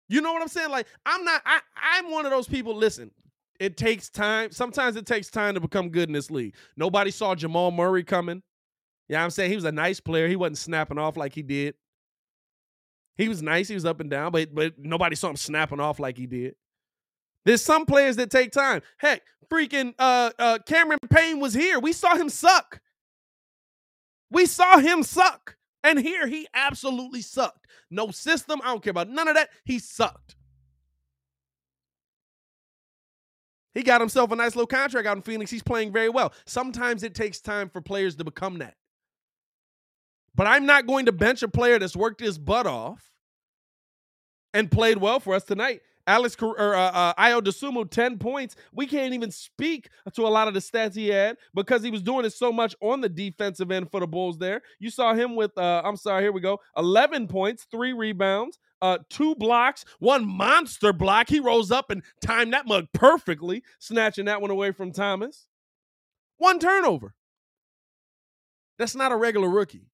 You 0.07 0.21
know 0.21 0.33
what 0.33 0.41
I'm 0.41 0.47
saying? 0.47 0.71
Like, 0.71 0.87
I'm 1.05 1.23
not, 1.23 1.41
I, 1.45 1.59
I'm 1.75 2.09
one 2.09 2.25
of 2.25 2.31
those 2.31 2.47
people. 2.47 2.75
Listen, 2.75 3.11
it 3.59 3.77
takes 3.77 4.09
time. 4.09 4.51
Sometimes 4.51 4.95
it 4.95 5.05
takes 5.05 5.29
time 5.29 5.53
to 5.53 5.59
become 5.59 5.89
good 5.89 6.09
in 6.09 6.13
this 6.13 6.31
league. 6.31 6.55
Nobody 6.75 7.11
saw 7.11 7.35
Jamal 7.35 7.69
Murray 7.69 8.03
coming. 8.03 8.41
Yeah, 9.09 9.23
I'm 9.23 9.31
saying 9.31 9.49
he 9.49 9.55
was 9.55 9.65
a 9.65 9.71
nice 9.71 9.99
player. 9.99 10.27
He 10.27 10.35
wasn't 10.35 10.59
snapping 10.59 10.99
off 10.99 11.17
like 11.17 11.33
he 11.33 11.41
did. 11.41 11.73
He 13.17 13.27
was 13.27 13.41
nice. 13.41 13.67
He 13.67 13.73
was 13.73 13.85
up 13.85 13.99
and 13.99 14.09
down, 14.09 14.31
but 14.31 14.53
but 14.55 14.75
nobody 14.77 15.15
saw 15.15 15.29
him 15.29 15.35
snapping 15.35 15.79
off 15.79 15.99
like 15.99 16.17
he 16.17 16.27
did. 16.27 16.55
There's 17.43 17.63
some 17.63 17.85
players 17.85 18.15
that 18.17 18.29
take 18.29 18.51
time. 18.51 18.81
Heck, 18.97 19.23
freaking 19.51 19.93
uh, 19.97 20.31
uh, 20.37 20.59
Cameron 20.65 20.99
Payne 21.09 21.39
was 21.39 21.53
here. 21.53 21.79
We 21.79 21.91
saw 21.91 22.15
him 22.15 22.29
suck. 22.29 22.79
We 24.31 24.45
saw 24.45 24.77
him 24.77 25.03
suck. 25.03 25.57
And 25.83 25.97
here 25.97 26.27
he 26.27 26.47
absolutely 26.53 27.21
sucked. 27.21 27.65
No 27.89 28.11
system. 28.11 28.61
I 28.63 28.67
don't 28.67 28.83
care 28.83 28.91
about 28.91 29.09
none 29.09 29.27
of 29.27 29.35
that. 29.35 29.49
He 29.63 29.79
sucked. 29.79 30.35
He 33.73 33.81
got 33.81 34.01
himself 34.01 34.31
a 34.31 34.35
nice 34.35 34.55
little 34.55 34.67
contract 34.67 35.07
out 35.07 35.15
in 35.15 35.23
Phoenix. 35.23 35.49
He's 35.49 35.63
playing 35.63 35.93
very 35.93 36.09
well. 36.09 36.33
Sometimes 36.45 37.03
it 37.03 37.15
takes 37.15 37.39
time 37.39 37.69
for 37.69 37.81
players 37.81 38.15
to 38.17 38.23
become 38.23 38.59
that. 38.59 38.75
But 40.39 40.47
I'm 40.47 40.65
not 40.65 40.87
going 40.87 41.07
to 41.07 41.11
bench 41.11 41.43
a 41.43 41.49
player 41.49 41.77
that's 41.79 41.97
worked 41.97 42.21
his 42.21 42.37
butt 42.37 42.65
off 42.65 43.03
and 44.53 44.71
played 44.71 44.97
well 44.97 45.19
for 45.19 45.35
us 45.35 45.43
tonight. 45.43 45.81
Alex 46.07 46.37
or 46.39 46.57
uh, 46.57 46.91
uh, 46.91 47.13
Ayo 47.15 47.41
Dosunmu, 47.41 47.91
10 47.91 48.17
points. 48.19 48.55
We 48.71 48.87
can't 48.87 49.13
even 49.13 49.31
speak 49.31 49.89
to 50.13 50.21
a 50.21 50.29
lot 50.29 50.47
of 50.47 50.53
the 50.53 50.61
stats 50.61 50.95
he 50.95 51.09
had 51.09 51.35
because 51.53 51.83
he 51.83 51.91
was 51.91 52.01
doing 52.01 52.23
it 52.23 52.29
so 52.29 52.53
much 52.53 52.73
on 52.79 53.01
the 53.01 53.09
defensive 53.09 53.69
end 53.69 53.91
for 53.91 53.99
the 53.99 54.07
Bulls 54.07 54.37
there. 54.37 54.61
You 54.79 54.89
saw 54.89 55.13
him 55.13 55.35
with, 55.35 55.57
uh, 55.57 55.81
I'm 55.83 55.97
sorry, 55.97 56.23
here 56.23 56.31
we 56.31 56.39
go 56.39 56.61
11 56.77 57.27
points, 57.27 57.67
three 57.69 57.91
rebounds, 57.91 58.59
uh, 58.81 58.99
two 59.09 59.35
blocks, 59.35 59.83
one 59.99 60.25
monster 60.25 60.93
block. 60.93 61.27
He 61.27 61.41
rose 61.41 61.69
up 61.69 61.91
and 61.91 62.01
timed 62.23 62.53
that 62.53 62.65
mug 62.65 62.87
perfectly, 62.93 63.61
snatching 63.79 64.23
that 64.27 64.39
one 64.39 64.51
away 64.51 64.71
from 64.71 64.93
Thomas. 64.93 65.47
One 66.37 66.59
turnover. 66.59 67.13
That's 68.77 68.95
not 68.95 69.11
a 69.11 69.17
regular 69.17 69.49
rookie. 69.49 69.89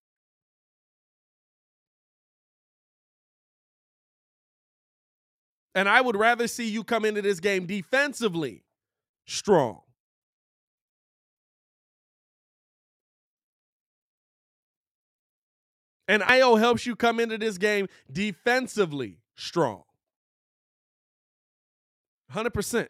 And 5.75 5.89
I 5.89 5.99
would 5.99 6.15
rather 6.15 6.47
see 6.47 6.69
you 6.69 6.83
come 6.83 7.03
into 7.05 7.21
this 7.21 7.41
game 7.41 7.65
defensively 7.67 8.63
strong. 9.25 9.81
And 16.07 16.21
Ayo 16.23 16.57
helps 16.57 16.85
you 16.85 16.95
come 16.95 17.19
into 17.19 17.37
this 17.37 17.57
game 17.57 17.87
defensively 18.11 19.19
strong. 19.35 19.83
100%. 22.33 22.87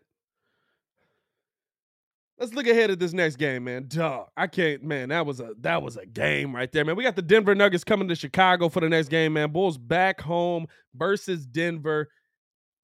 Let's 2.38 2.54
look 2.54 2.68
ahead 2.68 2.92
at 2.92 3.00
this 3.00 3.14
next 3.14 3.38
game, 3.38 3.64
man. 3.64 3.86
Dog, 3.88 4.28
I 4.36 4.48
can't, 4.48 4.84
man. 4.84 5.08
That 5.10 5.26
was 5.26 5.40
a 5.40 5.54
that 5.62 5.82
was 5.82 5.96
a 5.96 6.06
game 6.06 6.54
right 6.54 6.70
there, 6.70 6.84
man. 6.84 6.98
We 6.98 7.04
got 7.04 7.16
the 7.16 7.22
Denver 7.22 7.56
Nuggets 7.56 7.86
coming 7.86 8.10
to 8.10 8.16
Chicago 8.16 8.68
for 8.68 8.82
the 8.82 8.90
next 8.90 9.08
game, 9.08 9.34
man. 9.34 9.52
Bulls 9.52 9.78
back 9.78 10.20
home 10.20 10.68
versus 10.94 11.46
Denver. 11.46 12.10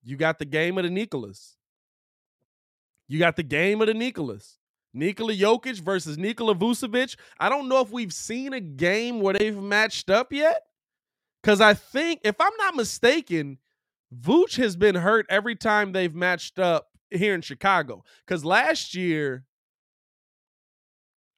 You 0.02 0.16
got 0.16 0.38
the 0.38 0.44
game 0.44 0.78
of 0.78 0.84
the 0.84 0.90
Nicholas. 0.90 1.56
You 3.08 3.18
got 3.18 3.36
the 3.36 3.42
game 3.42 3.80
of 3.80 3.86
the 3.86 3.94
Nicholas. 3.94 4.58
Nikola 4.94 5.32
Jokic 5.32 5.80
versus 5.80 6.18
Nikola 6.18 6.54
Vucevic. 6.54 7.16
I 7.38 7.48
don't 7.48 7.68
know 7.68 7.80
if 7.80 7.90
we've 7.90 8.12
seen 8.12 8.52
a 8.52 8.60
game 8.60 9.20
where 9.20 9.34
they've 9.34 9.56
matched 9.56 10.10
up 10.10 10.32
yet. 10.32 10.64
Because 11.42 11.60
I 11.60 11.74
think, 11.74 12.20
if 12.24 12.36
I'm 12.40 12.52
not 12.58 12.76
mistaken, 12.76 13.58
Vooch 14.14 14.56
has 14.56 14.76
been 14.76 14.94
hurt 14.94 15.26
every 15.28 15.56
time 15.56 15.92
they've 15.92 16.14
matched 16.14 16.58
up 16.58 16.88
here 17.10 17.34
in 17.34 17.40
Chicago. 17.40 18.04
Because 18.24 18.44
last 18.44 18.94
year, 18.94 19.44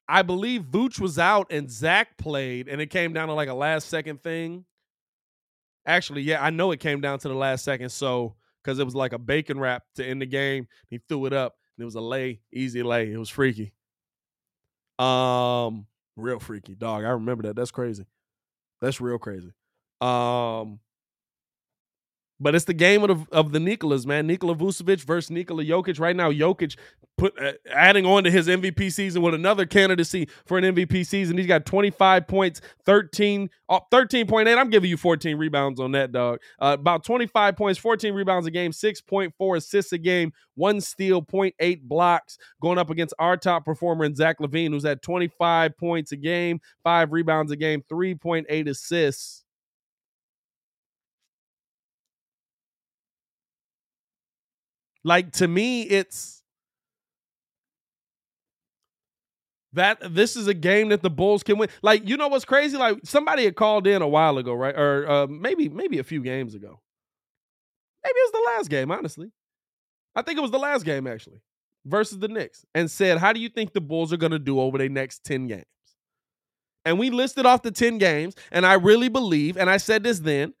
I 0.07 0.21
believe 0.21 0.63
Vooch 0.63 0.99
was 0.99 1.17
out 1.17 1.51
and 1.51 1.71
Zach 1.71 2.17
played, 2.17 2.67
and 2.67 2.79
it 2.81 2.87
came 2.87 3.13
down 3.13 3.29
to 3.29 3.33
like 3.33 3.49
a 3.49 3.53
last 3.53 3.89
second 3.89 4.21
thing. 4.21 4.65
Actually, 5.87 6.21
yeah, 6.21 6.43
I 6.43 6.51
know 6.51 6.71
it 6.71 6.79
came 6.79 7.01
down 7.01 7.19
to 7.19 7.27
the 7.27 7.33
last 7.33 7.63
second. 7.63 7.89
So, 7.89 8.35
because 8.65 8.79
it 8.79 8.83
was 8.83 8.95
like 8.95 9.13
a 9.13 9.19
bacon 9.19 9.59
wrap 9.59 9.83
to 9.95 10.03
end 10.03 10.21
the 10.21 10.25
game, 10.25 10.67
he 10.89 10.99
threw 11.07 11.25
it 11.27 11.33
up. 11.33 11.55
And 11.77 11.83
it 11.83 11.85
was 11.85 11.95
a 11.95 12.01
lay, 12.01 12.39
easy 12.51 12.81
lay. 12.81 13.11
It 13.11 13.17
was 13.17 13.29
freaky. 13.29 13.73
Um, 14.97 15.85
real 16.15 16.39
freaky, 16.39 16.73
dog. 16.73 17.03
I 17.03 17.09
remember 17.09 17.43
that. 17.43 17.55
That's 17.55 17.71
crazy. 17.71 18.05
That's 18.81 18.99
real 18.99 19.19
crazy. 19.19 19.51
Um, 20.01 20.79
but 22.39 22.55
it's 22.55 22.65
the 22.65 22.73
game 22.73 23.03
of 23.03 23.29
the, 23.29 23.35
of 23.35 23.51
the 23.51 23.59
Nicholas, 23.59 24.05
man. 24.05 24.27
Nikola 24.27 24.55
Vucevic 24.55 25.03
versus 25.03 25.31
Nikola 25.31 25.63
Jokic. 25.63 25.99
Right 25.99 26.15
now, 26.15 26.31
Jokic 26.31 26.75
put 27.17 27.33
uh, 27.41 27.53
adding 27.73 28.05
on 28.05 28.25
to 28.25 28.31
his 28.31 28.47
MVP 28.47 28.91
season 28.91 29.21
with 29.21 29.33
another 29.33 29.65
candidacy 29.65 30.27
for 30.45 30.57
an 30.57 30.75
MVP 30.75 31.05
season. 31.05 31.37
He's 31.37 31.47
got 31.47 31.65
25 31.65 32.27
points, 32.27 32.61
13, 32.85 33.49
uh, 33.69 33.79
13.8. 33.91 34.57
I'm 34.57 34.69
giving 34.69 34.89
you 34.89 34.97
14 34.97 35.37
rebounds 35.37 35.79
on 35.79 35.93
that, 35.93 36.11
dog. 36.11 36.39
Uh, 36.59 36.75
about 36.77 37.05
25 37.05 37.55
points, 37.55 37.79
14 37.79 38.13
rebounds 38.13 38.47
a 38.47 38.51
game, 38.51 38.71
6.4 38.71 39.57
assists 39.57 39.93
a 39.93 39.97
game, 39.97 40.33
one 40.55 40.81
steal, 40.81 41.21
0.8 41.21 41.81
blocks, 41.83 42.37
going 42.61 42.77
up 42.77 42.89
against 42.89 43.13
our 43.17 43.37
top 43.37 43.63
performer 43.63 44.03
in 44.03 44.15
Zach 44.15 44.39
LaVine, 44.39 44.71
who's 44.71 44.85
at 44.85 45.01
25 45.01 45.77
points 45.77 46.11
a 46.11 46.17
game, 46.17 46.59
five 46.83 47.13
rebounds 47.13 47.51
a 47.51 47.55
game, 47.55 47.81
3.8 47.89 48.67
assists. 48.67 49.44
Like 55.05 55.31
to 55.33 55.47
me, 55.47 55.83
it's 55.83 56.41
that 59.73 59.99
this 60.15 60.35
is 60.35 60.47
a 60.47 60.53
game 60.53 60.89
that 60.89 61.03
the 61.03 61.09
Bulls 61.11 61.43
can 61.43 61.57
win. 61.57 61.69
Like, 61.83 62.07
you 62.09 62.17
know 62.17 62.27
what's 62.27 62.43
crazy? 62.45 62.75
Like 62.75 62.97
somebody 63.03 63.45
had 63.45 63.55
called 63.55 63.85
in 63.85 64.01
a 64.01 64.07
while 64.07 64.37
ago, 64.39 64.53
right? 64.53 64.75
Or 64.75 65.07
uh, 65.09 65.27
maybe 65.27 65.69
maybe 65.69 65.99
a 65.99 66.03
few 66.03 66.21
games 66.23 66.55
ago. 66.55 66.81
Maybe 68.03 68.13
it 68.17 68.31
was 68.33 68.43
the 68.43 68.51
last 68.57 68.69
game, 68.69 68.91
honestly. 68.91 69.31
I 70.15 70.23
think 70.23 70.37
it 70.39 70.41
was 70.41 70.51
the 70.51 70.59
last 70.59 70.85
game 70.85 71.07
actually, 71.07 71.41
versus 71.85 72.19
the 72.19 72.27
Knicks, 72.27 72.65
and 72.73 72.89
said, 72.89 73.19
"How 73.19 73.33
do 73.33 73.39
you 73.39 73.49
think 73.49 73.73
the 73.73 73.81
Bulls 73.81 74.13
are 74.13 74.17
going 74.17 74.31
to 74.31 74.39
do 74.39 74.59
over 74.59 74.77
their 74.77 74.89
next 74.89 75.23
ten 75.23 75.47
games?" 75.47 75.65
And 76.83 76.99
we 76.99 77.09
listed 77.09 77.45
off 77.45 77.63
the 77.63 77.71
ten 77.71 77.97
games, 77.97 78.35
and 78.51 78.65
I 78.65 78.73
really 78.73 79.09
believe, 79.09 79.57
and 79.57 79.69
I 79.69 79.77
said 79.77 80.03
this 80.03 80.19
then, 80.19 80.53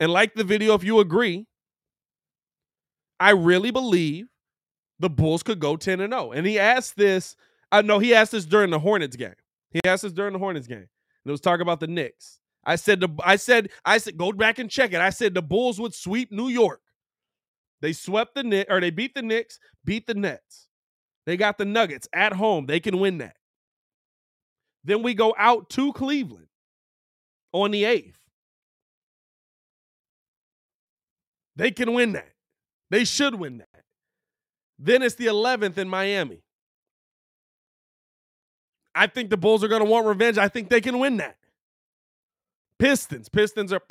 and 0.00 0.12
like 0.12 0.34
the 0.34 0.44
video 0.44 0.74
if 0.74 0.84
you 0.84 1.00
agree, 1.00 1.46
I 3.20 3.30
really 3.30 3.70
believe 3.70 4.26
the 4.98 5.10
Bulls 5.10 5.42
could 5.42 5.60
go 5.60 5.76
10 5.76 6.00
and 6.00 6.12
0. 6.12 6.32
And 6.32 6.46
he 6.46 6.58
asked 6.58 6.96
this, 6.96 7.36
uh, 7.72 7.76
I 7.76 7.82
know 7.82 7.98
he 7.98 8.14
asked 8.14 8.32
this 8.32 8.44
during 8.44 8.70
the 8.70 8.78
Hornets 8.78 9.16
game. 9.16 9.34
He 9.70 9.80
asked 9.84 10.02
this 10.02 10.12
during 10.12 10.32
the 10.32 10.38
Hornets 10.38 10.66
game. 10.66 10.78
And 10.78 11.26
it 11.26 11.30
was 11.30 11.40
talking 11.40 11.62
about 11.62 11.80
the 11.80 11.86
Knicks. 11.86 12.40
I 12.64 12.76
said 12.76 13.00
the 13.00 13.08
I 13.24 13.36
said 13.36 13.70
I 13.84 13.98
said 13.98 14.18
go 14.18 14.32
back 14.32 14.58
and 14.58 14.70
check 14.70 14.92
it. 14.92 15.00
I 15.00 15.10
said 15.10 15.34
the 15.34 15.42
Bulls 15.42 15.80
would 15.80 15.94
sweep 15.94 16.30
New 16.32 16.48
York. 16.48 16.80
They 17.80 17.92
swept 17.92 18.34
the 18.34 18.42
Knicks 18.42 18.70
or 18.70 18.80
they 18.80 18.90
beat 18.90 19.14
the 19.14 19.22
Knicks, 19.22 19.58
beat 19.84 20.06
the 20.06 20.14
Nets. 20.14 20.68
They 21.24 21.36
got 21.36 21.58
the 21.58 21.64
Nuggets 21.64 22.08
at 22.12 22.32
home. 22.32 22.66
They 22.66 22.80
can 22.80 22.98
win 22.98 23.18
that. 23.18 23.36
Then 24.84 25.02
we 25.02 25.14
go 25.14 25.34
out 25.38 25.68
to 25.70 25.92
Cleveland 25.92 26.48
on 27.52 27.70
the 27.70 27.84
8th. 27.84 28.14
They 31.56 31.70
can 31.70 31.92
win 31.92 32.12
that. 32.12 32.32
They 32.90 33.04
should 33.04 33.34
win 33.34 33.58
that. 33.58 33.84
Then 34.78 35.02
it's 35.02 35.16
the 35.16 35.26
11th 35.26 35.76
in 35.78 35.88
Miami. 35.88 36.42
I 38.94 39.06
think 39.06 39.30
the 39.30 39.36
Bulls 39.36 39.62
are 39.62 39.68
going 39.68 39.84
to 39.84 39.88
want 39.88 40.06
revenge. 40.06 40.38
I 40.38 40.48
think 40.48 40.70
they 40.70 40.80
can 40.80 40.98
win 40.98 41.18
that. 41.18 41.36
Pistons. 42.78 43.28
Pistons 43.28 43.72
are. 43.72 43.82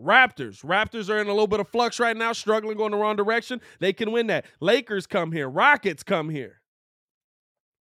Raptors. 0.00 0.64
Raptors 0.64 1.08
are 1.08 1.18
in 1.18 1.26
a 1.26 1.32
little 1.32 1.46
bit 1.46 1.60
of 1.60 1.68
flux 1.68 1.98
right 1.98 2.16
now, 2.16 2.32
struggling 2.32 2.76
going 2.76 2.92
the 2.92 2.96
wrong 2.96 3.16
direction. 3.16 3.60
They 3.78 3.92
can 3.92 4.12
win 4.12 4.26
that. 4.28 4.44
Lakers 4.60 5.06
come 5.06 5.32
here. 5.32 5.48
Rockets 5.48 6.02
come 6.02 6.30
here. 6.30 6.60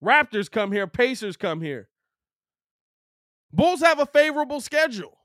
Raptors 0.03 0.49
come 0.49 0.71
here. 0.71 0.87
Pacers 0.87 1.37
come 1.37 1.61
here. 1.61 1.89
Bulls 3.51 3.81
have 3.81 3.99
a 3.99 4.05
favorable 4.05 4.61
schedule 4.61 5.16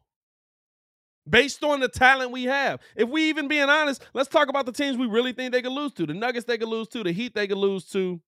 based 1.28 1.62
on 1.62 1.80
the 1.80 1.88
talent 1.88 2.30
we 2.30 2.44
have. 2.44 2.80
If 2.96 3.08
we 3.08 3.28
even 3.28 3.48
being 3.48 3.68
honest, 3.68 4.04
let's 4.14 4.28
talk 4.28 4.48
about 4.48 4.66
the 4.66 4.72
teams 4.72 4.96
we 4.96 5.06
really 5.06 5.32
think 5.32 5.52
they 5.52 5.62
could 5.62 5.72
lose 5.72 5.92
to. 5.94 6.06
The 6.06 6.14
Nuggets 6.14 6.46
they 6.46 6.58
could 6.58 6.68
lose 6.68 6.88
to, 6.88 7.02
the 7.02 7.12
Heat 7.12 7.34
they 7.34 7.46
could 7.46 7.58
lose 7.58 7.84
to, 7.90 8.20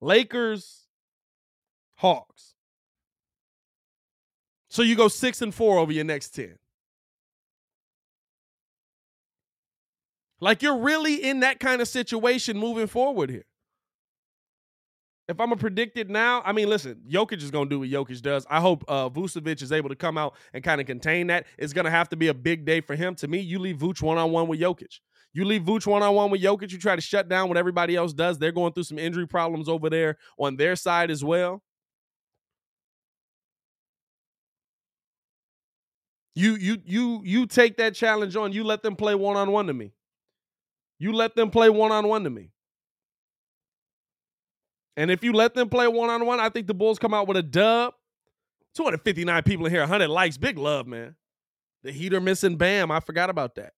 Lakers, 0.00 0.86
Hawks. 1.96 2.54
So 4.68 4.82
you 4.82 4.96
go 4.96 5.08
6 5.08 5.42
and 5.42 5.54
4 5.54 5.78
over 5.78 5.92
your 5.92 6.04
next 6.04 6.30
10. 6.30 6.58
Like 10.40 10.62
you're 10.62 10.78
really 10.78 11.14
in 11.14 11.40
that 11.40 11.60
kind 11.60 11.80
of 11.80 11.88
situation 11.88 12.58
moving 12.58 12.86
forward 12.86 13.30
here. 13.30 13.46
If 15.26 15.40
I'm 15.40 15.48
gonna 15.48 15.56
predict 15.56 15.96
it 15.96 16.10
now, 16.10 16.42
I 16.44 16.52
mean, 16.52 16.68
listen, 16.68 17.00
Jokic 17.08 17.42
is 17.42 17.50
gonna 17.50 17.70
do 17.70 17.78
what 17.78 17.88
Jokic 17.88 18.20
does. 18.20 18.46
I 18.50 18.60
hope 18.60 18.84
uh, 18.88 19.08
Vucevic 19.08 19.62
is 19.62 19.72
able 19.72 19.88
to 19.88 19.96
come 19.96 20.18
out 20.18 20.34
and 20.52 20.62
kind 20.62 20.80
of 20.82 20.86
contain 20.86 21.28
that. 21.28 21.46
It's 21.56 21.72
gonna 21.72 21.90
have 21.90 22.10
to 22.10 22.16
be 22.16 22.28
a 22.28 22.34
big 22.34 22.66
day 22.66 22.82
for 22.82 22.94
him. 22.94 23.14
To 23.16 23.28
me, 23.28 23.38
you 23.40 23.58
leave 23.58 23.78
Vooch 23.78 24.02
one 24.02 24.18
on 24.18 24.32
one 24.32 24.48
with 24.48 24.60
Jokic. 24.60 25.00
You 25.32 25.46
leave 25.46 25.62
Vooch 25.62 25.86
one 25.86 26.02
on 26.02 26.14
one 26.14 26.30
with 26.30 26.42
Jokic. 26.42 26.70
You 26.72 26.78
try 26.78 26.94
to 26.94 27.02
shut 27.02 27.28
down 27.28 27.48
what 27.48 27.56
everybody 27.56 27.96
else 27.96 28.12
does. 28.12 28.38
They're 28.38 28.52
going 28.52 28.74
through 28.74 28.84
some 28.84 28.98
injury 28.98 29.26
problems 29.26 29.68
over 29.68 29.88
there 29.88 30.18
on 30.38 30.56
their 30.56 30.76
side 30.76 31.10
as 31.10 31.24
well. 31.24 31.62
You 36.34 36.56
you 36.56 36.78
you 36.84 37.22
you 37.24 37.46
take 37.46 37.78
that 37.78 37.94
challenge 37.94 38.36
on. 38.36 38.52
You 38.52 38.64
let 38.64 38.82
them 38.82 38.94
play 38.96 39.14
one 39.14 39.36
on 39.36 39.52
one 39.52 39.68
to 39.68 39.72
me. 39.72 39.92
You 40.98 41.12
let 41.12 41.34
them 41.34 41.50
play 41.50 41.70
one 41.70 41.92
on 41.92 42.08
one 42.08 42.24
to 42.24 42.30
me. 42.30 42.50
And 44.96 45.10
if 45.10 45.24
you 45.24 45.32
let 45.32 45.54
them 45.54 45.68
play 45.68 45.88
one 45.88 46.10
on 46.10 46.24
one, 46.24 46.40
I 46.40 46.48
think 46.48 46.66
the 46.66 46.74
Bulls 46.74 46.98
come 46.98 47.14
out 47.14 47.26
with 47.26 47.36
a 47.36 47.42
dub. 47.42 47.94
259 48.74 49.42
people 49.42 49.66
in 49.66 49.72
here, 49.72 49.80
100 49.80 50.08
likes. 50.08 50.36
Big 50.36 50.58
love, 50.58 50.86
man. 50.86 51.14
The 51.82 51.92
Heater 51.92 52.20
missing 52.20 52.56
Bam. 52.56 52.90
I 52.90 53.00
forgot 53.00 53.30
about 53.30 53.56
that. 53.56 53.72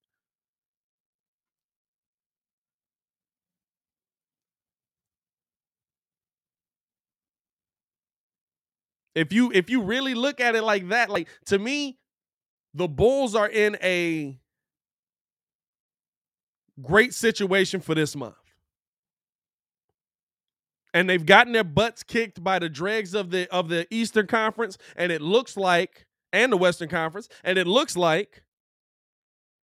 If 9.14 9.32
you 9.32 9.50
if 9.52 9.70
you 9.70 9.82
really 9.82 10.12
look 10.12 10.40
at 10.40 10.54
it 10.54 10.62
like 10.62 10.88
that, 10.90 11.08
like 11.08 11.28
to 11.46 11.58
me, 11.58 11.98
the 12.74 12.86
Bulls 12.86 13.34
are 13.34 13.48
in 13.48 13.78
a 13.82 14.38
great 16.82 17.14
situation 17.14 17.80
for 17.80 17.94
this 17.94 18.14
month 18.14 18.45
and 20.96 21.10
they've 21.10 21.26
gotten 21.26 21.52
their 21.52 21.62
butts 21.62 22.02
kicked 22.02 22.42
by 22.42 22.58
the 22.58 22.70
dregs 22.70 23.14
of 23.14 23.30
the 23.30 23.46
of 23.54 23.68
the 23.68 23.86
Eastern 23.90 24.26
Conference, 24.26 24.78
and 24.96 25.12
it 25.12 25.20
looks 25.20 25.54
like, 25.54 26.06
and 26.32 26.50
the 26.50 26.56
Western 26.56 26.88
Conference, 26.88 27.28
and 27.44 27.58
it 27.58 27.66
looks 27.66 27.98
like 27.98 28.42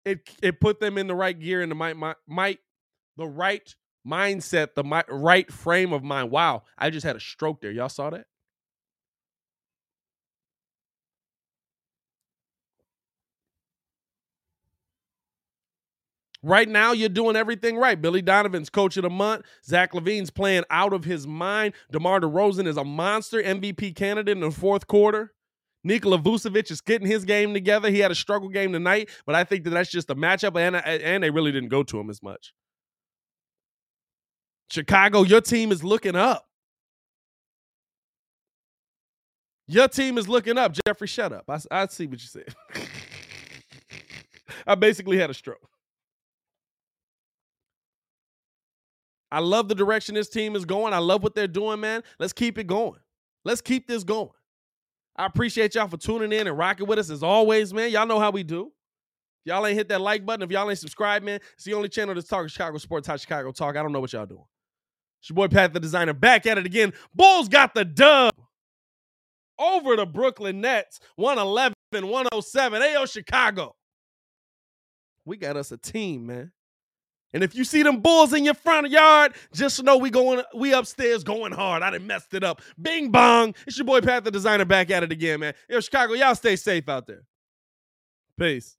it 0.05 0.27
it 0.41 0.59
put 0.59 0.79
them 0.79 0.97
in 0.97 1.05
the 1.05 1.13
right 1.13 1.39
gear 1.39 1.61
and 1.61 1.69
the 1.69 1.75
might 1.75 1.95
might, 2.27 2.59
the 3.15 3.27
right 3.27 3.75
mindset, 4.07 4.73
the 4.73 4.83
right 5.07 5.53
frame 5.53 5.93
of 5.93 6.03
mind. 6.03 6.31
Wow, 6.31 6.63
I 6.79 6.89
just 6.89 7.05
had 7.05 7.15
a 7.15 7.19
stroke 7.19 7.61
there. 7.61 7.69
Y'all 7.69 7.89
saw 7.89 8.09
that? 8.09 8.25
Right 16.41 16.69
now, 16.69 16.93
you're 16.93 17.09
doing 17.09 17.35
everything 17.35 17.75
right. 17.75 18.01
Billy 18.01 18.21
Donovan's 18.21 18.69
coach 18.69 18.95
of 18.95 19.03
the 19.03 19.09
month. 19.09 19.45
Zach 19.65 19.91
LaVine's 19.91 20.29
playing 20.29 20.63
out 20.69 20.93
of 20.93 21.03
his 21.03 21.27
mind. 21.27 21.73
DeMar 21.91 22.21
DeRozan 22.21 22.65
is 22.65 22.77
a 22.77 22.83
monster 22.85 23.43
MVP 23.43 23.95
candidate 23.95 24.37
in 24.37 24.41
the 24.41 24.51
fourth 24.51 24.87
quarter. 24.87 25.33
Nikola 25.83 26.17
Vucevic 26.17 26.71
is 26.71 26.81
getting 26.81 27.07
his 27.07 27.25
game 27.25 27.53
together. 27.53 27.89
He 27.89 27.99
had 27.99 28.11
a 28.11 28.15
struggle 28.15 28.49
game 28.49 28.73
tonight, 28.73 29.09
but 29.25 29.35
I 29.35 29.43
think 29.43 29.63
that 29.65 29.71
that's 29.71 29.89
just 29.89 30.09
a 30.09 30.15
matchup, 30.15 30.57
and, 30.57 30.75
and 30.75 31.23
they 31.23 31.29
really 31.29 31.51
didn't 31.51 31.69
go 31.69 31.83
to 31.83 31.99
him 31.99 32.09
as 32.09 32.21
much. 32.21 32.53
Chicago, 34.71 35.23
your 35.23 35.41
team 35.41 35.71
is 35.71 35.83
looking 35.83 36.15
up. 36.15 36.45
Your 39.67 39.87
team 39.87 40.17
is 40.17 40.27
looking 40.27 40.57
up. 40.57 40.75
Jeffrey, 40.85 41.07
shut 41.07 41.31
up. 41.31 41.45
I, 41.47 41.59
I 41.71 41.87
see 41.87 42.07
what 42.07 42.19
you 42.21 42.27
said. 42.27 42.55
I 44.67 44.75
basically 44.75 45.17
had 45.17 45.29
a 45.29 45.33
stroke. 45.33 45.68
I 49.31 49.39
love 49.39 49.67
the 49.67 49.75
direction 49.75 50.15
this 50.15 50.29
team 50.29 50.55
is 50.55 50.65
going. 50.65 50.93
I 50.93 50.97
love 50.97 51.23
what 51.23 51.35
they're 51.35 51.47
doing, 51.47 51.79
man. 51.79 52.03
Let's 52.19 52.33
keep 52.33 52.57
it 52.57 52.67
going. 52.67 52.99
Let's 53.45 53.61
keep 53.61 53.87
this 53.87 54.03
going. 54.03 54.29
I 55.15 55.25
appreciate 55.25 55.75
y'all 55.75 55.87
for 55.87 55.97
tuning 55.97 56.31
in 56.31 56.47
and 56.47 56.57
rocking 56.57 56.87
with 56.87 56.97
us 56.97 57.09
as 57.09 57.23
always, 57.23 57.73
man. 57.73 57.91
Y'all 57.91 58.07
know 58.07 58.19
how 58.19 58.31
we 58.31 58.43
do. 58.43 58.71
If 59.45 59.51
y'all 59.51 59.65
ain't 59.65 59.77
hit 59.77 59.89
that 59.89 60.01
like 60.01 60.25
button, 60.25 60.43
if 60.43 60.51
y'all 60.51 60.69
ain't 60.69 60.79
subscribed, 60.79 61.25
man, 61.25 61.39
it's 61.53 61.65
the 61.65 61.73
only 61.73 61.89
channel 61.89 62.15
that's 62.15 62.27
talking 62.27 62.47
Chicago 62.47 62.77
sports, 62.77 63.07
how 63.07 63.17
Chicago 63.17 63.51
talk. 63.51 63.75
I 63.75 63.83
don't 63.83 63.91
know 63.91 63.99
what 63.99 64.13
y'all 64.13 64.25
doing. 64.25 64.45
It's 65.21 65.29
your 65.29 65.35
boy 65.35 65.47
Pat 65.47 65.73
the 65.73 65.79
Designer 65.79 66.13
back 66.13 66.45
at 66.45 66.57
it 66.57 66.65
again. 66.65 66.93
Bulls 67.13 67.49
got 67.49 67.73
the 67.73 67.85
dub 67.85 68.33
over 69.57 69.95
the 69.95 70.05
Brooklyn 70.05 70.61
Nets, 70.61 70.99
111 71.17 71.73
107. 71.91 72.81
Ayo, 72.81 73.11
Chicago. 73.11 73.75
We 75.25 75.37
got 75.37 75.57
us 75.57 75.71
a 75.71 75.77
team, 75.77 76.25
man. 76.27 76.51
And 77.33 77.43
if 77.43 77.53
you 77.53 77.63
see 77.63 77.83
them 77.83 77.99
bulls 78.01 78.33
in 78.33 78.43
your 78.43 78.55
front 78.55 78.89
yard, 78.89 79.33
just 79.53 79.83
know 79.83 79.97
we 79.97 80.09
going 80.09 80.41
we 80.55 80.73
upstairs 80.73 81.23
going 81.23 81.51
hard. 81.51 81.83
I 81.83 81.91
done 81.91 82.07
messed 82.07 82.33
it 82.33 82.43
up. 82.43 82.61
Bing 82.81 83.11
bong. 83.11 83.53
It's 83.67 83.77
your 83.77 83.85
boy 83.85 84.01
Pat 84.01 84.23
the 84.23 84.31
Designer 84.31 84.65
back 84.65 84.89
at 84.89 85.03
it 85.03 85.11
again, 85.11 85.41
man. 85.41 85.53
Yo, 85.69 85.79
Chicago, 85.79 86.13
y'all 86.13 86.35
stay 86.35 86.55
safe 86.55 86.89
out 86.89 87.05
there. 87.05 87.23
Peace. 88.39 88.78